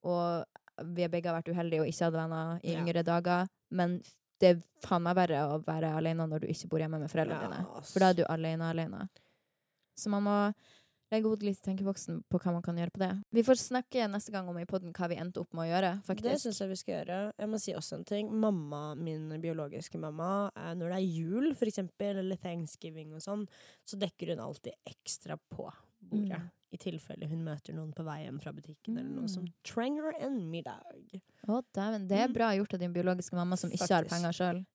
Og 0.04 0.44
vi 0.94 1.02
har 1.02 1.08
begge 1.10 1.24
har 1.26 1.42
vært 1.42 1.54
uheldige 1.54 1.80
og 1.80 1.86
ikke 1.86 2.04
hadde 2.04 2.20
venner 2.28 2.60
i 2.64 2.72
Ja. 2.72 2.80
yngre 2.80 3.02
dager. 3.04 3.48
Men 3.70 4.02
det 4.40 4.48
er 4.52 4.62
faen 4.84 5.02
meg 5.06 5.16
verre 5.16 5.42
å 5.48 5.60
være 5.64 5.94
alene 5.96 6.26
når 6.28 6.44
du 6.44 6.46
ikke 6.52 6.68
bor 6.68 6.82
hjemme 6.82 6.98
med 7.00 7.10
foreldrene 7.12 7.46
dine. 7.48 7.60
ass. 7.78 7.92
For 7.92 8.00
da 8.04 8.10
er 8.12 8.18
du 8.20 8.24
alene 8.28 8.70
alene. 8.70 9.08
Så 9.96 10.10
man 10.12 10.22
må 10.26 10.34
legge 11.12 11.28
hodet 11.30 11.46
litt 11.46 11.60
i 11.60 11.66
tenkeboksen 11.68 12.18
på 12.28 12.38
hva 12.42 12.52
man 12.56 12.62
kan 12.66 12.76
gjøre 12.76 12.90
på 12.92 12.98
det. 13.00 13.10
Vi 13.32 13.44
får 13.46 13.60
snakke 13.62 14.08
neste 14.10 14.32
gang 14.34 14.48
om 14.50 14.56
i 14.58 14.64
podden 14.66 14.92
hva 14.92 15.06
vi 15.08 15.16
endte 15.22 15.38
opp 15.40 15.52
med 15.54 15.68
å 15.68 15.70
gjøre, 15.70 15.92
Det 16.02 16.08
faktisk. 16.10 16.42
syns 16.42 16.58
jeg 16.60 16.68
vi 16.72 16.78
skal 16.80 16.94
gjøre. 16.96 17.18
Jeg 17.38 17.48
må 17.52 17.60
si 17.62 17.74
også 17.78 17.94
en 18.00 18.04
ting. 18.04 18.32
Mamma, 18.34 18.82
min 18.98 19.28
biologiske 19.40 20.00
mamma, 20.02 20.50
eh, 20.56 20.74
når 20.74 20.90
det 20.90 20.98
er 20.98 21.06
jul 21.22 21.54
for 21.54 21.70
eksempel, 21.70 22.18
eller 22.24 22.36
thanksgiving 22.42 23.14
og 23.14 23.22
sånn, 23.22 23.46
så 23.86 23.96
dekker 24.02 24.34
hun 24.34 24.42
alltid 24.48 24.74
ekstra 24.84 25.38
på 25.54 25.70
bordet. 26.10 26.38
Mm. 26.40 26.50
I 26.72 26.78
tilfelle 26.82 27.28
hun 27.30 27.44
møter 27.44 27.72
noen 27.72 27.92
på 27.94 28.02
vei 28.04 28.24
hjem 28.24 28.40
fra 28.42 28.50
butikken 28.52 28.98
eller 28.98 29.08
noe 29.20 29.28
som 29.28 29.44
Mm. 29.44 29.52
trenger 29.64 30.12
en 30.20 30.50
middag. 30.50 30.82
Å, 31.48 31.62
dæven. 31.72 32.08
Det 32.08 32.18
er 32.18 32.26
Mm. 32.26 32.34
bra 32.34 32.48
gjort 32.56 32.74
av 32.74 32.80
din 32.80 32.92
biologiske 32.92 33.34
mamma 33.34 33.56
som 33.56 33.70
ikke 33.70 33.88
har 33.88 34.02
Faktisk. 34.02 34.10
penger 34.10 34.32
sjøl. 34.32 34.66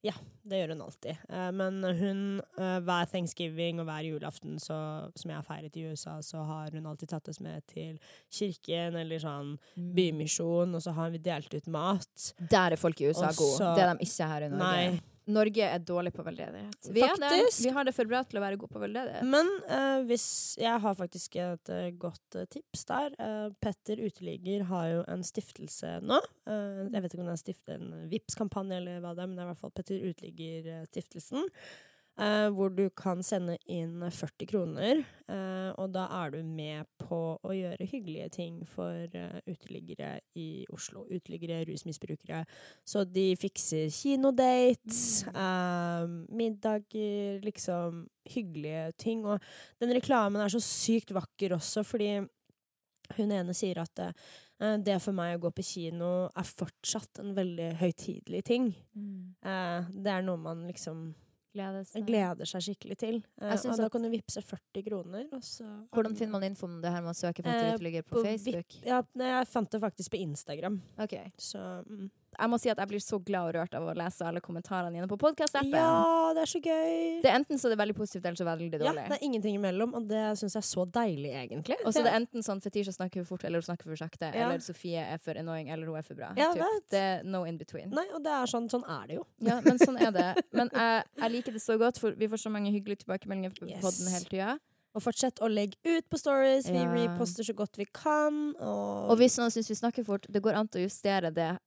Det 0.48 0.58
gjør 0.58 0.70
hun 0.70 0.82
alltid. 0.82 1.18
Eh, 1.30 1.52
Men 1.52 1.84
hun, 1.84 2.42
eh, 2.58 2.80
hver 2.80 3.06
thanksgiving 3.12 3.80
og 3.82 3.86
hver 3.88 4.04
julaften 4.08 4.56
så, 4.58 5.12
som 5.18 5.30
jeg 5.32 5.36
har 5.36 5.44
feiret 5.44 5.76
i 5.78 5.84
USA, 5.92 6.20
så 6.22 6.46
har 6.46 6.72
hun 6.72 6.86
alltid 6.86 7.10
tatt 7.10 7.28
oss 7.28 7.42
med 7.42 7.62
til 7.68 8.00
kirken 8.32 8.96
eller 8.96 9.20
sånn 9.20 9.60
Mm. 9.78 9.94
bymisjon, 9.94 10.74
og 10.74 10.82
så 10.82 10.94
har 10.94 11.10
vi 11.12 11.18
delt 11.20 11.54
ut 11.54 11.68
mat. 11.68 12.34
Der 12.50 12.72
er 12.72 12.78
folk 12.78 13.00
i 13.02 13.06
USA 13.10 13.32
gode. 13.34 13.76
Det 13.76 13.84
er 13.84 13.94
de 13.96 14.06
ikke 14.06 14.28
her 14.28 14.44
i 14.44 14.50
Norge. 14.50 14.60
Nei. 14.60 15.02
Norge 15.32 15.68
er 15.68 15.84
dårlig 15.86 16.14
på 16.16 16.26
veldedighet. 16.26 16.90
Vi. 16.92 17.04
Faktisk. 17.04 17.64
vi 17.66 17.74
har 17.76 17.88
det 17.88 17.94
for 17.96 18.10
bra 18.10 18.22
til 18.28 18.40
å 18.40 18.44
være 18.44 18.60
gode 18.62 18.76
på 18.76 18.82
veldedighet. 18.84 19.28
Men 19.28 19.50
uh, 19.70 20.02
hvis 20.10 20.28
Jeg 20.62 20.82
har 20.84 20.98
faktisk 20.98 21.38
et 21.42 21.72
uh, 21.74 21.90
godt 22.02 22.40
uh, 22.40 22.48
tips 22.52 22.86
der. 22.90 23.16
Petter 23.64 24.02
Uteligger 24.04 24.66
har 24.70 24.88
jo 24.92 25.04
en 25.12 25.24
stiftelse 25.26 26.00
nå. 26.06 26.18
Jeg 26.48 27.04
vet 27.04 27.14
ikke 27.14 27.24
om 27.24 27.30
det 27.30 27.38
er 27.38 27.76
en, 27.76 27.88
en 27.94 28.10
Vipps-kampanje 28.12 28.80
eller 28.82 29.00
hva 29.04 29.14
det 29.16 29.24
er, 29.24 29.30
men 29.30 29.38
det 29.38 29.44
er 29.44 29.50
i 29.50 29.52
hvert 29.54 29.62
fall 29.62 29.74
Petter 29.76 30.06
Uteligger-stiftelsen. 30.10 31.48
Eh, 32.20 32.48
hvor 32.54 32.74
du 32.74 32.88
kan 32.98 33.22
sende 33.24 33.58
inn 33.72 34.02
40 34.04 34.50
kroner, 34.50 35.04
eh, 35.32 35.70
og 35.78 35.94
da 35.96 36.08
er 36.22 36.34
du 36.36 36.42
med 36.44 36.90
på 37.02 37.20
å 37.38 37.56
gjøre 37.56 37.88
hyggelige 37.92 38.30
ting 38.38 38.60
for 38.70 39.16
eh, 39.18 39.40
uteliggere 39.48 40.18
i 40.40 40.66
Oslo. 40.74 41.06
Uteliggere, 41.12 41.64
rusmisbrukere. 41.70 42.44
Så 42.84 43.06
de 43.08 43.32
fikser 43.40 43.92
kinodates, 43.94 45.24
eh, 45.32 46.06
middager, 46.30 47.42
liksom 47.46 48.06
hyggelige 48.32 48.92
ting. 48.98 49.26
Og 49.26 49.40
den 49.82 49.96
reklamen 49.96 50.42
er 50.44 50.52
så 50.54 50.62
sykt 50.64 51.16
vakker 51.16 51.58
også, 51.58 51.86
fordi 51.88 52.16
hun 53.18 53.34
ene 53.36 53.56
sier 53.58 53.82
at 53.82 54.04
uh, 54.04 54.78
det 54.80 55.00
for 55.04 55.16
meg 55.16 55.36
å 55.36 55.42
gå 55.46 55.52
på 55.56 55.66
kino 55.66 56.12
er 56.30 56.48
fortsatt 56.48 57.22
en 57.24 57.34
veldig 57.38 57.74
høytidelig 57.82 58.44
ting. 58.48 58.72
Mm. 58.96 59.34
Uh, 59.44 59.90
det 59.92 60.14
er 60.16 60.26
noe 60.26 60.42
man 60.42 60.66
liksom 60.70 61.10
Gleder 61.52 61.84
seg. 61.84 62.06
gleder 62.08 62.48
seg 62.48 62.64
skikkelig 62.64 62.98
til. 63.02 63.18
Eh, 63.42 63.54
og 63.58 63.80
da 63.80 63.90
kan 63.92 64.06
du 64.06 64.10
vippse 64.14 64.44
40 64.46 64.86
kroner, 64.86 65.26
og 65.36 65.44
så 65.44 65.68
Hvordan 65.92 66.16
finner 66.16 66.38
man 66.38 66.46
info 66.48 66.70
om 66.70 66.80
det 66.84 66.94
her 66.94 67.04
med 67.04 67.12
å 67.12 67.18
søke 67.18 67.44
på 67.44 67.52
Eh, 67.52 67.74
uteligger 67.76 68.06
på, 68.08 68.16
på 68.16 68.24
Facebook? 68.24 68.78
Ja, 68.88 69.02
nei, 69.20 69.28
jeg 69.34 69.50
fant 69.52 69.72
det 69.72 69.82
faktisk 69.84 70.14
på 70.16 70.22
Instagram. 70.24 70.80
Ok. 71.04 71.18
Så 71.36 71.60
mm. 71.84 72.08
Jeg 72.40 72.50
må 72.50 72.58
si 72.62 72.70
at 72.72 72.78
jeg 72.80 72.88
blir 72.88 73.02
så 73.04 73.20
glad 73.24 73.50
og 73.50 73.56
rørt 73.58 73.74
av 73.76 73.84
å 73.92 73.94
lese 73.98 74.26
alle 74.26 74.40
kommentarene 74.42 74.94
dine 74.96 75.08
på 75.12 75.18
podkast-appen. 75.20 75.74
Ja, 75.76 76.32
det 76.36 76.44
er 76.46 76.52
så 76.52 76.62
gøy! 76.64 77.22
Det 77.22 77.30
er 77.32 77.36
enten 77.40 77.60
så 77.60 77.68
det 77.70 77.76
er 77.78 77.82
veldig 77.84 77.96
positivt, 77.98 78.26
eller 78.26 78.40
så 78.40 78.48
veldig 78.48 78.70
dårlig. 78.80 79.04
Ja, 79.04 79.08
det 79.12 79.18
er 79.20 79.26
ingenting 79.28 79.56
imellom, 79.60 79.94
og 80.00 80.08
det 80.10 80.24
syns 80.40 80.56
jeg 80.56 80.62
er 80.64 80.68
så 80.70 80.86
deilig, 80.88 81.34
egentlig. 81.44 81.78
og 81.86 81.92
så 81.94 82.04
det 82.06 82.14
er 82.14 82.20
enten 82.22 82.46
sånn 82.46 82.62
Fetisha 82.64 82.94
snakker 82.96 83.26
for 83.26 83.36
fort, 83.36 83.46
eller 83.50 83.62
hun 83.62 83.68
snakker 83.70 83.92
for 83.92 84.00
sakte, 84.00 84.32
Ja. 84.34 84.48
eller 84.50 84.60
Sofie 84.64 85.04
er 85.04 85.18
for 85.20 85.34
annoying, 85.38 85.70
eller 85.70 85.86
hun 85.92 85.98
er 86.00 86.08
for 86.08 86.16
bra. 86.16 86.32
Ja, 86.38 86.54
Det 86.90 86.98
er 87.00 87.24
no 87.24 87.44
in 87.46 87.58
between. 87.58 87.90
Nei, 87.92 88.08
og 88.16 88.24
det 88.24 88.32
er 88.32 88.46
sånn, 88.48 88.70
sånn 88.72 88.84
er 88.88 89.08
det 89.08 89.16
jo. 89.20 89.26
Ja, 89.40 89.60
men 89.62 89.78
sånn 89.78 90.00
er 90.02 90.12
det. 90.12 90.30
Men 90.54 90.70
jeg, 90.74 91.04
jeg 91.18 91.32
liker 91.32 91.52
det 91.54 91.62
så 91.62 91.78
godt, 91.80 92.00
for 92.00 92.12
vi 92.18 92.28
får 92.28 92.38
så 92.48 92.52
mange 92.52 92.72
hyggelige 92.72 93.04
tilbakemeldinger 93.06 93.54
på 93.60 93.68
Yes. 93.70 94.02
hele 94.12 94.26
tida. 94.30 94.60
Og 94.94 95.04
fortsett 95.06 95.40
å 95.40 95.48
legge 95.48 95.78
ut 95.88 96.08
på 96.12 96.18
stories. 96.20 96.68
Vi 96.68 96.78
Ja. 96.78 96.92
reposter 96.92 97.44
så 97.48 97.54
godt 97.56 97.78
vi 97.78 97.86
kan. 97.86 98.56
Og, 98.60 99.12
Og 99.12 99.18
hvis 99.18 99.38
noen 99.40 99.52
syns 99.52 99.70
vi 99.70 99.76
snakker 99.76 100.04
fort, 100.06 100.26
det 100.30 100.42
går 100.42 100.54
an 100.54 100.68
å 100.68 100.82
justere 100.84 101.32
det 101.34 101.58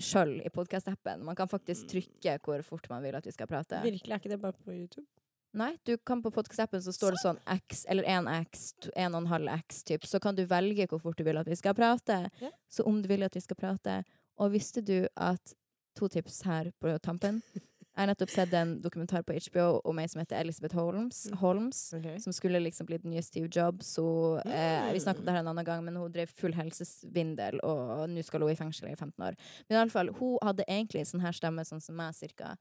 sjøl 0.00 0.40
i 0.44 0.48
podkast-appen. 0.48 1.22
Man 1.22 1.36
kan 1.36 1.48
faktisk 1.48 1.86
trykke 1.88 2.38
hvor 2.40 2.62
fort 2.64 2.88
man 2.88 3.02
vil 3.02 3.14
at 3.14 3.24
vi 3.24 3.32
skal 3.32 3.46
prate. 3.46 3.82
virkelig 3.82 4.10
er 4.10 4.18
ikke 4.18 4.30
det 4.30 4.40
bare 4.40 4.54
på 4.64 4.72
YouTube. 4.72 5.06
Nei, 5.52 5.76
du 5.84 5.96
kan 5.98 6.22
på 6.22 6.30
podkast-appen 6.30 6.80
så 6.80 6.92
står 6.94 7.10
det 7.10 7.22
sånn 7.24 7.38
X, 7.46 7.84
eller 7.88 8.04
1X, 8.04 8.74
1,5 8.96 9.48
X, 9.48 9.82
typ. 9.82 10.06
Så 10.06 10.20
kan 10.20 10.34
du 10.34 10.46
velge 10.46 10.86
hvor 10.86 11.00
fort 11.02 11.16
du 11.18 11.24
vil 11.24 11.36
at 11.36 11.46
vi 11.46 11.56
skal 11.56 11.74
prate. 11.74 12.30
Ja. 12.40 12.50
Så 12.70 12.86
om 12.86 13.02
du 13.02 13.08
vil 13.08 13.22
at 13.24 13.34
vi 13.34 13.40
skal 13.40 13.56
prate 13.56 14.04
Og 14.38 14.52
visste 14.52 14.82
du 14.82 15.06
at 15.16 15.54
To 15.96 16.08
tips 16.08 16.42
her 16.42 16.70
på 16.80 16.98
tampen. 17.02 17.42
Jeg 18.00 18.06
har 18.06 18.14
nettopp 18.14 18.30
sett 18.32 18.52
en 18.56 18.70
dokumentar 18.80 19.20
på 19.28 19.34
HBO 19.36 19.64
om 19.84 19.98
ei 20.00 20.06
som 20.08 20.22
heter 20.22 20.38
Elizabeth 20.40 20.72
Holmes, 20.72 21.18
Holmes 21.36 21.80
okay. 21.98 22.14
som 22.24 22.32
skulle 22.32 22.62
liksom 22.64 22.86
bli 22.88 22.96
den 23.02 23.12
nye 23.12 23.20
Steve 23.20 23.50
Jobs. 23.52 23.90
Hun, 24.00 24.40
eh, 24.48 24.86
vi 24.94 25.02
snakket 25.04 25.20
om 25.20 25.26
det 25.26 25.34
her 25.34 25.42
en 25.42 25.50
annen 25.52 25.66
gang, 25.66 25.84
men 25.84 25.98
hun 26.00 26.08
drev 26.14 26.32
full 26.32 26.56
helsesvindel, 26.56 27.60
og 27.60 28.06
nå 28.08 28.24
skal 28.24 28.40
hun 28.40 28.54
i 28.54 28.56
fengsel 28.56 28.88
i 28.88 28.96
15 28.96 29.26
år. 29.26 29.36
Men 29.68 29.76
i 29.76 29.80
alle 29.82 29.92
fall, 29.92 30.14
hun 30.16 30.38
hadde 30.40 30.64
egentlig 30.64 31.04
sånn 31.10 31.20
her 31.20 31.36
stemme, 31.36 31.66
sånn 31.68 31.84
som 31.84 32.00
meg, 32.00 32.16
cirka. 32.16 32.54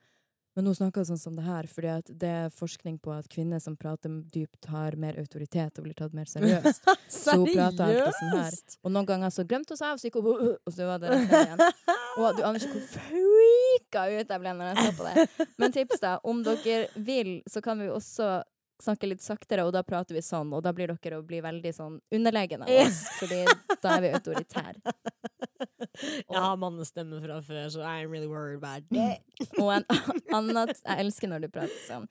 Men 0.60 0.66
hun 0.68 0.76
snakker 0.76 1.06
sånn 1.08 1.16
som 1.16 1.38
det 1.38 1.46
her, 1.46 1.68
fordi 1.72 1.88
at 1.88 2.10
det 2.20 2.30
er 2.36 2.50
forskning 2.52 2.98
på 3.00 3.14
at 3.16 3.30
kvinner 3.32 3.62
som 3.64 3.78
prater 3.80 4.12
dypt, 4.34 4.66
har 4.68 4.98
mer 5.00 5.16
autoritet 5.22 5.80
og 5.80 5.86
blir 5.86 5.96
tatt 5.96 6.12
mer 6.18 6.28
seriøst. 6.28 6.90
Så 7.16 7.38
hun 7.38 7.46
prater 7.48 7.86
alltid 7.86 8.18
sånn 8.18 8.34
her. 8.34 8.58
Og 8.84 8.92
noen 8.92 9.08
ganger 9.08 9.32
så 9.32 9.46
glemte 9.48 9.72
hun 9.72 9.80
seg 9.80 9.94
av, 9.94 10.02
så 10.02 10.10
gikk 10.10 10.18
hun 10.20 10.28
og 10.52 10.76
så 10.76 10.90
var 10.90 11.00
det 11.00 11.14
igjen. 11.16 11.64
Og 12.20 12.36
du 12.36 12.44
aner 12.44 12.60
ikke 12.60 12.74
hvor 12.74 12.92
freaka 12.98 14.04
ut 14.18 14.36
jeg 14.36 14.44
ble 14.44 14.54
når 14.60 14.74
jeg 14.74 14.84
så 14.84 14.98
på 15.00 15.08
det. 15.08 15.26
Men 15.64 15.78
tips, 15.80 16.04
da. 16.04 16.14
Om 16.28 16.44
dere 16.50 17.06
vil, 17.08 17.32
så 17.48 17.64
kan 17.64 17.80
vi 17.80 17.88
også 17.96 18.30
snakke 18.84 19.10
litt 19.10 19.24
saktere, 19.24 19.66
og 19.68 19.74
da 19.76 19.84
prater 19.84 20.16
vi 20.16 20.24
sånn, 20.24 20.54
og 20.56 20.64
da 20.66 20.74
blir 20.76 20.94
dere 20.94 21.20
å 21.20 21.26
bli 21.26 21.42
veldig 21.44 21.74
sånn 21.76 22.00
underlegne 22.16 22.64
av 22.66 22.74
oss, 22.86 23.04
fordi 23.20 23.44
da 23.84 23.98
er 23.98 24.06
vi 24.06 24.14
autoritære. 24.20 24.80
Jeg 26.00 26.40
har 26.40 26.56
mannestemme 26.60 27.20
fra 27.24 27.42
før, 27.44 27.70
så 27.74 27.84
I'm 27.84 28.12
really 28.12 28.28
worried 28.28 28.58
about 28.64 28.84
it. 28.92 29.24
Og 29.60 29.74
en 29.74 29.86
annen 30.36 30.72
Jeg 30.72 31.04
elsker 31.04 31.32
når 31.32 31.46
du 31.46 31.50
prater 31.52 31.80
sånn. 31.84 32.08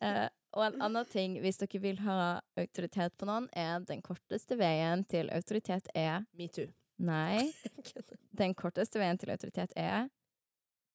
Uh, 0.00 0.28
og 0.56 0.64
en 0.66 0.82
annen 0.86 1.08
ting, 1.10 1.36
hvis 1.44 1.60
dere 1.60 1.82
vil 1.82 2.00
ha 2.06 2.40
autoritet 2.58 3.16
på 3.20 3.28
noen, 3.28 3.50
er 3.52 3.84
den 3.86 4.00
korteste 4.02 4.56
veien 4.58 5.04
til 5.10 5.30
autoritet 5.34 5.90
er 5.94 6.24
Metoo. 6.38 6.70
Nei. 7.00 7.50
Den 8.40 8.52
korteste 8.54 9.00
veien 9.00 9.18
til 9.20 9.32
autoritet 9.32 9.72
er 9.76 10.10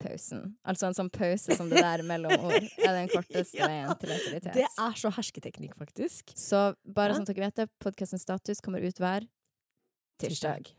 pausen. 0.06 0.54
Altså 0.66 0.88
en 0.92 0.98
sånn 0.98 1.10
pause 1.14 1.58
som 1.58 1.70
det 1.74 1.82
der 1.82 2.04
mellom 2.08 2.32
ord 2.48 2.62
er 2.62 2.94
den 3.02 3.10
korteste 3.12 3.58
Ja, 3.60 3.68
veien 3.72 3.92
til 4.02 4.14
autoritet. 4.16 4.54
Det 4.62 4.68
er 4.70 4.98
så 5.02 5.12
hersketeknikk, 5.18 5.76
faktisk. 5.82 6.32
Så 6.38 6.64
bare 6.86 7.12
Ja. 7.14 7.20
sånn 7.20 7.28
at 7.28 7.34
dere 7.34 7.48
vet 7.50 7.62
det, 7.64 7.70
podkastens 7.84 8.24
status 8.28 8.62
kommer 8.62 8.86
ut 8.86 9.02
hver 9.02 9.26
tirsdag. 10.22 10.70